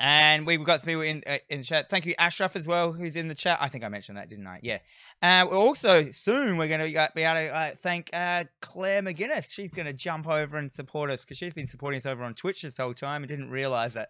[0.00, 1.90] And we've got some people in uh, in chat.
[1.90, 3.58] Thank you, Ashraf, as well, who's in the chat.
[3.60, 4.60] I think I mentioned that, didn't I?
[4.62, 4.78] Yeah.
[5.22, 9.50] Uh, also soon we're going to be able to uh, thank uh, Claire McGuinness.
[9.50, 12.34] She's going to jump over and support us because she's been supporting us over on
[12.34, 14.08] Twitch this whole time and didn't realize it.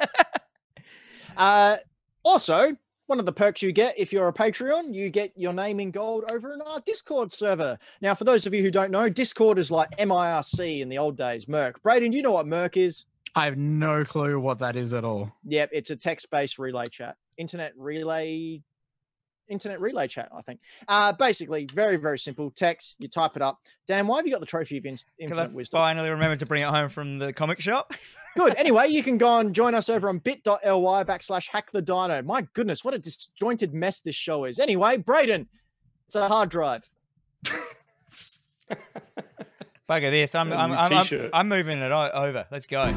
[1.36, 1.76] Uh,
[2.22, 5.80] also, one of the perks you get if you're a Patreon, you get your name
[5.80, 7.78] in gold over in our Discord server.
[8.00, 11.16] Now, for those of you who don't know, Discord is like MIRC in the old
[11.16, 11.82] days, Merc.
[11.82, 13.04] Braden, do you know what Merc is?
[13.34, 15.32] I have no clue what that is at all.
[15.44, 18.62] Yep, it's a text-based relay chat, internet relay,
[19.48, 20.28] internet relay chat.
[20.32, 20.60] I think.
[20.86, 22.50] Uh, basically, very very simple.
[22.50, 23.58] Text, you type it up.
[23.86, 25.78] Dan, why have you got the trophy of in- Because I wisdom?
[25.78, 27.92] finally remembered to bring it home from the comic shop.
[28.36, 28.54] Good.
[28.56, 32.20] Anyway, you can go and join us over on bit.ly backslash hack the dino.
[32.22, 34.58] My goodness, what a disjointed mess this show is.
[34.58, 35.48] Anyway, Braden,
[36.08, 36.88] it's a hard drive.
[39.88, 40.34] Bugger this.
[40.34, 41.30] I'm, A I'm, I'm, I'm.
[41.32, 42.46] I'm moving it over.
[42.50, 42.92] Let's go.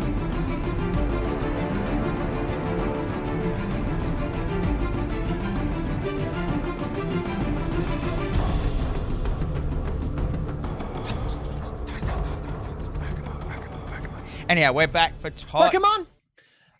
[14.49, 15.75] Anyhow, we're back for Tots.
[15.75, 16.07] Pokemon.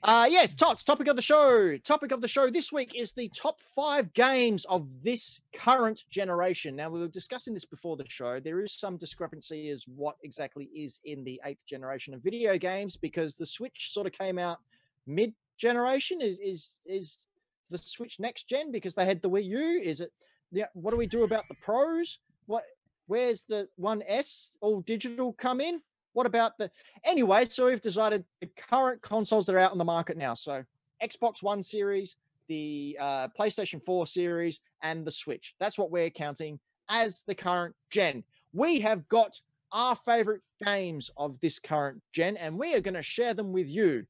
[0.02, 1.78] Uh, yes, Tots, topic of the show.
[1.80, 6.78] Topic of the show this week is the top five games of this current generation.
[6.78, 8.40] Now, we were discussing this before the show.
[8.40, 12.96] There is some discrepancy as what exactly is in the eighth generation of video games
[12.96, 14.60] because the Switch sort of came out
[15.06, 16.22] mid generation.
[16.22, 17.26] Is is is
[17.70, 19.82] the Switch next gen because they had the Wii U?
[19.84, 20.14] Is it?
[20.54, 20.68] Yeah.
[20.74, 22.20] What do we do about the pros?
[22.46, 22.64] What?
[23.08, 25.82] Where's the One S all digital come in?
[26.18, 26.72] What about the
[27.04, 27.46] anyway?
[27.46, 30.34] So we've decided the current consoles that are out on the market now.
[30.34, 30.64] So
[31.04, 32.16] Xbox One series,
[32.48, 35.54] the uh, PlayStation 4 series, and the Switch.
[35.60, 38.24] That's what we're counting as the current gen.
[38.52, 39.40] We have got
[39.72, 43.68] our favorite games of this current gen, and we are going to share them with
[43.68, 44.04] you.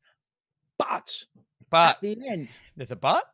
[0.77, 1.25] But
[1.69, 3.25] But at the end, there's a but.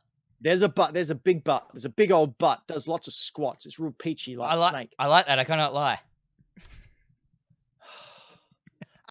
[0.41, 0.95] there's a but.
[0.95, 1.68] There's a big butt.
[1.74, 2.62] There's a big old butt.
[2.66, 3.68] Does lots of squats.
[3.68, 4.72] It's real peachy like I a like.
[4.72, 4.94] snake.
[4.98, 5.38] I like that.
[5.38, 6.00] I cannot lie.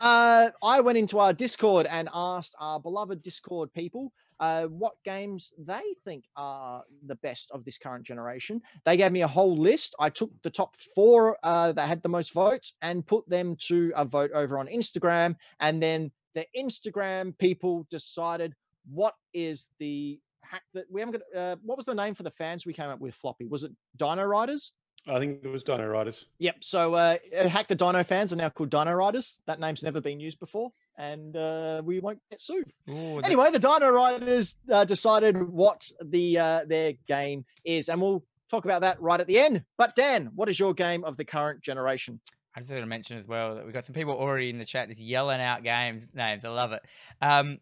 [0.03, 5.55] Uh, I went into our Discord and asked our beloved Discord people uh, what games
[5.57, 8.61] they think are the best of this current generation.
[8.85, 9.95] They gave me a whole list.
[10.01, 13.93] I took the top four uh, that had the most votes and put them to
[13.95, 15.37] a vote over on Instagram.
[15.61, 18.57] And then the Instagram people decided
[18.93, 21.41] what is the hack that we haven't got.
[21.41, 23.15] Uh, what was the name for the fans we came up with?
[23.15, 24.73] Floppy was it Dino Riders?
[25.09, 26.27] I think it was Dino Riders.
[26.39, 26.57] Yep.
[26.61, 27.16] So uh,
[27.49, 29.39] Hack the Dino fans are now called Dino Riders.
[29.47, 32.73] That name's never been used before, and uh, we won't get sued.
[32.89, 38.01] Ooh, the- Anyway, the Dino Riders uh, decided what the uh, their game is, and
[38.01, 39.65] we'll talk about that right at the end.
[39.77, 42.20] But Dan, what is your game of the current generation?
[42.55, 44.65] I just want to mention as well that we've got some people already in the
[44.66, 46.45] chat just yelling out games names.
[46.45, 46.83] I love it.
[47.20, 47.59] Um,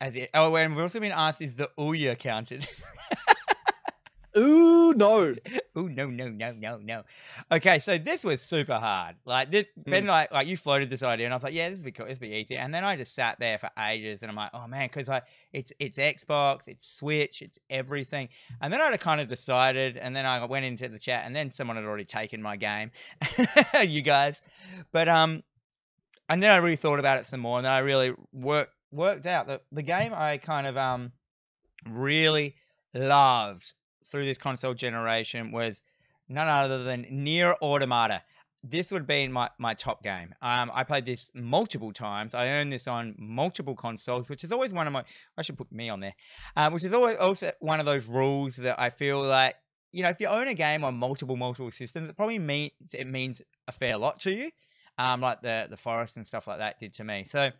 [0.00, 2.68] as it, oh, and we've also been asked, is the Ouya counted?
[4.36, 5.34] Ooh, no.
[5.76, 7.02] oh no, no, no, no, no.
[7.52, 9.16] Okay, so this was super hard.
[9.24, 11.78] Like this, Ben, like like you floated this idea, and I was like, yeah, this
[11.78, 12.56] would be cool, this would be easy.
[12.56, 15.24] And then I just sat there for ages, and I'm like, oh man, because like
[15.52, 18.28] it's it's Xbox, it's Switch, it's everything.
[18.60, 21.50] And then I kind of decided, and then I went into the chat, and then
[21.50, 22.90] someone had already taken my game,
[23.82, 24.40] you guys.
[24.90, 25.44] But um,
[26.28, 29.26] and then I really thought about it some more, and then I really worked worked
[29.26, 31.12] out that the game I kind of um
[31.88, 32.54] really
[32.94, 33.74] loved
[34.04, 35.82] through this console generation was
[36.28, 38.22] none other than NieR Automata.
[38.66, 40.34] this would be my, my top game.
[40.40, 42.34] Um, I played this multiple times.
[42.34, 45.04] I own this on multiple consoles, which is always one of my.
[45.36, 46.14] I should put me on there,
[46.56, 49.56] um, which is always also one of those rules that I feel like
[49.92, 53.06] you know if you own a game on multiple multiple systems, it probably means it
[53.06, 54.50] means a fair lot to you,
[54.96, 57.24] um, like the the forest and stuff like that did to me.
[57.24, 57.50] So.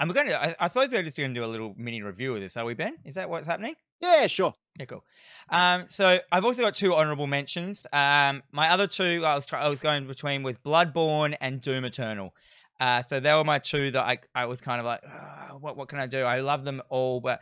[0.00, 0.44] I'm going to.
[0.44, 2.56] I, I suppose we're just going to do a little mini review of this.
[2.56, 2.96] Are we, Ben?
[3.04, 3.76] Is that what's happening?
[4.00, 4.52] Yeah, sure.
[4.78, 5.04] Yeah, cool.
[5.50, 7.86] Um, so I've also got two honorable mentions.
[7.92, 11.84] Um, my other two I was try- I was going between with Bloodborne and Doom
[11.84, 12.34] Eternal.
[12.80, 15.76] Uh, so they were my two that I I was kind of like, "Ah, what
[15.76, 16.24] what can I do?
[16.24, 17.40] I love them all, but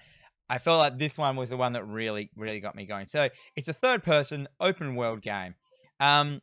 [0.50, 3.06] I felt like this one was the one that really really got me going.
[3.06, 5.54] So it's a third person open world game.
[6.00, 6.42] Um,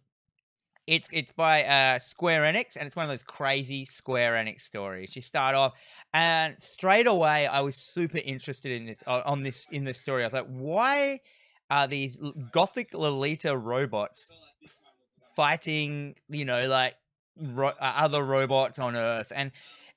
[0.90, 5.16] it's it's by uh, Square Enix, and it's one of those crazy Square Enix stories.
[5.16, 5.74] You start off,
[6.16, 10.24] and straight away, I was super interested in this uh, on this in this story.
[10.24, 11.20] I was like, why
[11.70, 12.18] are these
[12.52, 14.32] gothic Lolita robots
[15.36, 16.16] fighting?
[16.28, 16.96] You know, like
[17.40, 19.52] ro- uh, other robots on Earth, and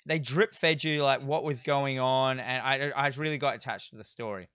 [0.04, 3.90] they drip fed you like what was going on, and I I really got attached
[3.90, 4.50] to the story.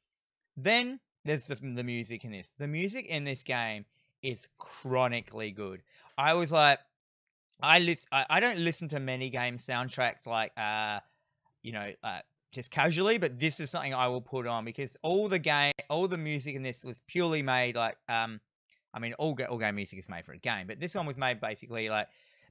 [0.55, 2.53] Then there's the, the music in this.
[2.59, 3.85] The music in this game
[4.21, 5.81] is chronically good.
[6.17, 6.79] I was like,
[7.61, 8.07] I listen.
[8.11, 10.99] I, I don't listen to many game soundtracks like, uh,
[11.63, 12.19] you know, uh,
[12.51, 13.17] just casually.
[13.17, 16.55] But this is something I will put on because all the game, all the music
[16.55, 18.39] in this was purely made like, um,
[18.93, 21.17] I mean, all all game music is made for a game, but this one was
[21.17, 22.07] made basically like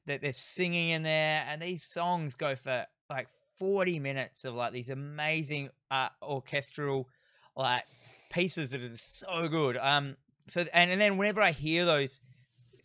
[0.07, 0.23] that.
[0.23, 3.29] There's singing in there, and these songs go for like
[3.59, 7.09] 40 minutes of like these amazing uh, orchestral
[7.57, 7.85] like
[8.31, 9.77] pieces that are so good.
[9.77, 10.17] Um,
[10.49, 12.21] so and, and then whenever I hear those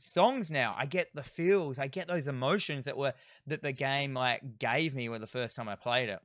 [0.01, 3.13] songs now, I get the feels, I get those emotions that were
[3.47, 6.19] that the game like gave me when the first time I played it.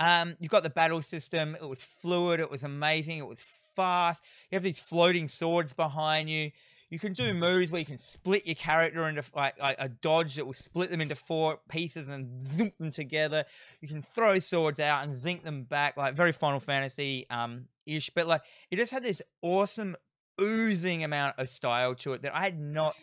[0.00, 1.56] Um, you've got the battle system.
[1.60, 2.40] It was fluid.
[2.40, 3.18] It was amazing.
[3.18, 4.24] It was fast.
[4.50, 6.50] You have these floating swords behind you.
[6.90, 10.36] You can do moves where you can split your character into like, like a dodge
[10.36, 13.44] that will split them into four pieces and zink them together.
[13.80, 18.10] You can throw swords out and zinc them back, like very Final Fantasy um ish.
[18.10, 19.96] But like it just had this awesome
[20.40, 22.94] oozing amount of style to it that I had not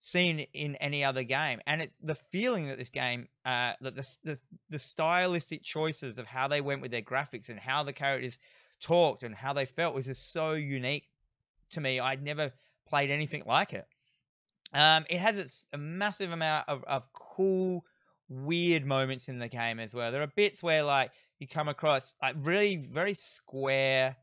[0.00, 1.60] seen in any other game.
[1.66, 4.40] And it's the feeling that this game, uh, that the, the
[4.70, 8.38] the stylistic choices of how they went with their graphics and how the characters
[8.80, 11.08] talked and how they felt was just so unique
[11.70, 12.00] to me.
[12.00, 12.52] I'd never
[12.88, 13.86] played anything like it.
[14.72, 17.84] Um, it has its a massive amount of, of cool,
[18.28, 20.12] weird moments in the game as well.
[20.12, 24.16] There are bits where like you come across like really very square,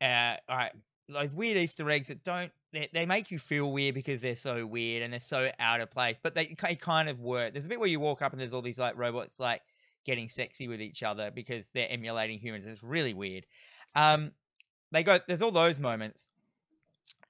[0.00, 0.72] uh, like
[1.08, 4.66] those weird Easter eggs that don't they, they make you feel weird because they're so
[4.66, 7.52] weird and they're so out of place, but they, they kind of work.
[7.52, 9.62] There's a bit where you walk up and there's all these like robots like
[10.04, 12.66] getting sexy with each other because they're emulating humans.
[12.66, 13.46] It's really weird.
[13.94, 14.32] Um,
[14.92, 16.26] they go there's all those moments,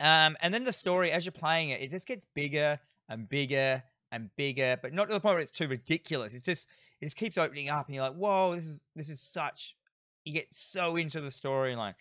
[0.01, 2.79] um, and then the story as you're playing it, it just gets bigger
[3.09, 3.83] and bigger
[4.13, 6.35] and bigger, but not to the point where it's too ridiculous.
[6.35, 6.69] It's just
[7.01, 9.77] it just keeps opening up, and you're like, whoa, this is this is such.
[10.25, 11.95] You get so into the storyline.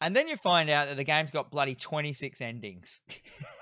[0.00, 3.00] And then you find out that the game's got bloody 26 endings.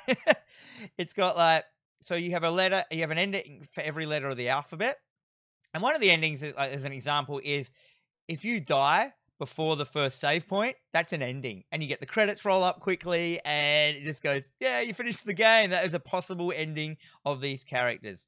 [0.99, 1.65] it's got like,
[2.03, 4.99] so you have a letter, you have an ending for every letter of the alphabet.
[5.73, 7.71] And one of the endings, like, as an example, is
[8.29, 11.65] if you die before the first save point, that's an ending.
[11.73, 15.25] And you get the credits roll up quickly, and it just goes, yeah, you finished
[15.27, 15.71] the game.
[15.71, 18.27] That is a possible ending of these characters.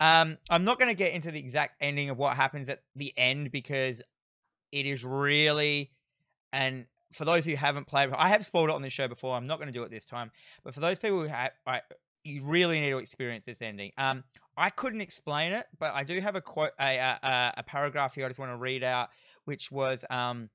[0.00, 3.12] Um, I'm not going to get into the exact ending of what happens at the
[3.16, 4.02] end because
[4.72, 5.92] it is really
[6.52, 9.34] and for those who haven't played, I have spoiled it on this show before.
[9.36, 10.30] I'm not going to do it this time.
[10.64, 11.80] But for those people who have, I,
[12.24, 13.92] you really need to experience this ending.
[13.98, 14.24] Um,
[14.56, 18.24] I couldn't explain it, but I do have a quote, a a, a- paragraph here.
[18.24, 19.08] I just want to read out,
[19.44, 20.48] which was um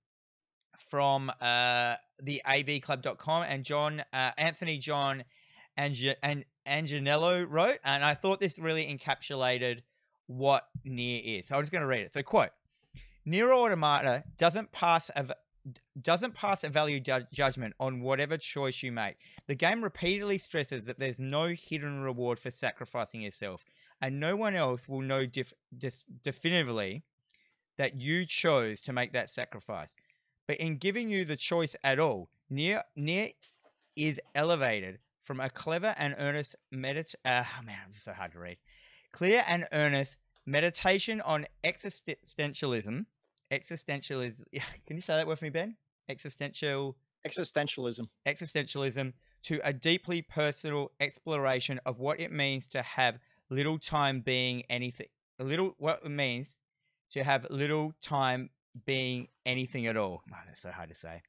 [0.90, 5.23] from uh the avclub.com and John uh, Anthony John
[5.77, 9.81] Ange- and Anginello wrote, and I thought this really encapsulated
[10.27, 11.48] what NieR is.
[11.48, 12.11] So I'm just going to read it.
[12.14, 12.49] So quote.
[13.27, 15.34] NieR Automata doesn't pass a, d-
[16.01, 19.17] doesn't pass a value ju- judgment on whatever choice you make.
[19.47, 23.65] The game repeatedly stresses that there's no hidden reward for sacrificing yourself,
[24.01, 27.03] and no one else will know definitively
[27.77, 29.95] that you chose to make that sacrifice.
[30.47, 33.33] But in giving you the choice at all, NieR NieR
[33.95, 37.13] is elevated from a clever and earnest medit.
[37.23, 38.57] Uh, oh man, is so hard to read.
[39.11, 43.05] Clear and earnest meditation on existentialism.
[43.51, 44.43] Existentialism.
[44.85, 45.76] Can you say that word for me, Ben?
[46.07, 46.97] Existential
[47.27, 48.07] Existentialism.
[48.26, 49.11] existentialism
[49.43, 53.19] to a deeply personal exploration of what it means to have
[53.49, 55.07] little time being anything
[55.38, 56.57] little what it means
[57.11, 58.49] to have little time
[58.85, 61.21] being anything at all oh, that's so hard to say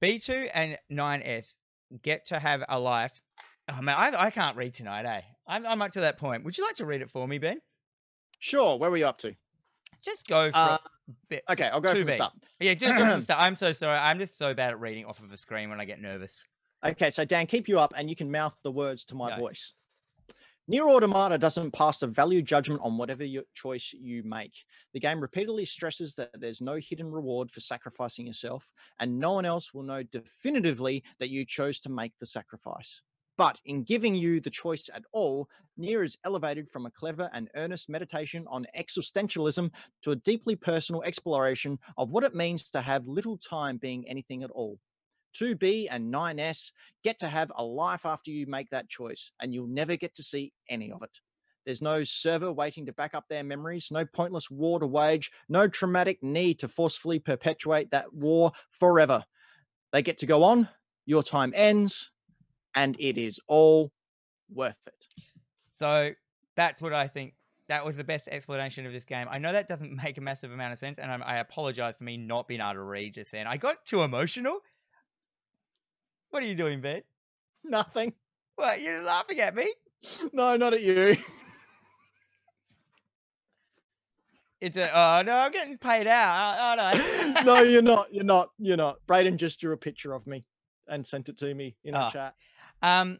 [0.00, 1.54] b2 and 9s
[2.02, 3.20] get to have a life
[3.68, 5.20] Oh man, I, I can't read tonight, eh?
[5.46, 6.44] I'm, I'm up to that point.
[6.44, 7.60] Would you like to read it for me, Ben?
[8.38, 8.76] Sure.
[8.78, 9.34] Where were you up to?
[10.04, 10.78] Just go for Uh,
[11.28, 11.44] bit.
[11.48, 12.32] okay, I'll go from the start.
[12.60, 13.40] Yeah, just go from the start.
[13.40, 13.98] I'm so sorry.
[13.98, 16.44] I'm just so bad at reading off of a screen when I get nervous.
[16.84, 19.36] Okay, so Dan, keep you up and you can mouth the words to my Go.
[19.42, 19.72] voice.
[20.70, 24.54] NieR Automata doesn't pass a value judgment on whatever your choice you make.
[24.94, 28.70] The game repeatedly stresses that there's no hidden reward for sacrificing yourself,
[29.00, 33.02] and no one else will know definitively that you chose to make the sacrifice.
[33.38, 35.48] But in giving you the choice at all,
[35.78, 39.70] NieR is elevated from a clever and earnest meditation on existentialism
[40.02, 44.42] to a deeply personal exploration of what it means to have little time being anything
[44.42, 44.78] at all.
[45.34, 46.72] 2B and 9S
[47.02, 50.22] get to have a life after you make that choice, and you'll never get to
[50.22, 51.18] see any of it.
[51.64, 55.68] There's no server waiting to back up their memories, no pointless war to wage, no
[55.68, 59.24] traumatic need to forcefully perpetuate that war forever.
[59.92, 60.68] They get to go on,
[61.06, 62.10] your time ends,
[62.74, 63.92] and it is all
[64.52, 65.06] worth it.
[65.68, 66.10] So
[66.56, 67.34] that's what I think.
[67.68, 69.28] That was the best explanation of this game.
[69.30, 72.04] I know that doesn't make a massive amount of sense, and I'm, I apologize for
[72.04, 73.46] me not being able to read just then.
[73.46, 74.58] I got too emotional.
[76.30, 77.02] What are you doing, Ben?
[77.64, 78.12] Nothing.
[78.56, 78.80] What?
[78.82, 79.72] You're laughing at me?
[80.32, 81.16] No, not at you.
[84.60, 86.78] It's a oh no, I'm getting paid out.
[86.78, 87.54] Oh, no.
[87.54, 88.14] no, you're not.
[88.14, 88.50] You're not.
[88.58, 88.98] You're not.
[89.08, 90.44] Braden just drew a picture of me
[90.86, 92.10] and sent it to me in the Oh.
[92.12, 92.34] chat.
[92.82, 93.18] Um,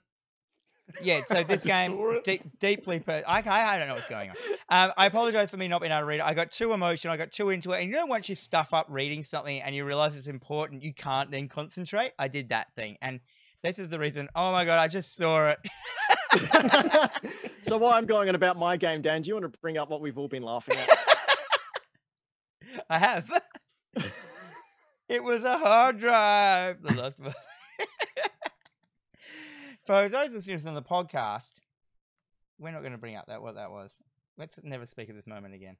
[1.00, 1.20] yeah.
[1.26, 3.00] So this game deep, deeply.
[3.00, 4.36] Per- I, I I don't know what's going on.
[4.68, 6.24] Um, I apologize for me not being able to read it.
[6.24, 7.14] I got too emotional.
[7.14, 7.82] I got too into it.
[7.82, 10.92] And you know, once you stuff up reading something and you realize it's important, you
[10.92, 12.12] can't then concentrate.
[12.18, 13.20] I did that thing, and
[13.62, 14.28] this is the reason.
[14.34, 15.58] Oh my god, I just saw it.
[17.62, 19.90] so while I'm going on about my game, Dan, do you want to bring up
[19.90, 20.88] what we've all been laughing at?
[22.90, 23.30] I have.
[25.08, 26.82] it was a hard drive.
[26.82, 27.34] The last one.
[29.86, 31.54] For those listening on the podcast,
[32.58, 33.92] we're not going to bring up that what that was.
[34.38, 35.76] Let's never speak of this moment again.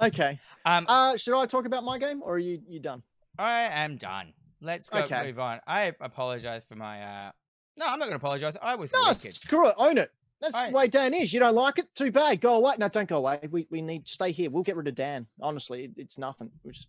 [0.00, 0.40] Okay.
[0.64, 3.02] Um, Uh, should I talk about my game or are you you done?
[3.38, 4.32] I am done.
[4.60, 5.24] Let's go okay.
[5.24, 5.60] move on.
[5.66, 7.02] I apologize for my.
[7.02, 7.32] uh
[7.76, 8.56] No, I'm not going to apologize.
[8.62, 9.34] I was No, wicked.
[9.34, 9.74] screw it.
[9.76, 10.10] Own it.
[10.40, 10.70] That's Right.
[10.72, 11.32] the way Dan is.
[11.32, 11.94] You don't like it?
[11.94, 12.40] Too bad.
[12.40, 12.74] Go away.
[12.78, 13.38] No, don't go away.
[13.50, 14.50] We we need stay here.
[14.50, 15.26] We'll get rid of Dan.
[15.40, 16.50] Honestly, it- it's nothing.
[16.64, 16.88] We're just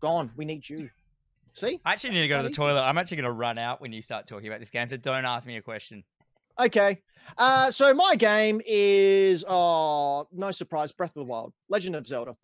[0.00, 0.30] gone.
[0.36, 0.90] We need you.
[1.56, 1.80] See?
[1.86, 2.82] I actually need to go to the toilet.
[2.82, 4.90] I'm actually going to run out when you start talking about this game.
[4.90, 6.04] So don't ask me a question.
[6.60, 7.00] Okay.
[7.38, 12.36] Uh, so my game is oh no surprise, Breath of the Wild, Legend of Zelda.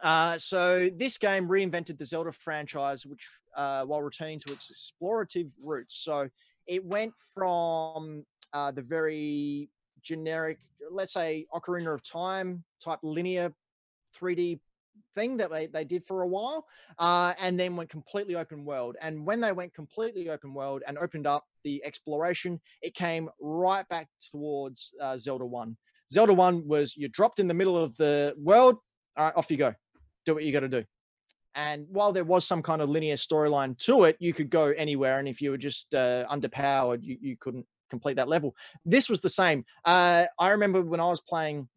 [0.00, 5.50] Uh, so this game reinvented the Zelda franchise, which uh, while returning to its explorative
[5.60, 5.96] roots.
[6.04, 6.28] So
[6.68, 9.68] it went from uh, the very
[10.00, 10.60] generic,
[10.92, 13.52] let's say, Ocarina of Time type linear
[14.16, 14.60] 3D
[15.14, 16.66] thing that they, they did for a while,
[16.98, 18.96] uh, and then went completely open world.
[19.00, 23.88] And when they went completely open world and opened up the exploration, it came right
[23.88, 25.76] back towards uh, Zelda 1.
[26.12, 28.76] Zelda 1 was you're dropped in the middle of the world,
[29.16, 29.74] all right, off you go.
[30.26, 30.84] Do what you got to do.
[31.54, 35.18] And while there was some kind of linear storyline to it, you could go anywhere.
[35.18, 38.56] And if you were just uh, underpowered, you, you couldn't complete that level.
[38.84, 39.64] This was the same.
[39.84, 41.68] Uh, I remember when I was playing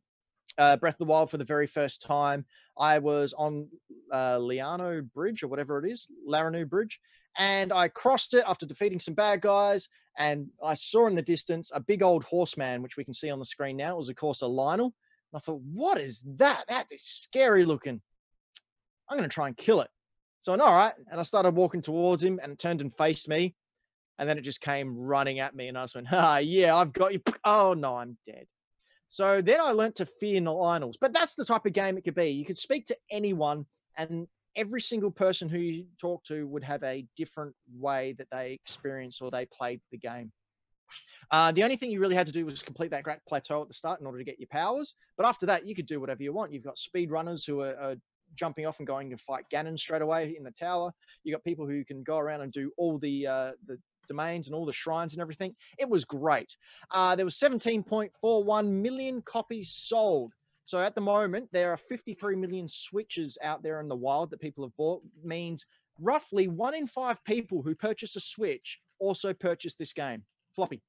[0.58, 2.46] uh, Breath of the Wild for the very first time,
[2.80, 3.68] I was on
[4.12, 7.00] uh, Liano Bridge or whatever it is, Laranu Bridge,
[7.38, 9.90] and I crossed it after defeating some bad guys.
[10.18, 13.38] And I saw in the distance a big old horseman, which we can see on
[13.40, 13.94] the screen now.
[13.94, 14.86] It was, of course, a Lynel.
[14.86, 16.64] And I thought, what is that?
[16.68, 18.02] That is scary looking.
[19.08, 19.90] I'm going to try and kill it.
[20.42, 20.94] So, I went, all right.
[21.12, 23.56] And I started walking towards him and it turned and faced me.
[24.18, 25.68] And then it just came running at me.
[25.68, 27.22] And I just went, ah, yeah, I've got you.
[27.46, 28.48] Oh, no, I'm dead.
[29.10, 30.96] So then I learnt to fear Lynels.
[31.00, 32.30] But that's the type of game it could be.
[32.30, 33.66] You could speak to anyone,
[33.98, 38.54] and every single person who you talk to would have a different way that they
[38.54, 40.32] experienced or they played the game.
[41.32, 43.68] Uh, the only thing you really had to do was complete that great plateau at
[43.68, 44.96] the start in order to get your powers.
[45.18, 46.54] But after that, you could do whatever you want.
[46.54, 47.96] You've got speed runners who are, are
[48.36, 50.92] jumping off and going to fight Ganon straight away in the tower.
[51.24, 53.78] You've got people who can go around and do all the uh, the
[54.08, 55.56] domains and all the shrines and everything.
[55.78, 56.56] It was great.
[56.92, 60.34] Uh, there was 17.41 million copies sold.
[60.66, 64.42] So at the moment, there are 53 million Switches out there in the wild that
[64.42, 65.02] people have bought.
[65.24, 65.66] Means
[66.00, 70.24] roughly one in five people who purchase a Switch also purchase this game.
[70.56, 70.82] Floppy.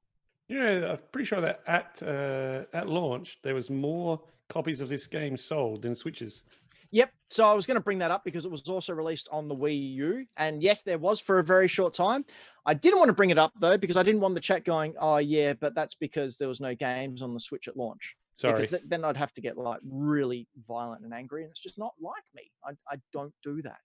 [0.49, 5.07] Yeah, I'm pretty sure that at uh, at launch there was more copies of this
[5.07, 6.43] game sold than Switches.
[6.90, 7.12] Yep.
[7.28, 9.55] So I was going to bring that up because it was also released on the
[9.55, 10.27] Wii U.
[10.39, 12.24] And yes, there was for a very short time.
[12.69, 14.95] I didn't want to bring it up though, because I didn't want the chat going,
[15.01, 18.15] oh, yeah, but that's because there was no games on the Switch at launch.
[18.36, 18.61] Sorry.
[18.61, 21.45] Because then I'd have to get like really violent and angry.
[21.45, 22.43] And it's just not like me.
[22.62, 23.81] I, I don't do that.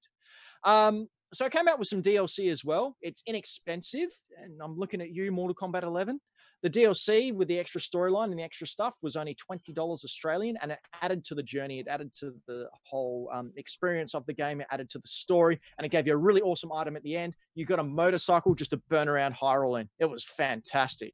[0.69, 2.97] Um, so I came out with some DLC as well.
[3.01, 4.09] It's inexpensive.
[4.43, 6.19] And I'm looking at you, Mortal Kombat 11.
[6.63, 10.57] The DLC with the extra storyline and the extra stuff was only twenty dollars Australian,
[10.61, 11.79] and it added to the journey.
[11.79, 14.61] It added to the whole um, experience of the game.
[14.61, 17.17] It added to the story, and it gave you a really awesome item at the
[17.17, 17.33] end.
[17.53, 19.89] You got a motorcycle just to burn around Hyrule in.
[19.99, 21.13] It was fantastic.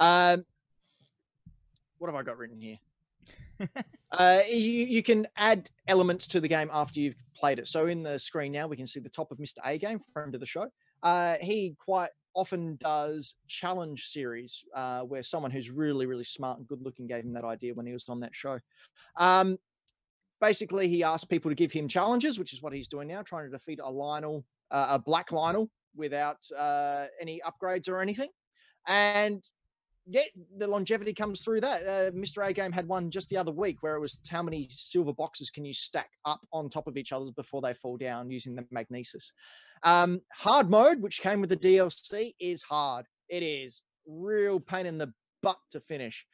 [0.00, 0.44] Um,
[1.98, 2.78] what have I got written here?
[4.12, 7.68] uh, you, you can add elements to the game after you've played it.
[7.68, 9.58] So in the screen now, we can see the top of Mr.
[9.64, 10.68] A game, friend of the show.
[11.02, 16.68] Uh, he quite often does challenge series uh, where someone who's really, really smart and
[16.68, 18.58] good looking gave him that idea when he was on that show.
[19.16, 19.58] Um,
[20.40, 23.46] basically, he asked people to give him challenges, which is what he's doing now, trying
[23.46, 28.30] to defeat a Lynel, uh, a black Lynel, without uh, any upgrades or anything.
[28.86, 29.42] And
[30.10, 30.22] yeah,
[30.56, 31.82] the longevity comes through that.
[31.82, 32.46] Uh, Mr.
[32.46, 35.50] A Game had one just the other week where it was how many silver boxes
[35.50, 38.64] can you stack up on top of each other before they fall down using the
[38.70, 39.32] magnesis.
[39.82, 43.04] Um, hard mode, which came with the DLC, is hard.
[43.28, 45.12] It is real pain in the
[45.42, 46.24] butt to finish.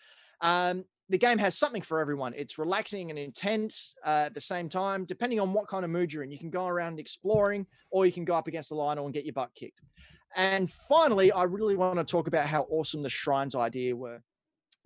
[0.41, 2.33] Um, the game has something for everyone.
[2.37, 6.13] It's relaxing and intense uh, at the same time, depending on what kind of mood
[6.13, 6.31] you're in.
[6.31, 9.25] You can go around exploring, or you can go up against the Lynel and get
[9.25, 9.81] your butt kicked.
[10.37, 14.21] And finally, I really want to talk about how awesome the shrines idea were.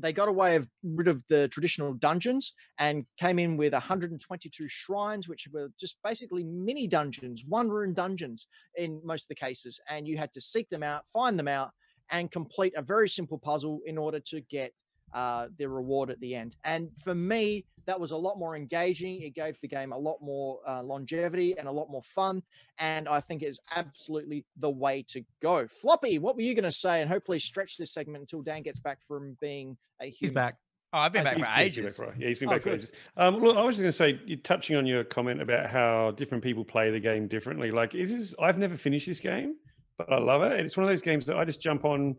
[0.00, 5.28] They got away of rid of the traditional dungeons and came in with 122 shrines,
[5.28, 8.46] which were just basically mini dungeons, one room dungeons
[8.76, 9.80] in most of the cases.
[9.88, 11.70] And you had to seek them out, find them out,
[12.10, 14.72] and complete a very simple puzzle in order to get
[15.14, 16.54] uh, the reward at the end.
[16.64, 19.22] And for me, that was a lot more engaging.
[19.22, 22.42] It gave the game a lot more uh, longevity and a lot more fun.
[22.78, 25.66] And I think it's absolutely the way to go.
[25.66, 27.00] Floppy, what were you going to say?
[27.00, 30.16] And hopefully stretch this segment until Dan gets back from being a human.
[30.20, 30.56] He's back.
[30.92, 31.96] Oh, I've been back He's for been- he's ages.
[31.98, 32.92] back for- yeah, he's been Oh, back for ages.
[33.16, 36.10] Um, look, I was just going to say, you're touching on your comment about how
[36.10, 37.70] different people play the game differently.
[37.70, 38.34] Like, is this?
[38.38, 39.54] I've never finished this game,
[39.96, 40.52] but I love it.
[40.52, 42.16] And it's one of those games that I just jump on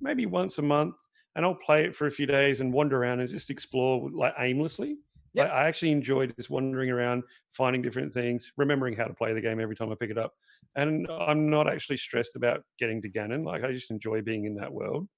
[0.00, 0.94] maybe once a month,
[1.34, 4.34] and I'll play it for a few days and wander around and just explore like
[4.38, 4.96] aimlessly.
[5.34, 5.46] Yep.
[5.48, 9.40] Like, I actually enjoy just wandering around, finding different things, remembering how to play the
[9.40, 10.34] game every time I pick it up.
[10.76, 13.44] And I'm not actually stressed about getting to Ganon.
[13.44, 15.08] Like, I just enjoy being in that world.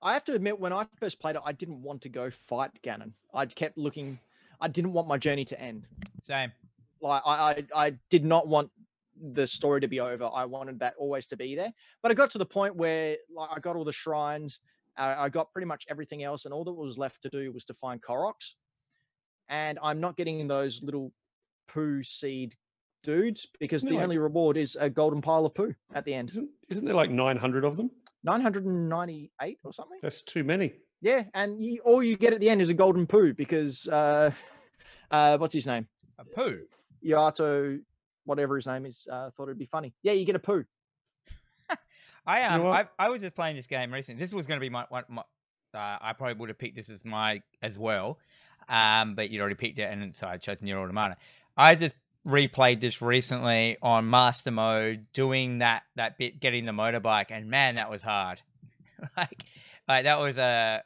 [0.00, 2.70] I have to admit, when I first played it, I didn't want to go fight
[2.82, 3.12] Ganon.
[3.34, 4.18] I kept looking.
[4.60, 5.86] I didn't want my journey to end.
[6.20, 6.52] Same.
[7.00, 8.70] Like I, I, I did not want
[9.32, 10.30] the story to be over.
[10.32, 11.72] I wanted that always to be there.
[12.02, 14.60] But I got to the point where like I got all the shrines.
[14.96, 17.64] Uh, I got pretty much everything else, and all that was left to do was
[17.66, 18.54] to find Koroks.
[19.48, 21.12] And I'm not getting those little
[21.68, 22.54] poo seed
[23.02, 26.14] dudes because No, the I- only reward is a golden pile of poo at the
[26.14, 26.30] end.
[26.30, 27.90] Isn't, isn't there like 900 of them?
[28.24, 29.98] 998 or something.
[30.02, 30.72] That's too many.
[31.00, 34.30] Yeah, and you, all you get at the end is a golden poo because uh,
[35.10, 35.86] uh, what's his name?
[36.18, 36.60] A poo.
[37.04, 37.80] Yato,
[38.24, 39.94] whatever his name is, uh, thought it'd be funny.
[40.02, 40.64] Yeah, you get a poo.
[42.26, 42.92] I know um what?
[42.98, 44.20] I, I was just playing this game recently.
[44.20, 45.22] This was going to be my, one my
[45.74, 48.18] uh, I probably would have picked this as my as well,
[48.68, 51.16] um, but you'd already picked it, and so I chose NieR Automata.
[51.56, 51.96] I just
[52.26, 57.76] replayed this recently on master mode, doing that that bit, getting the motorbike, and man,
[57.76, 58.40] that was hard.
[59.16, 59.44] like,
[59.86, 60.82] like that was a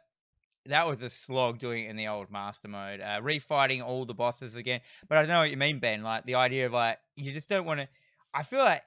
[0.67, 4.15] that was a slog doing it in the old master mode, uh, refighting all the
[4.15, 4.81] bosses again.
[5.09, 6.03] But I know what you mean, Ben.
[6.03, 7.89] Like the idea of like you just don't want to.
[8.35, 8.83] I feel like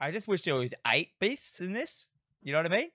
[0.00, 2.08] I just wish there was eight beasts in this.
[2.42, 2.90] You know what I mean?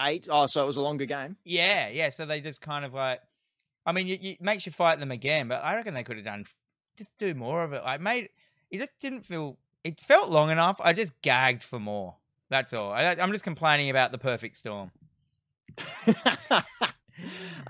[0.00, 0.28] Eight.
[0.30, 1.36] Oh, so it was a longer game.
[1.44, 2.10] Yeah, yeah.
[2.10, 3.20] So they just kind of like,
[3.84, 6.16] I mean, you, you, it makes you fight them again, but I reckon they could
[6.16, 6.44] have done
[6.96, 7.82] just do more of it.
[7.84, 8.28] I made
[8.70, 9.58] it just didn't feel.
[9.84, 10.80] It felt long enough.
[10.82, 12.16] I just gagged for more.
[12.48, 12.92] That's all.
[12.92, 14.90] I, I'm just complaining about the perfect storm.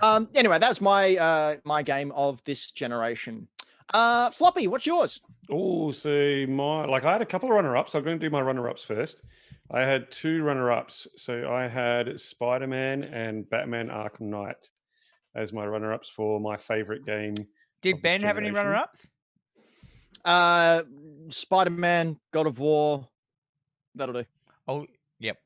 [0.01, 0.29] um.
[0.35, 3.47] Anyway, that's my uh my game of this generation.
[3.93, 5.19] Uh, Floppy, what's yours?
[5.51, 7.95] Oh, see, my like I had a couple of runner-ups.
[7.95, 9.21] I'm going to do my runner-ups first.
[9.71, 11.07] I had two runner-ups.
[11.15, 14.71] So I had Spider-Man and Batman: Arkham Knight
[15.35, 17.35] as my runner-ups for my favorite game.
[17.81, 19.07] Did Ben have any runner-ups?
[20.23, 20.83] Uh,
[21.29, 23.07] Spider Man, God of War.
[23.95, 24.25] That'll do.
[24.67, 24.85] Oh,
[25.19, 25.37] yep.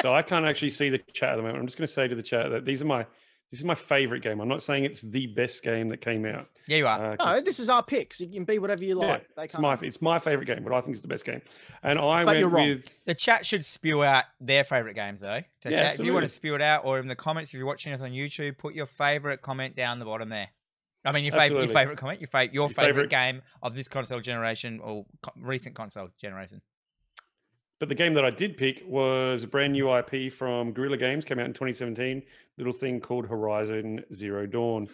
[0.00, 1.58] So I can't actually see the chat at the moment.
[1.58, 3.06] I'm just going to say to the chat that these are my
[3.54, 4.40] this is my favorite game.
[4.40, 6.48] I'm not saying it's the best game that came out.
[6.66, 6.98] Yeah, you are.
[6.98, 8.18] uh, No, 'cause this is our picks.
[8.18, 9.28] You can be whatever you like.
[9.36, 11.40] they it's my it's my favorite game, but I think it's the best game.
[11.84, 12.68] And I But you're went wrong.
[12.76, 15.40] with the chat should spew out their favorite games, though.
[15.62, 17.58] So Yeah, chat, if you want to spew it out, or in the comments, if
[17.58, 20.48] you're watching us on YouTube, put your favorite comment down the bottom there.
[21.04, 23.76] I mean, your favorite, your favorite comment, your favorite, your Your favorite, favourite- game of
[23.76, 26.60] this console generation or co- recent console generation.
[27.84, 31.22] But the game that I did pick was a brand new IP from Guerrilla Games,
[31.22, 32.22] came out in 2017.
[32.56, 34.88] Little thing called Horizon Zero Dawn.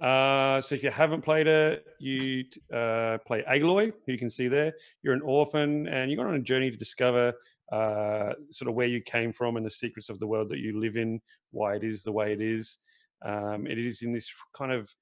[0.00, 2.42] Uh, so if you haven't played it, you
[2.72, 4.72] uh, play Aloy, who you can see there.
[5.00, 7.34] You're an orphan, and you're on a journey to discover
[7.70, 10.80] uh, sort of where you came from and the secrets of the world that you
[10.80, 11.20] live in,
[11.52, 12.78] why it is the way it is.
[13.24, 14.28] Um, it is in this
[14.58, 14.92] kind of,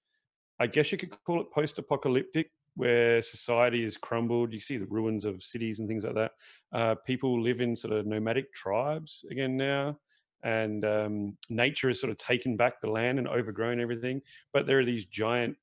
[0.60, 4.52] I guess you could call it post-apocalyptic, where society has crumbled.
[4.52, 6.32] You see the ruins of cities and things like that.
[6.72, 9.98] Uh, people live in sort of nomadic tribes again now,
[10.42, 14.20] and um, nature has sort of taken back the land and overgrown everything.
[14.52, 15.56] But there are these giant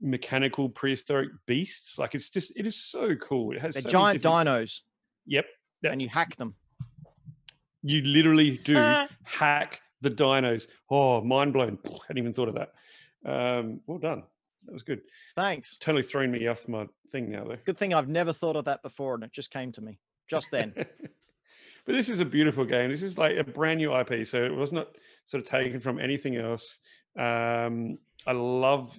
[0.00, 1.98] mechanical prehistoric beasts.
[1.98, 3.52] Like it's just, it is so cool.
[3.54, 4.80] It has so giant different- dinos,
[5.26, 5.46] Yep.
[5.82, 5.92] Yeah.
[5.92, 6.54] and you hack them.
[7.82, 8.74] You literally do
[9.24, 10.66] hack the dinos.
[10.90, 11.78] Oh, mind blown.
[11.86, 12.72] I Hadn't even thought of that.
[13.30, 14.22] Um, well done.
[14.66, 15.00] That was good.
[15.36, 15.76] Thanks.
[15.80, 17.56] Totally thrown me off my thing now, though.
[17.64, 20.50] Good thing I've never thought of that before, and it just came to me just
[20.50, 20.72] then.
[20.76, 22.90] but this is a beautiful game.
[22.90, 24.88] This is like a brand new IP, so it was not
[25.26, 26.78] sort of taken from anything else.
[27.18, 28.98] Um, I love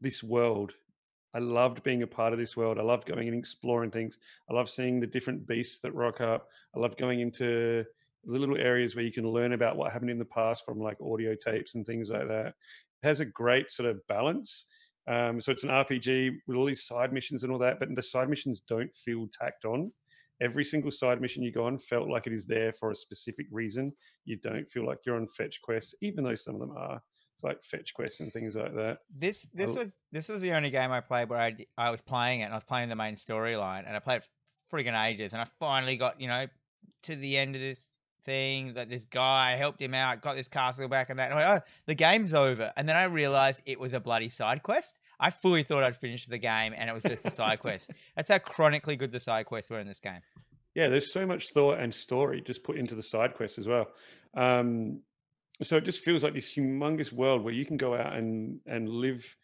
[0.00, 0.72] this world.
[1.34, 2.78] I loved being a part of this world.
[2.78, 4.18] I loved going and exploring things.
[4.50, 6.48] I love seeing the different beasts that rock up.
[6.74, 7.84] I loved going into
[8.24, 10.98] the little areas where you can learn about what happened in the past from like
[11.00, 12.46] audio tapes and things like that.
[13.02, 14.66] It has a great sort of balance.
[15.10, 18.02] Um, so it's an RPG with all these side missions and all that, but the
[18.02, 19.90] side missions don't feel tacked on.
[20.40, 23.46] Every single side mission you go on felt like it is there for a specific
[23.50, 23.92] reason.
[24.24, 27.02] You don't feel like you're on fetch quests, even though some of them are.
[27.34, 28.98] It's like fetch quests and things like that.
[29.14, 29.74] This this Oh.
[29.80, 32.52] was this was the only game I played where I I was playing it and
[32.52, 34.28] I was playing the main storyline and I played it
[34.68, 36.46] for friggin' ages and I finally got you know
[37.04, 37.90] to the end of this
[38.22, 41.48] thing that this guy helped him out got this castle back and that and went,
[41.48, 45.00] oh the game's over and then I realized it was a bloody side quest.
[45.18, 47.90] I fully thought I'd finished the game and it was just a side quest.
[48.16, 50.20] That's how chronically good the side quests were in this game.
[50.74, 53.88] Yeah, there's so much thought and story just put into the side quests as well.
[54.36, 55.00] Um,
[55.62, 58.88] so it just feels like this humongous world where you can go out and and
[58.88, 59.36] live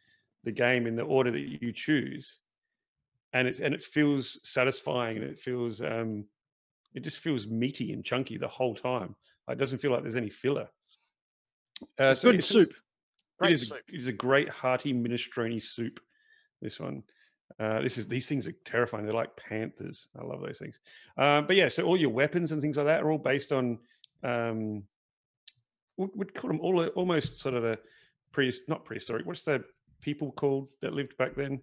[0.45, 2.39] the game in the order that you choose,
[3.33, 6.25] and it's and it feels satisfying and it feels um,
[6.97, 9.15] it just feels meaty and chunky the whole time.
[9.49, 10.69] It doesn't feel like there's any filler.
[12.01, 12.75] Uh, It's a good soup.
[13.39, 13.79] Great is, a, soup.
[13.93, 16.01] it is a great hearty minestrone soup.
[16.63, 17.03] This one.
[17.61, 19.05] Uh, this is these things are terrifying.
[19.05, 20.09] They're like panthers.
[20.19, 20.81] I love those things.
[21.17, 23.79] Uh, but yeah, so all your weapons and things like that are all based on
[24.25, 24.83] um,
[25.97, 27.79] we- we'd call them all almost sort of a
[28.33, 29.27] pre not prehistoric.
[29.27, 29.63] What's the
[30.01, 31.61] people called that lived back then?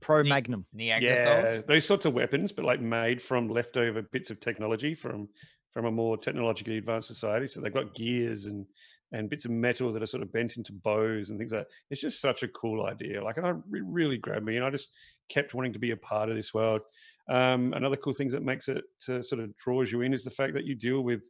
[0.00, 0.66] Pro Nick- Magnum.
[1.02, 5.28] Yeah, those sorts of weapons, but like made from leftover bits of technology from
[5.72, 7.46] from a more technologically advanced society.
[7.46, 8.66] So they've got gears and
[9.12, 11.68] and bits of metal that are sort of bent into bows and things like that.
[11.90, 13.24] It's just such a cool idea.
[13.24, 14.92] Like, and I, it really grabbed me, and I just
[15.30, 16.82] kept wanting to be a part of this world.
[17.30, 20.30] Um, another cool things that makes it to sort of draws you in is the
[20.30, 21.22] fact that you deal with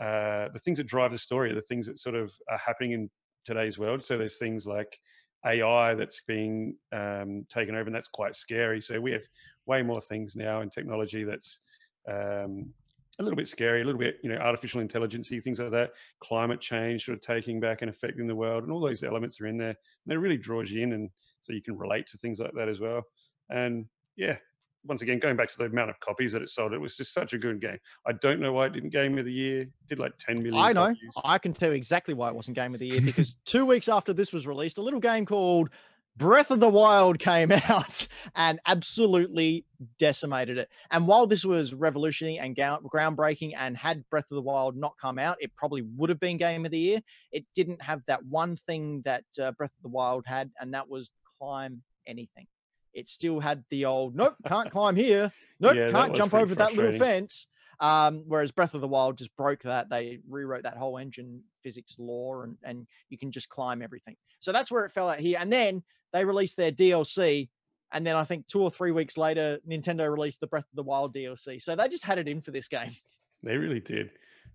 [0.00, 3.10] uh, the things that drive the story, the things that sort of are happening in
[3.44, 4.02] today's world.
[4.02, 4.98] So there's things like
[5.46, 8.80] AI that's being um, taken over, and that's quite scary.
[8.80, 9.24] So we have
[9.66, 11.60] way more things now in technology that's
[12.08, 12.72] um,
[13.18, 15.90] a little bit scary, a little bit, you know, artificial intelligence, things like that,
[16.20, 19.46] climate change sort of taking back and affecting the world, and all those elements are
[19.46, 19.74] in there.
[20.06, 21.10] And it really draws you in, and
[21.42, 23.02] so you can relate to things like that as well.
[23.50, 24.36] And yeah,
[24.86, 27.12] once again, going back to the amount of copies that it sold, it was just
[27.12, 27.78] such a good game.
[28.06, 29.66] I don't know why it didn't Game of the Year.
[29.88, 30.56] Did like 10 million.
[30.56, 30.86] I know.
[30.86, 31.14] copies.
[31.24, 33.88] I can tell you exactly why it wasn't Game of the Year because two weeks
[33.88, 35.70] after this was released, a little game called
[36.16, 38.06] Breath of the Wild came out
[38.36, 39.64] and absolutely
[39.98, 40.68] decimated it.
[40.90, 45.18] And while this was revolutionary and groundbreaking and had Breath of the Wild not come
[45.18, 47.00] out, it probably would have been Game of the Year.
[47.32, 50.88] It didn't have that one thing that uh, Breath of the Wild had, and that
[50.88, 52.46] was climb anything.
[52.94, 55.32] It still had the old, nope, can't climb here.
[55.60, 57.46] Nope, Yeah, can't jump over that little fence.
[57.80, 59.88] Um, whereas Breath of the Wild just broke that.
[59.90, 64.16] They rewrote that whole engine physics law and, and you can just climb everything.
[64.40, 65.38] So that's where it fell out here.
[65.40, 67.48] And then they released their DLC.
[67.92, 70.82] And then I think two or three weeks later, Nintendo released the Breath of the
[70.82, 71.60] Wild DLC.
[71.60, 72.90] So they just had it in for this game.
[73.42, 74.10] They really did.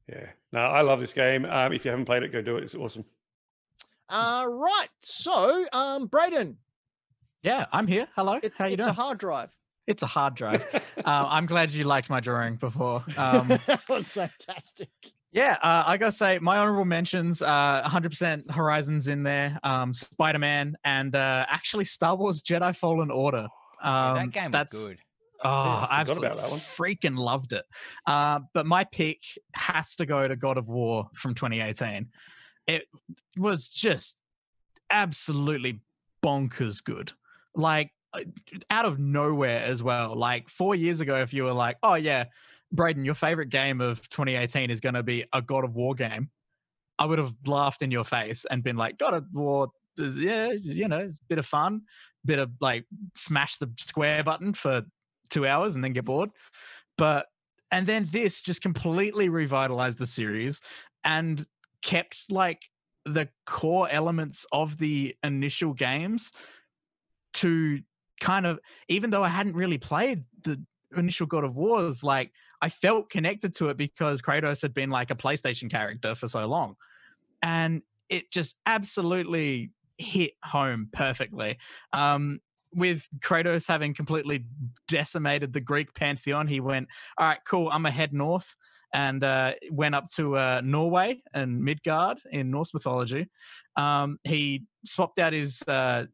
[0.08, 0.26] Yeah.
[0.52, 1.46] No, I love this game.
[1.46, 2.64] Um, if you haven't played it, go do it.
[2.64, 3.06] It's awesome.
[4.10, 4.88] Uh, right.
[5.00, 6.58] So, um, Braden,
[7.44, 8.08] Yeah, I'm here.
[8.16, 8.40] Hello.
[8.42, 8.90] it, How you it's doing?
[8.92, 9.50] a hard drive.
[9.88, 10.66] it's a hard drive.
[10.74, 13.04] uh, I'm glad you liked my drawing before.
[13.18, 14.90] Um, that was fantastic.
[15.32, 20.40] Yeah, uh, I gotta say my honorable mentions, uh, 100% Horizons in there, um, Spider
[20.40, 23.48] Man, and uh, actually Star Wars Jedi Fallen Order.
[23.84, 24.98] Yeah, Um, that game was that's, good.
[25.42, 26.60] Oh, I forgot I absolutely about that one.
[26.60, 27.64] freaking loved it.
[28.06, 29.20] Uh, but my pick
[29.54, 32.08] has to go to God of War from 2018.
[32.68, 32.88] It
[33.38, 34.20] was just
[34.90, 35.80] absolutely
[36.24, 37.14] bonkers good.
[37.56, 38.22] Like uh,
[38.70, 40.16] out of nowhere as well.
[40.16, 42.26] Like four years ago, if you were like, oh yeah,
[42.72, 46.30] Braden, your favorite game of 2018 is going to be a God of War game,
[46.98, 50.52] I would have laughed in your face and been like, God of War is, yeah,
[50.52, 51.82] you know, it's a bit of fun,
[52.26, 52.86] bit of like
[53.16, 54.84] smash the square button for
[55.30, 56.32] two hours and then get bored.
[56.98, 57.28] But
[57.72, 60.62] and then this just completely revitalized the series
[61.04, 61.46] and
[61.82, 62.64] kept like
[63.06, 66.34] the core elements of the initial games
[67.36, 67.82] to
[68.20, 70.62] kind of even though I hadn't really played the
[70.96, 72.32] initial God of Wars, like
[72.62, 76.46] I felt connected to it because Kratos had been like a PlayStation character for so
[76.46, 76.76] long.
[77.42, 81.58] And it just absolutely hit home perfectly.
[81.94, 82.40] Um,
[82.74, 84.46] with Kratos having completely
[84.88, 86.88] decimated the Greek pantheon, he went,
[87.18, 88.56] All right, cool, I'm gonna head north
[88.94, 93.30] and uh, went up to uh, Norway and Midgard in Norse mythology.
[93.76, 96.06] Um, he swapped out his uh,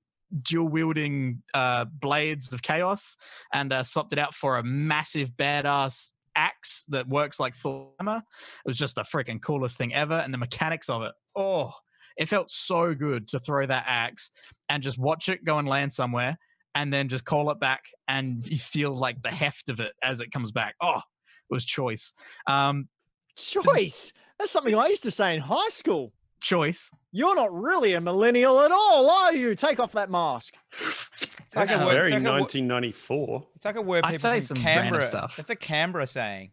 [0.42, 3.16] dual wielding uh, blades of chaos
[3.54, 8.18] and uh, swapped it out for a massive badass axe that works like Thor hammer.
[8.18, 11.14] It was just the freaking coolest thing ever, and the mechanics of it.
[11.36, 11.72] Oh,
[12.18, 14.32] it felt so good to throw that axe
[14.70, 16.38] and just watch it go and land somewhere,
[16.76, 20.20] and then just call it back, and you feel like the heft of it as
[20.20, 20.76] it comes back.
[20.82, 22.14] Oh, it was choice.
[22.48, 22.88] Um,
[23.36, 24.14] Choice.
[24.40, 26.14] That's something I used to say in high school.
[26.46, 26.90] Choice.
[27.12, 29.56] You're not really a millennial at all, are you?
[29.56, 30.54] Take off that mask.
[30.82, 33.48] It's like, a word, very it's, like a, wo- 1994.
[33.56, 35.06] it's like a word I say some Canberra.
[35.06, 35.36] stuff.
[35.38, 36.52] That's a Canberra saying.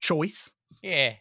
[0.00, 0.52] Choice.
[0.82, 1.14] Yeah.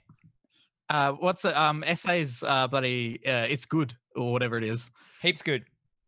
[0.90, 1.56] Uh, what's it?
[1.56, 4.92] Um, essays, uh, bloody, uh, it's good or whatever it is.
[5.22, 5.66] Heaps good.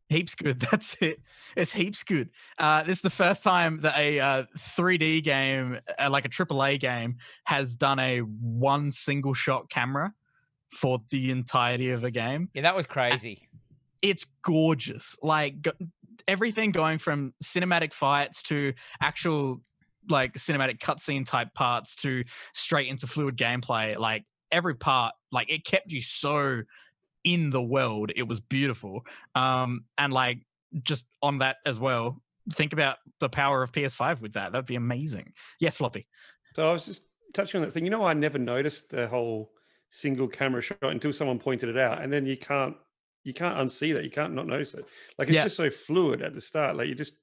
[0.10, 0.60] Heaps good.
[0.72, 1.20] That's it.
[1.56, 2.30] It's heaps good.
[2.60, 6.80] Uh, this is the first time that a uh, 3D game, uh, like a AAA
[6.80, 10.14] game, has done a one single shot camera
[10.74, 12.50] for the entirety of a game.
[12.54, 13.48] Yeah, that was crazy.
[14.02, 15.18] It's gorgeous.
[15.22, 15.72] Like go-
[16.28, 19.62] everything going from cinematic fights to actual
[20.10, 22.24] like cinematic cutscene type parts to
[22.54, 23.98] straight into fluid gameplay.
[23.98, 26.62] Like every part, like it kept you so
[27.24, 28.12] in the world.
[28.16, 29.06] It was beautiful.
[29.36, 30.40] Um, and like
[30.84, 32.22] just on that as well,
[32.54, 34.52] think about the power of PS5 with that.
[34.52, 35.34] That'd be amazing.
[35.60, 36.08] Yes, floppy.
[36.56, 37.04] So I was just
[37.34, 37.84] touching on that thing.
[37.84, 39.52] You know, I never noticed the whole
[39.98, 42.76] single camera shot until someone pointed it out, and then you can't
[43.24, 44.04] you can't unsee that.
[44.06, 44.86] You can't not notice it.
[45.18, 45.44] Like it's Yeah.
[45.44, 46.78] just so fluid at the start.
[46.78, 47.18] Like you just,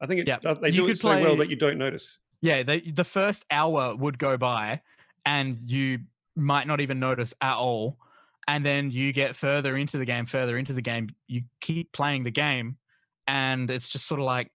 [0.00, 0.38] I think it Yeah.
[0.54, 2.18] they You do could it so well that you don't notice.
[2.40, 4.80] Yeah, they, the first hour would go by
[5.26, 5.98] and you
[6.36, 7.98] might not even notice at all.
[8.48, 12.22] And then you get further into the game, further into the game, you keep playing
[12.22, 12.78] the game,
[13.26, 14.50] and it's just sort of like,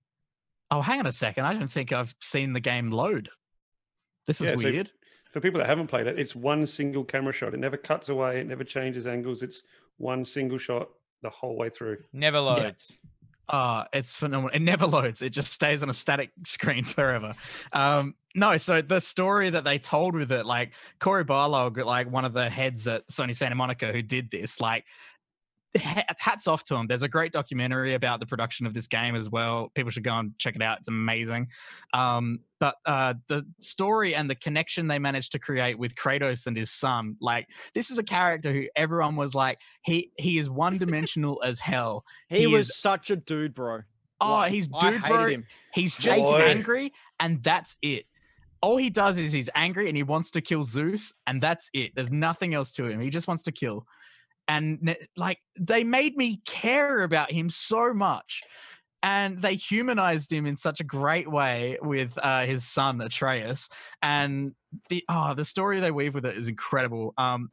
[0.71, 1.45] oh, hang on a second.
[1.45, 3.29] I don't think I've seen the game load.
[4.25, 4.91] This is Yeah, so- weird.
[5.31, 7.53] For people that haven't played it, it's one single camera shot.
[7.53, 8.41] It never cuts away.
[8.41, 9.43] It never changes angles.
[9.43, 9.63] It's
[9.97, 10.89] one single shot
[11.21, 11.97] the whole way through.
[12.11, 12.97] Never loads.
[13.47, 14.55] Ah, it's phenomenal.
[14.55, 15.21] It never loads.
[15.21, 17.35] It just stays on a static screen forever.
[17.73, 22.23] Um, no, so the story that they told with it, like Cory Barlog, like one
[22.23, 25.10] of the heads at Sony Santa Monica who did this, like ha-
[25.75, 26.87] hats off to him.
[26.87, 29.71] There's a great documentary about the production of this game as well.
[29.75, 30.79] People should go and check it out.
[30.79, 31.47] It's amazing.
[31.93, 36.55] Um, but uh, the story and the connection they managed to create with Kratos and
[36.57, 40.77] his son, like this is a character who everyone was like, he he is one
[40.77, 42.03] dimensional as hell.
[42.29, 43.79] He, He was is- such a dude, bro.
[44.23, 45.27] Oh, Like, he's dude, bro.
[45.27, 45.45] him.
[45.73, 46.41] He's just Boy.
[46.41, 48.05] angry, and that's it.
[48.61, 51.93] All he does is he's angry and he wants to kill Zeus, and that's it.
[51.95, 52.99] There's nothing else to him.
[53.01, 53.87] He just wants to kill.
[54.47, 58.41] And like they made me care about him so much.
[59.03, 63.67] And they humanized him in such a great way with uh, his son Atreus,
[64.03, 64.53] and
[64.89, 67.15] the oh, the story they weave with it is incredible.
[67.17, 67.49] Um,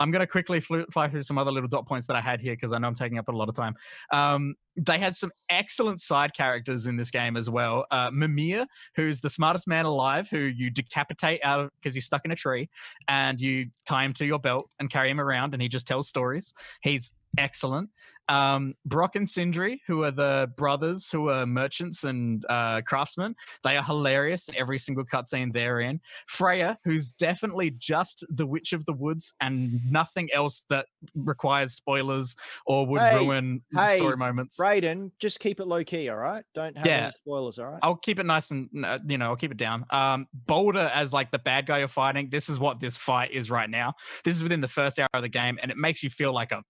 [0.00, 2.54] I'm going to quickly fly through some other little dot points that I had here
[2.54, 3.74] because I know I'm taking up a lot of time.
[4.12, 7.86] Um, they had some excellent side characters in this game as well.
[7.90, 8.66] Uh, Mimir,
[8.96, 12.36] who's the smartest man alive, who you decapitate out of because he's stuck in a
[12.36, 12.68] tree,
[13.08, 16.08] and you tie him to your belt and carry him around, and he just tells
[16.08, 16.54] stories.
[16.82, 17.90] He's excellent.
[18.28, 23.76] Um, Brok and Sindri, who are the brothers who are merchants and uh, craftsmen, they
[23.76, 26.00] are hilarious in every single cutscene they're in.
[26.26, 32.34] Freya, who's definitely just the Witch of the Woods and nothing else that requires spoilers
[32.66, 34.58] or would Hey, ruin hey, story moments.
[34.58, 36.44] Brayden, just keep it low key, all right?
[36.54, 37.02] Don't have Yeah.
[37.02, 37.80] any spoilers, all right?
[37.82, 39.84] I'll keep it nice and uh, you know I'll keep it down.
[39.90, 42.30] Um, Baldur as like the bad guy you're fighting.
[42.30, 43.92] This is what this fight is right now.
[44.24, 46.52] This is within the first hour of the game, and it makes you feel like
[46.52, 46.62] a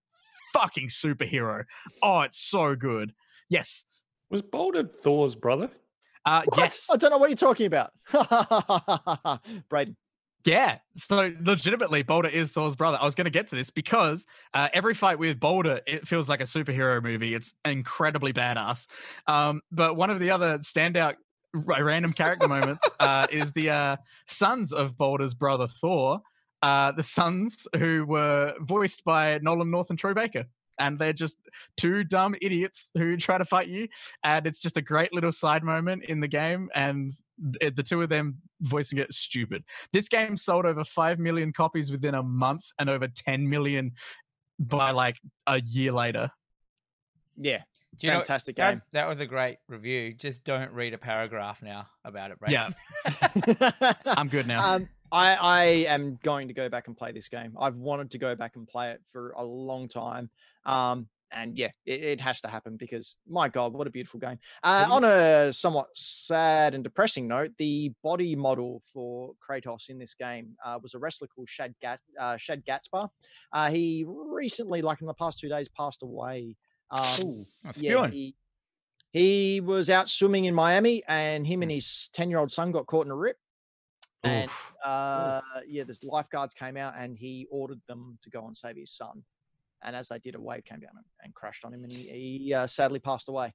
[0.54, 1.64] fucking superhero.
[2.02, 3.12] Oh, it's so good.
[3.50, 3.86] Yes.
[4.30, 5.70] Was Baldur Thor's brother?
[6.24, 6.58] Uh, What?
[6.58, 6.88] yes.
[6.90, 7.92] I don't know what you're talking about.
[9.70, 9.94] Brayden.
[10.46, 10.78] Yeah.
[10.94, 12.98] So legitimately, Baldur is Thor's brother.
[13.00, 16.28] I was going to get to this because uh, every fight with Baldur, it feels
[16.28, 17.34] like a superhero movie.
[17.34, 18.86] It's incredibly badass.
[19.26, 21.14] Um, but one of the other standout
[21.54, 26.20] random character moments uh, is the uh, sons of Baldur's brother Thor.
[26.64, 30.44] Uh, the sons who were voiced by Nolan North and Troy Baker.
[30.78, 31.36] and they're just
[31.76, 33.86] two dumb idiots who try to fight you.
[34.24, 38.08] And it's just a great little side moment in the game, and the two of
[38.08, 39.62] them voicing it stupid.
[39.92, 43.92] This game sold over five million copies within a month, and over ten million
[44.58, 46.30] by like a year later.
[47.36, 47.62] Yeah,
[47.98, 48.82] Do you know, fantastic that, game.
[48.92, 50.14] that was a great review.
[50.14, 52.52] Just don't read a paragraph now about it, right?
[52.52, 54.74] Yeah, I'm good now.
[54.74, 57.54] Um, I, I am going to go back and play this game.
[57.58, 60.28] I've wanted to go back and play it for a long time.
[60.66, 64.40] Um, and yeah, it, it has to happen because my God, what a beautiful game.
[64.64, 70.14] Uh, on a somewhat sad and depressing note, the body model for Kratos in this
[70.14, 72.64] game uh, was a wrestler called Shad, Gat, uh, Shad.
[73.52, 76.56] Uh, he recently, like in the past two days, passed away.
[76.90, 77.46] Um, Ooh.
[77.64, 78.34] Oh, yeah, he,
[79.12, 83.12] he was out swimming in Miami, and him and his ten-year-old son got caught in
[83.12, 83.36] a rip.
[84.24, 84.50] And
[84.84, 88.92] uh, yeah, there's lifeguards came out, and he ordered them to go and save his
[88.92, 89.22] son.
[89.82, 92.38] And as they did, a wave came down and, and crashed on him, and he,
[92.44, 93.52] he uh, sadly passed away.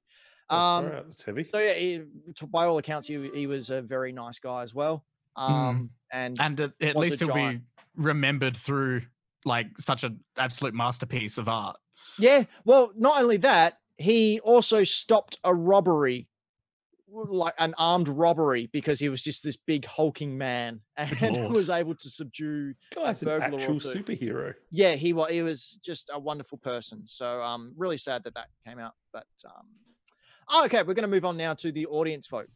[0.48, 1.44] Um, that's heavy.
[1.50, 2.02] so yeah, he,
[2.36, 5.04] to- by all accounts, he, he was a very nice guy as well.
[5.36, 7.60] Um, and and at, at least he'll be
[7.96, 9.02] remembered through
[9.44, 11.76] like such an absolute masterpiece of art.
[12.18, 16.28] Yeah, well, not only that, he also stopped a robbery,
[17.12, 21.52] like an armed robbery, because he was just this big hulking man and Lord.
[21.52, 22.74] was able to subdue.
[22.94, 24.54] Guy's an actual superhero.
[24.70, 25.30] Yeah, he was.
[25.30, 27.02] He was just a wonderful person.
[27.06, 28.92] So, um, really sad that that came out.
[29.12, 29.66] But um,
[30.48, 32.48] oh, okay, we're going to move on now to the audience vote.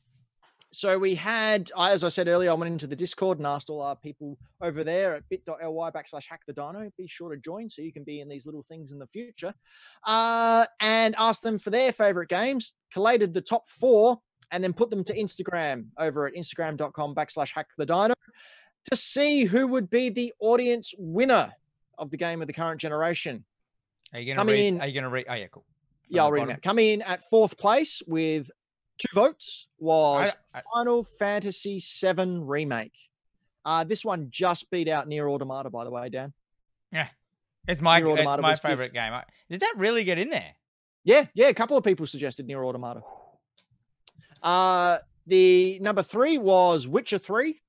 [0.75, 3.81] So we had, as I said earlier, I went into the Discord and asked all
[3.81, 6.91] our people over there at bit.ly backslash hack the dino.
[6.99, 9.55] Be sure to join so you can be in these little things in the future.
[10.05, 14.19] Uh, and asked them for their favorite games, collated the top four,
[14.51, 18.15] and then put them to Instagram over at instagram.com backslash hack the dino
[18.91, 21.53] to see who would be the audience winner
[21.99, 23.45] of the game of the current generation.
[24.17, 24.67] Are you gonna coming read?
[24.69, 25.27] in- Are you gonna read?
[25.29, 25.65] Oh yeah, cool.
[26.07, 26.63] From Yeah, I'll read out.
[26.63, 28.51] Coming in at fourth place with
[28.99, 32.93] two votes was I- Final Fantasy VII Remake.
[33.65, 36.33] Uh, this one just beat out NieR Automata, by the way, Dan.
[36.93, 37.09] Yeah.
[37.67, 38.71] It's my it's my was fifth.
[38.71, 39.13] favorite game.
[39.15, 40.55] I- Did that really get in there?
[41.03, 43.01] Yeah, yeah, a couple of people suggested NieR Automata.
[44.45, 47.61] Uh, the number three was Witcher 3.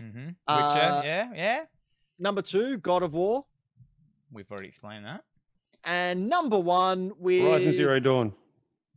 [0.00, 0.18] Mm-hmm.
[0.18, 0.34] Witcher.
[0.46, 1.64] Uh, yeah, yeah.
[2.18, 3.44] Number two, God of War.
[4.32, 5.22] We've already explained that.
[5.82, 8.32] And number one with Horizon Zero Dawn.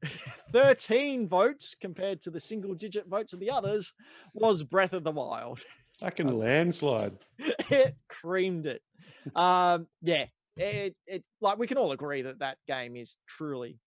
[0.54, 3.94] 13 votes compared to the single digit votes of the others
[4.34, 5.60] was Breath of the Wild.
[6.00, 7.18] Fucking landslide.
[7.40, 8.82] it creamed it.
[9.36, 10.26] Um, yeah,
[10.56, 13.80] it, it like we can all agree that that game is truly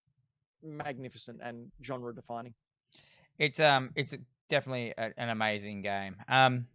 [0.62, 2.54] magnificent and genre defining.
[3.40, 4.14] It's um, it's
[4.48, 6.14] definitely a, an amazing game.
[6.28, 6.66] Um,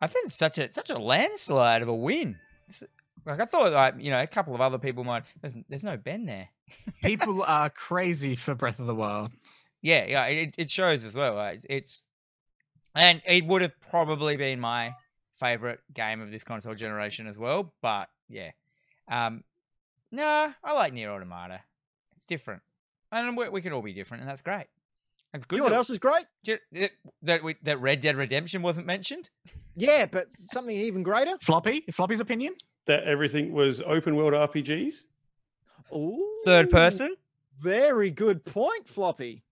[0.00, 2.36] I think it's such a such a landslide of a win.
[2.68, 2.82] It's-
[3.26, 5.24] like I thought, like you know, a couple of other people might.
[5.42, 6.48] There's, there's no Ben there.
[7.02, 9.32] People are crazy for Breath of the Wild.
[9.82, 11.34] Yeah, yeah, it, it shows as well.
[11.34, 12.02] Like, it's
[12.94, 14.94] and it would have probably been my
[15.38, 17.74] favorite game of this console generation as well.
[17.82, 18.50] But yeah,
[19.08, 19.44] um,
[20.10, 21.60] nah, I like NieR Automata.
[22.16, 22.62] It's different,
[23.12, 24.66] and we, we can all be different, and that's great.
[25.34, 25.56] It's good.
[25.56, 26.26] You know what that- else is great?
[26.44, 26.92] ju- it-
[27.22, 29.28] that we, that Red Dead Redemption wasn't mentioned.
[29.76, 31.36] Yeah, but something even greater.
[31.42, 32.54] Floppy, Floppy's opinion.
[32.86, 35.02] That everything was open world RPGs.
[36.44, 37.14] Third person.
[37.60, 39.44] Very good point, Floppy.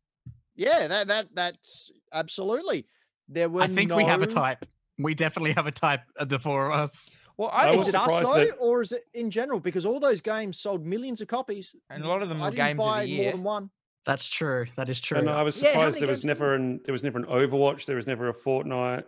[0.54, 2.86] Yeah, that that that's absolutely.
[3.28, 4.64] There were I think we have a type.
[4.98, 7.10] We definitely have a type of the four of us.
[7.36, 9.60] Well, I I, was Is it us surprised though, that- or is it in general?
[9.60, 12.50] Because all those games sold millions of copies, and a lot of them I were
[12.52, 13.32] didn't games of buy the more year.
[13.32, 13.70] than one.
[14.06, 14.66] That's true.
[14.76, 15.18] That is true.
[15.18, 17.86] And I was surprised many there was never an there was never an Overwatch.
[17.86, 19.02] There was never a Fortnite.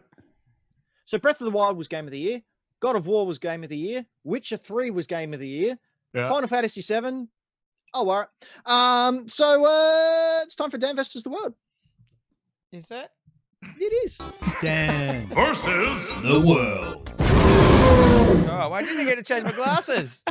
[1.04, 2.42] So Breath of the Wild was Game of the Year.
[2.80, 4.04] God of War was Game of the Year.
[4.24, 5.78] Witcher Three was Game of the Year.
[6.14, 6.28] Yeah.
[6.28, 7.28] Final Fantasy Seven.
[7.94, 8.26] Oh, all
[8.66, 9.06] right.
[9.06, 11.54] Um, so uh, it's time for Dan versus the world.
[12.72, 13.12] Is that?
[13.78, 14.20] It is.
[14.60, 15.26] Dan.
[15.28, 17.10] Versus the world.
[18.30, 20.22] Oh, why didn't I get to change my glasses?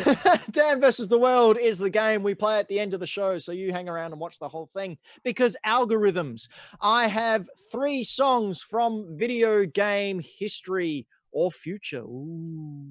[0.50, 3.38] Dan versus the world is the game we play at the end of the show.
[3.38, 6.48] So you hang around and watch the whole thing because algorithms.
[6.80, 12.00] I have three songs from video game history or future.
[12.00, 12.86] Ooh.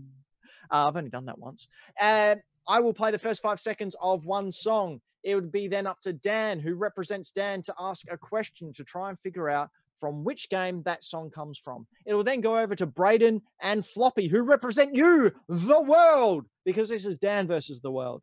[0.71, 1.67] Uh, I've only done that once.
[1.99, 5.01] And I will play the first five seconds of one song.
[5.23, 8.83] It would be then up to Dan, who represents Dan, to ask a question to
[8.83, 9.69] try and figure out
[10.03, 11.87] from which game that song comes from.
[12.05, 16.89] It will then go over to Braden and Floppy, who represent you, the world, because
[16.89, 18.21] this is Dan versus the world.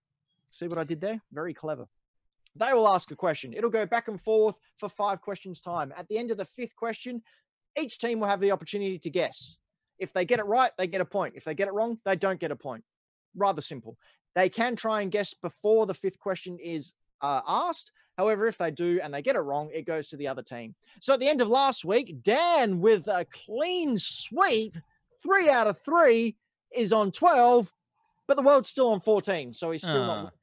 [0.51, 1.23] See what I did there?
[1.33, 1.87] Very clever.
[2.55, 3.55] They will ask a question.
[3.55, 5.91] It'll go back and forth for five questions' time.
[5.97, 7.23] At the end of the fifth question,
[7.81, 9.57] each team will have the opportunity to guess.
[9.99, 11.33] If they get it right, they get a point.
[11.35, 12.85] If they get it wrong, they don't get a point.
[13.35, 13.97] Rather simple.
[14.35, 16.93] They can try and guess before the fifth question is
[17.23, 17.91] uh, asked.
[18.21, 20.75] However, if they do and they get it wrong, it goes to the other team.
[21.01, 24.77] So at the end of last week, Dan with a clean sweep,
[25.23, 26.37] three out of three,
[26.71, 27.73] is on 12,
[28.27, 29.55] but the world's still on 14.
[29.55, 30.23] So he's still Ah.
[30.25, 30.35] not.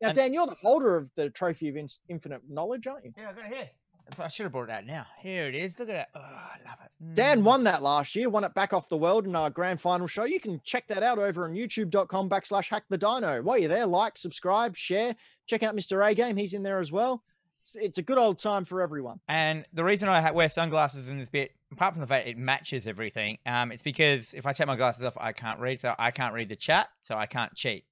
[0.00, 3.12] Now, Dan, you're the holder of the Trophy of In- Infinite Knowledge, aren't you?
[3.18, 3.70] Yeah, I got it here.
[4.18, 5.04] I should have brought it out now.
[5.20, 5.78] Here it is.
[5.78, 6.06] Look at it.
[6.14, 7.14] Oh, I love it.
[7.14, 7.44] Dan Mm.
[7.44, 10.24] won that last year, won it back off the world in our grand final show.
[10.24, 13.42] You can check that out over on youtube.com backslash hack the dino.
[13.42, 15.14] While you're there, like, subscribe, share,
[15.46, 16.04] check out Mr.
[16.08, 16.36] A Game.
[16.36, 17.22] He's in there as well.
[17.62, 19.20] It's, it's a good old time for everyone.
[19.28, 22.86] And the reason I wear sunglasses in this bit, apart from the fact it matches
[22.86, 25.80] everything, um, it's because if I take my glasses off, I can't read.
[25.80, 27.84] So I can't read the chat, so I can't cheat.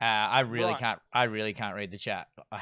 [0.00, 0.78] Uh, I really Right.
[0.78, 0.98] can't.
[1.12, 2.26] I really can't read the chat.
[2.52, 2.60] I,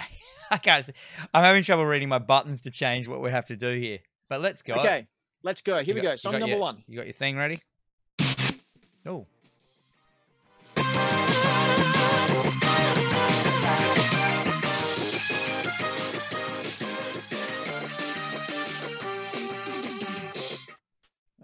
[0.50, 0.84] I can't.
[0.84, 0.92] see-
[1.32, 3.98] I'm having trouble reading my buttons to change what we have to do here.
[4.28, 4.74] But let's go.
[4.74, 5.06] Okay,
[5.42, 5.76] let's go.
[5.76, 6.16] Here You we got- go.
[6.16, 6.84] Song number your- one.
[6.86, 7.60] You got your thing ready?
[9.06, 9.26] Oh.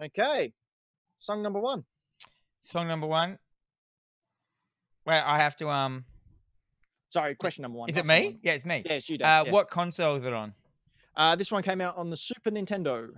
[0.01, 0.53] Okay.
[1.19, 1.83] Song number one.
[2.63, 3.37] Song number one.
[5.05, 5.69] Wait, I have to.
[5.69, 6.05] Um,
[7.11, 7.89] Sorry, question number one.
[7.89, 8.25] is it me?
[8.25, 8.39] one.
[8.43, 8.83] Yeah, it's me.
[8.85, 9.27] Yeah, it's you, Dan.
[9.27, 9.51] Uh, yeah.
[9.51, 10.53] what console is it on?
[11.15, 13.09] Uh, this one came out on the Super Nintendo.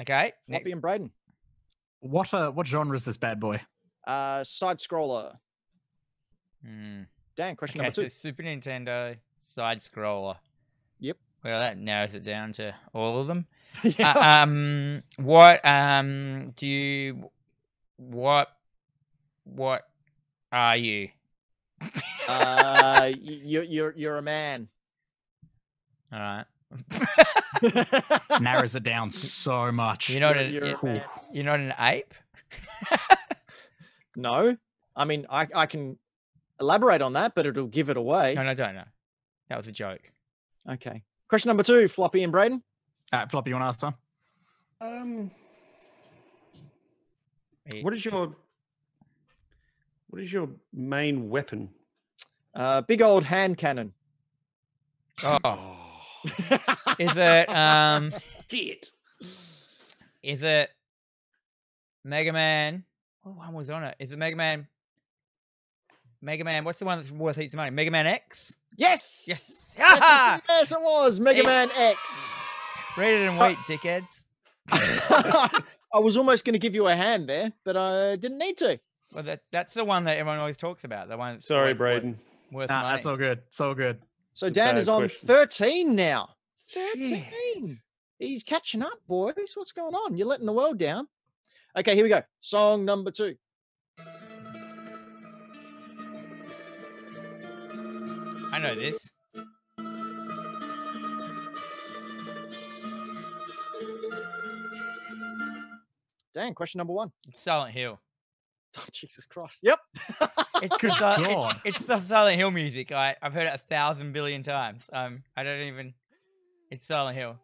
[0.00, 0.14] Okay.
[0.14, 0.70] Floppy Next.
[0.70, 1.10] and Braden.
[2.00, 3.60] What uh, what genre is this bad boy?
[4.06, 5.34] Uh, side scroller.
[6.64, 7.02] Hmm.
[7.36, 8.08] Dan, question Okay, number two.
[8.08, 10.36] so Super Nintendo side scroller.
[11.00, 11.16] Yep.
[11.44, 13.46] Well, that narrows it down to all of them.
[13.98, 14.12] yeah.
[14.12, 17.30] Uh, um, what um do you
[17.96, 18.48] what
[19.44, 19.82] what
[20.52, 21.08] are you?
[22.28, 24.68] uh, you're you're you're a man.
[26.12, 26.44] All right.
[28.40, 30.10] Narrows it down so much.
[30.10, 31.04] You're not You're- an you're a you're, man.
[31.32, 32.14] you're not an ape.
[34.16, 34.56] No,
[34.94, 35.98] I mean I I can
[36.60, 38.34] elaborate on that, but it'll give it away.
[38.34, 38.84] No, no, don't know.
[39.48, 40.10] That was a joke.
[40.70, 41.02] Okay.
[41.28, 42.62] Question number two, Floppy and Braden.
[43.12, 43.94] Uh, Floppy, you want to ask one?
[44.80, 45.30] Um,
[47.82, 48.34] what is your
[50.10, 51.68] what is your main weapon?
[52.54, 53.92] Uh, big old hand cannon.
[55.22, 55.76] Oh,
[56.98, 58.12] is it um
[58.50, 58.90] shit.
[60.22, 60.70] is it
[62.04, 62.84] Mega Man?
[63.22, 63.96] What one was on it?
[63.98, 64.66] Is it Mega Man?
[66.20, 66.64] Mega Man.
[66.64, 67.70] What's the one that's worth heaps of money?
[67.70, 68.56] Mega Man X.
[68.76, 69.24] yes.
[69.26, 69.74] Yes.
[69.78, 71.46] Yes, it- yes, it was Mega Hey.
[71.46, 72.30] Man X.
[72.96, 74.24] Read it and wait, dickheads.
[74.70, 78.78] I was almost going to give you a hand there, but I didn't need to.
[79.14, 81.08] Well, that's that's the one that everyone always talks about.
[81.08, 81.34] The one.
[81.34, 82.18] that's Sorry, worth- worth- Braden.
[82.52, 82.94] Worth Nah, money.
[82.96, 83.42] that's all good.
[83.50, 84.00] So good.
[84.34, 85.26] So Good Dan is on question.
[85.28, 86.30] 13 now.
[86.68, 87.24] Shit.
[87.54, 87.80] 13.
[88.18, 89.34] He's catching up, boys.
[89.54, 90.16] What's going on?
[90.16, 91.06] You're letting the world down.
[91.76, 92.22] Okay, here we go.
[92.40, 93.36] Song number two.
[98.52, 99.12] I know this.
[106.36, 107.10] Dan, question number one.
[107.26, 107.98] It's Silent Hill.
[108.76, 109.60] Oh, Jesus Christ.
[109.62, 109.78] Yep.
[110.60, 112.92] It's the, Good it- it's the Silent Hill music.
[112.92, 114.90] I I've heard it a thousand billion times.
[114.92, 115.94] Um, I don't even.
[116.70, 117.38] It's Silent Hill.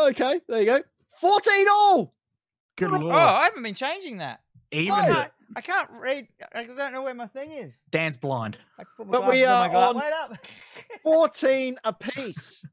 [0.00, 0.80] okay, there you go.
[1.20, 2.12] 14 all.
[2.76, 3.14] Good Oh, lord.
[3.14, 4.40] Oh, I haven't been changing that.
[4.72, 6.26] Even I can't, I can't read.
[6.52, 7.72] I don't know where my thing is.
[7.92, 8.58] Dan's blind.
[8.76, 10.46] I have to put my But we glasses on my are on- Wait up.
[11.04, 12.66] 14 apiece.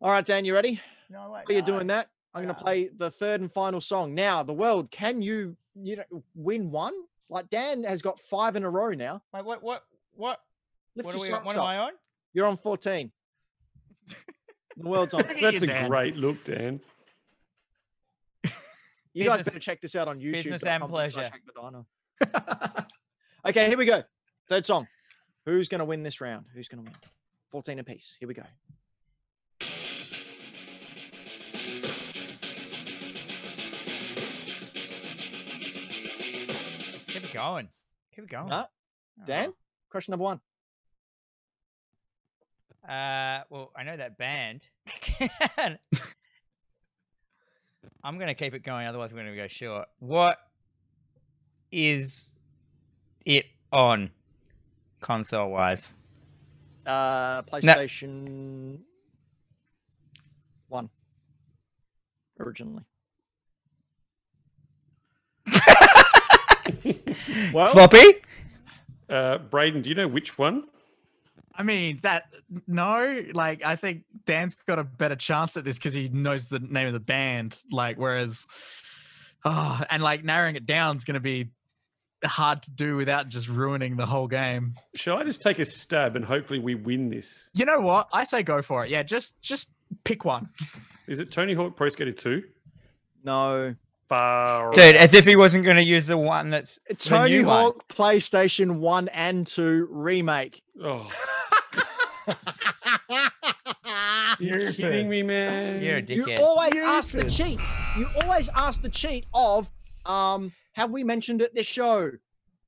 [0.00, 0.80] All right, Dan, you ready?
[1.10, 1.42] no, wait.
[1.44, 1.66] While you're no.
[1.66, 4.14] doing that, I'm going to play the third and final song.
[4.14, 6.94] Now, the world, can you you know win one?
[7.28, 9.22] Like Dan has got five in a row now.
[9.32, 9.62] Wait, what?
[9.62, 9.84] What?
[10.14, 10.40] What?
[10.96, 11.62] Lift What, are your we, socks what up.
[11.62, 11.92] am I on?
[12.32, 13.10] You're on 14.
[14.76, 15.24] the world's on.
[15.40, 15.88] That's you, a Dan.
[15.88, 16.80] great look, Dan.
[19.14, 20.32] You guys better check this out on YouTube.
[20.32, 21.30] business and pleasure.
[23.46, 24.02] okay, here we go.
[24.48, 24.88] Third song.
[25.46, 26.46] Who's going to win this round?
[26.52, 26.98] Who's going to win?
[27.52, 28.16] 14 apiece.
[28.18, 28.42] Here we go.
[37.34, 37.68] Going.
[38.14, 38.48] Keep it going.
[38.48, 38.64] No,
[39.26, 39.52] Dan,
[39.90, 40.40] question number one.
[42.88, 42.92] Oh.
[42.92, 44.68] Uh, well, I know that band.
[48.04, 49.88] I'm gonna keep it going, otherwise we're gonna go short.
[49.98, 50.38] What
[51.72, 52.34] is
[53.24, 54.10] it on
[55.00, 55.92] console wise?
[56.86, 58.78] Uh, PlayStation
[60.68, 60.90] 1.
[62.38, 62.84] Originally.
[67.52, 68.22] Well, Floppy?
[69.08, 70.64] Uh, Braden, do you know which one?
[71.56, 72.24] I mean, that
[72.66, 76.58] no, like I think Dan's got a better chance at this because he knows the
[76.58, 77.56] name of the band.
[77.70, 78.48] Like, whereas,
[79.44, 81.50] oh, and like narrowing it down is going to be
[82.24, 84.74] hard to do without just ruining the whole game.
[84.96, 87.48] Shall I just take a stab and hopefully we win this?
[87.52, 88.08] You know what?
[88.12, 88.90] I say go for it.
[88.90, 89.70] Yeah, just just
[90.04, 90.48] pick one.
[91.06, 92.42] Is it Tony Hawk Pro Skater 2?
[93.24, 93.74] No.
[94.08, 97.46] Far Dude, as if he wasn't going to use the one that's the Tony new
[97.46, 97.64] one.
[97.64, 100.62] Hawk PlayStation 1 and 2 remake.
[100.82, 101.10] Oh,
[104.38, 105.82] you're kidding me, man.
[105.82, 106.16] You're a dickhead.
[106.16, 106.40] You dickhead.
[106.40, 107.60] always ask the cheat.
[107.98, 109.70] You always ask the cheat of
[110.06, 112.10] um have we mentioned it this show?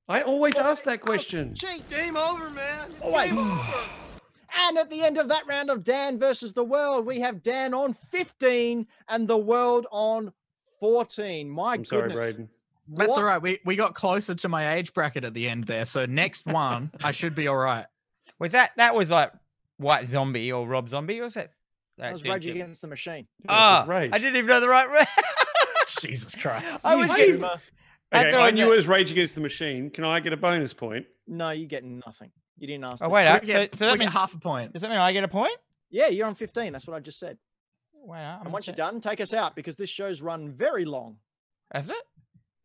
[0.09, 1.55] I always ask that question.
[1.55, 1.89] Cheat.
[1.91, 2.89] Game over, man.
[3.03, 3.37] Always.
[4.59, 7.75] And at the end of that round of Dan versus the world, we have Dan
[7.75, 10.33] on 15 and the world on
[10.81, 11.49] 14.
[11.49, 12.17] My I'm sorry, goodness.
[12.25, 12.49] Braden.
[12.89, 13.43] That's What- all right.
[13.43, 15.85] We we got closer to my age bracket at the end there.
[15.85, 17.87] So next one, I should be all right.
[18.39, 19.33] Was that that was like
[19.79, 21.21] White Zombie or Rob Zombie?
[21.21, 21.51] Or was that?
[21.99, 23.27] That was Rage Against the Machine.
[23.45, 24.11] Yeah, it was Ah, Rage.
[24.13, 25.07] I didn't even know the right.
[26.01, 26.81] Jesus Christ.
[26.85, 27.59] I was You getting- zoomer.
[28.13, 29.91] I Okay, thought I, knew was it was Rage Against the Machine.
[29.91, 31.07] Can I get a bonus point?
[31.27, 32.31] No, you get nothing.
[32.59, 33.03] You didn't ask.
[33.03, 33.27] Oh the wait.
[33.27, 34.73] I, so, get, so that means half a point.
[34.73, 35.57] does that mean I get a point?
[35.91, 36.73] Yeah, you're on 15.
[36.73, 37.37] That's what I just said.
[38.07, 41.17] Wait, I'm And once you're done, take us out because this show's run very long.
[41.73, 41.97] Has it?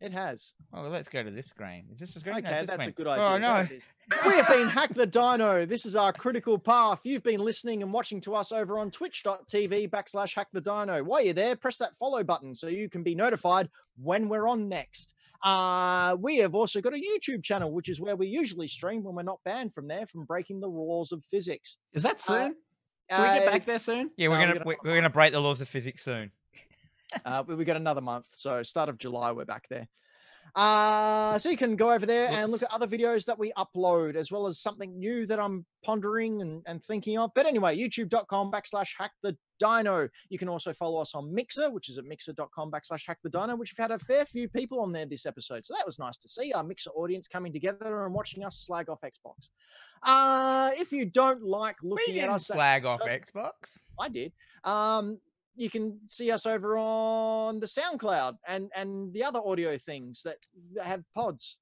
[0.00, 0.52] It has.
[0.72, 1.86] Oh, let's go to this screen.
[1.92, 2.36] Is this the screen?
[2.36, 3.24] Okay, it's this that's a good idea.
[3.24, 3.62] Oh no.
[3.62, 3.82] That it is.
[4.26, 5.64] we have been Hack the Dino.
[5.66, 7.00] This is our critical path.
[7.04, 11.02] You've been listening and watching to us over on twitch.tv backslash hack the dino.
[11.04, 13.68] While you're there, press that follow button so you can be notified
[14.00, 15.14] when we're on next.
[15.42, 19.14] Uh, we have also got a YouTube channel, which is where we usually stream when
[19.14, 21.76] we're not banned from there from breaking the laws of physics.
[21.92, 22.56] Is that soon?
[23.16, 24.10] Do we get Uh, back there soon?
[24.16, 26.30] Yeah, we're No, gonna gonna- we're, we're gonna break the laws of physics soon.
[27.26, 29.86] Uh, we we got another month, so start of July we're back there.
[30.54, 32.62] Uh, so you can go over there and look Whoops.
[32.62, 36.62] at other videos that we upload, as well as something new that I'm pondering and,
[36.66, 37.30] and thinking of.
[37.34, 40.08] But anyway, youtube.com backslash hack the dino.
[40.28, 43.54] You can also follow us on Mixer, which is at mixer.com backslash hack the dino,
[43.56, 45.64] which we've had a fair few people on there this episode.
[45.64, 48.88] So that was nice to see our Mixer audience coming together and watching us slag
[48.88, 49.50] off Xbox.
[50.02, 53.78] Uh, if you don't like looking at didn't us, slag off Xbox.
[54.00, 54.32] I did.
[54.64, 55.18] Um,
[55.54, 60.38] you can see us over on the SoundCloud and and the other audio things that
[60.82, 61.58] have pods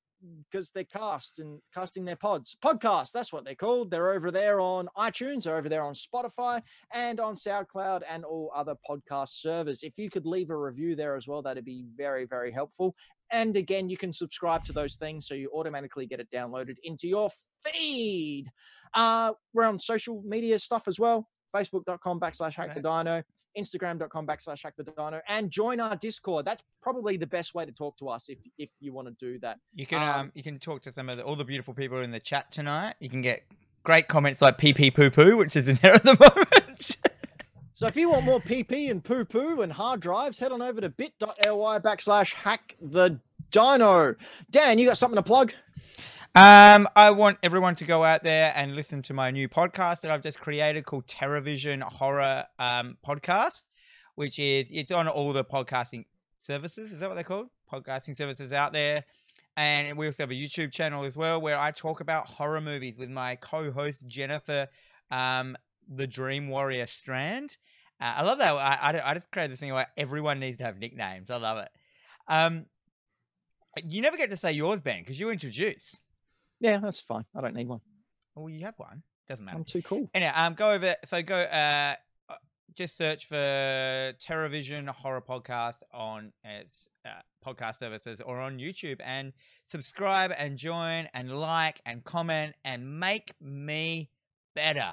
[0.51, 2.57] because they're cast and casting their pods.
[2.65, 3.91] Podcasts, that's what they're called.
[3.91, 8.51] They're over there on iTunes, they're over there on Spotify and on SoundCloud and all
[8.55, 9.83] other podcast servers.
[9.83, 12.95] If you could leave a review there as well, that'd be very, very helpful.
[13.33, 17.07] And again, you can subscribe to those things so you automatically get it downloaded into
[17.07, 17.31] your
[17.65, 18.47] feed.
[18.95, 21.29] Uh, we're on social media stuff as well.
[21.55, 23.23] Facebook.com backslash hack the dino,
[23.59, 26.45] Instagram.com backslash hack the dino, and join our Discord.
[26.45, 29.39] That's probably the best way to talk to us if if you want to do
[29.41, 29.59] that.
[29.75, 31.99] You can um, Um, you can talk to some of the, all the beautiful people
[32.01, 32.95] in the chat tonight.
[33.01, 33.43] You can get
[33.83, 36.97] great comments like pee pee poo poo, which is in there at the moment.
[37.75, 40.61] So if you want more pee PP and poo poo and hard drives, head on
[40.61, 43.19] over to bit.ly backslash hack the
[43.51, 44.15] dino.
[44.51, 45.55] Dan, you got something to plug?
[46.33, 50.13] Um, I want everyone to go out there and listen to my new podcast that
[50.13, 53.67] I've just created called TerraVision Horror um, Podcast,
[54.15, 56.05] which is it's on all the podcasting
[56.39, 56.93] services.
[56.93, 57.49] Is that what they're called?
[57.73, 59.05] Podcasting services out there.
[59.57, 62.97] And we also have a YouTube channel as well where I talk about horror movies
[62.97, 64.69] with my co-host Jennifer,
[65.11, 65.57] um,
[65.93, 67.57] the Dream Warrior Strand.
[68.01, 68.53] Uh, I love that.
[68.55, 71.29] I, I, I just created this thing where everyone needs to have nicknames.
[71.29, 71.71] I love it.
[72.29, 72.67] Um,
[73.85, 76.03] you never get to say yours, Ben, because you introduce.
[76.61, 77.25] Yeah, that's fine.
[77.35, 77.81] I don't need one.
[78.35, 79.03] Well, you have one.
[79.29, 79.57] Doesn't matter.
[79.57, 80.09] I'm too cool.
[80.15, 80.95] Anyway, um, go over.
[81.05, 81.37] So go.
[81.37, 81.95] Uh,
[82.29, 82.35] uh,
[82.75, 87.11] just search for TerraVision Horror Podcast on its uh,
[87.45, 89.33] podcast services or on YouTube, and
[89.67, 94.11] subscribe and join and like and comment and make me
[94.55, 94.93] better.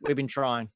[0.00, 0.68] We've been trying.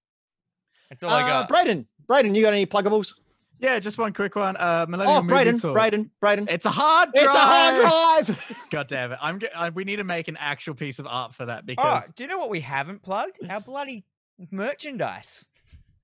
[0.89, 1.49] That's all I Uh, got.
[1.49, 3.15] Braden, Braden, you got any pluggables?
[3.59, 4.55] Yeah, just one quick one.
[4.57, 5.73] Uh, Millennium Oh, Movie Braden, Talk.
[5.73, 6.47] Braden, Braden.
[6.51, 7.25] It's a hard drive.
[7.25, 8.57] It's a hard drive.
[8.71, 9.19] God damn it!
[9.23, 9.41] I'm.
[9.41, 12.11] ge- I, we need to make an actual piece of art for that oh, because
[12.11, 13.39] do you know what we haven't plugged?
[13.49, 14.05] Our bloody
[14.51, 15.49] merchandise.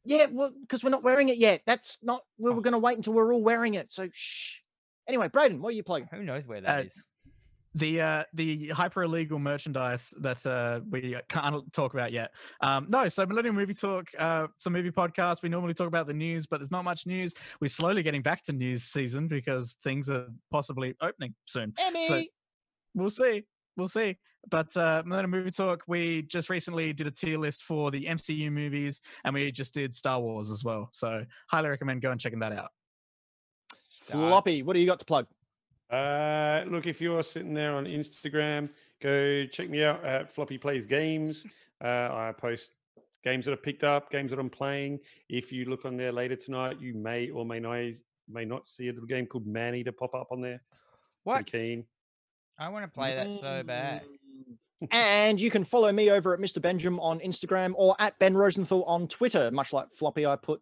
[0.05, 1.63] yeah, well, because we're not wearing it yet.
[1.67, 2.23] That's not.
[2.39, 2.61] We Oh.
[2.61, 3.93] going to wait until we're all wearing it.
[3.93, 4.59] So shh.
[5.09, 6.09] Anyway, Braden, what are you plugging?
[6.13, 7.07] Who knows where that Uh, is?
[7.75, 12.31] The uh the hyper illegal merchandise that uh we can't talk about yet
[12.61, 16.07] um no so Millennial movie talk uh it's a movie podcast we normally talk about
[16.07, 19.77] the news but there's not much news we're slowly getting back to news season because
[19.83, 22.31] things are possibly opening soon Emmy.
[22.95, 23.45] we'll see
[23.77, 24.19] we'll see
[24.51, 28.53] but uh millennium movie talk we just recently did a tier list for the mcu
[28.53, 32.41] movies and we just did star wars as well so highly recommend going and checking
[32.41, 32.71] that out
[33.75, 34.29] Start.
[34.29, 35.27] Floppy, what do you got to plug?
[35.93, 38.71] Uh, look, if you're sitting there on Instagram,
[39.01, 41.47] go check me out at Floppy Plays Games.
[41.85, 42.71] Uh, I post
[43.23, 45.01] games that are picked up, games that I'm playing.
[45.29, 47.79] If you look on there later tonight, you may or may not
[48.29, 50.63] may not see a little game called Maneater pop up on there.
[51.25, 51.47] What?
[51.47, 51.85] Pretty keen.
[52.59, 54.03] I want to play that so bad.
[54.91, 56.61] And you can follow me over at Mr.
[56.61, 59.51] Benjamin on Instagram or at Ben Rosenthal on Twitter.
[59.53, 60.61] Much like Floppy, I put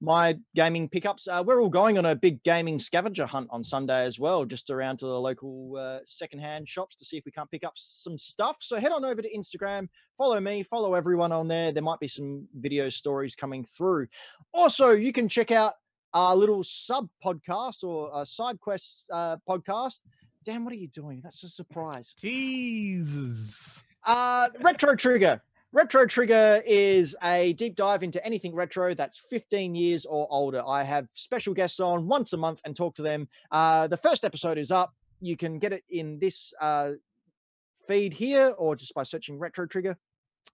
[0.00, 1.28] my gaming pickups.
[1.28, 4.70] Uh, we're all going on a big gaming scavenger hunt on Sunday as well, just
[4.70, 8.18] around to the local uh, secondhand shops to see if we can't pick up some
[8.18, 8.56] stuff.
[8.60, 11.72] So head on over to Instagram, follow me, follow everyone on there.
[11.72, 14.08] There might be some video stories coming through.
[14.52, 15.74] Also, you can check out
[16.14, 20.00] our little sub podcast or a side quest uh, podcast.
[20.44, 21.20] Dan, what are you doing?
[21.22, 22.14] That's a surprise.
[22.18, 23.84] Jesus.
[24.06, 25.42] Uh, Retro Trigger.
[25.70, 30.62] Retro Trigger is a deep dive into anything retro that's 15 years or older.
[30.66, 33.28] I have special guests on once a month and talk to them.
[33.50, 34.94] Uh, the first episode is up.
[35.20, 36.92] You can get it in this uh,
[37.86, 39.98] feed here or just by searching Retro Trigger.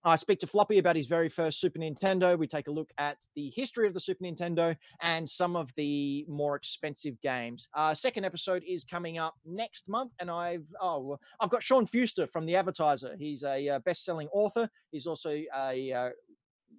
[0.07, 2.39] I speak to Floppy about his very first Super Nintendo.
[2.39, 6.27] We take a look at the history of the Super Nintendo and some of the
[6.29, 7.69] more expensive games.
[7.75, 12.27] Uh, second episode is coming up next month, and I've oh I've got Sean Fewster
[12.27, 13.17] from the Advertiser.
[13.19, 14.69] He's a uh, best-selling author.
[14.93, 16.11] He's also a uh,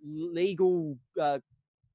[0.05, 1.39] legal uh,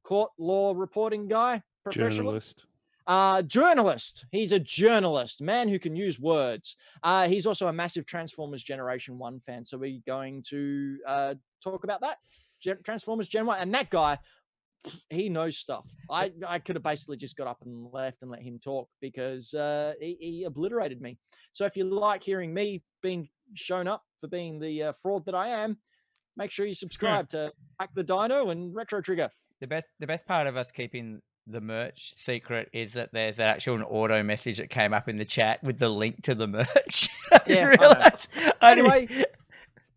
[0.02, 2.65] court law reporting guy, professional Journalist.
[3.06, 4.24] Uh, journalist.
[4.32, 6.77] He's a journalist, man who can use words.
[7.02, 9.64] Uh, he's also a massive Transformers Generation One fan.
[9.64, 12.18] So we're going to uh, talk about that
[12.62, 14.18] Gen- Transformers Gen One, and that guy.
[15.10, 15.85] He knows stuff.
[16.10, 19.52] I, I could have basically just got up and left and let him talk because
[19.52, 21.18] uh, he, he obliterated me.
[21.52, 25.35] So if you like hearing me being shown up for being the uh, fraud that
[25.35, 25.77] I am,
[26.39, 29.28] make sure you subscribe to Hack the Dino and Retro Trigger.
[29.60, 31.20] The best, the best part of us keeping
[31.51, 35.24] the merch secret is that there's actual an auto message that came up in the
[35.24, 37.09] chat with the link to the merch.
[37.32, 38.28] I didn't Yeah, I realize.
[38.60, 39.09] I Anyway,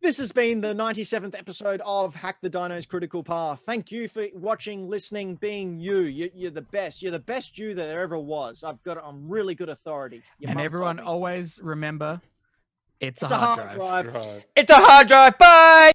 [0.02, 3.62] this has been the 97th episode of Hack the Dino's Critical Path.
[3.66, 6.02] Thank you for watching, listening, being you.
[6.02, 7.02] you you're the best.
[7.02, 8.64] You're the best you that there ever was.
[8.64, 10.22] I've got it on really good authority.
[10.40, 12.22] Your and everyone always remember
[13.00, 14.12] it's, it's a hard, drive.
[14.12, 14.46] Drive.
[14.56, 15.38] it's a hard drive.
[15.38, 15.92] Bye.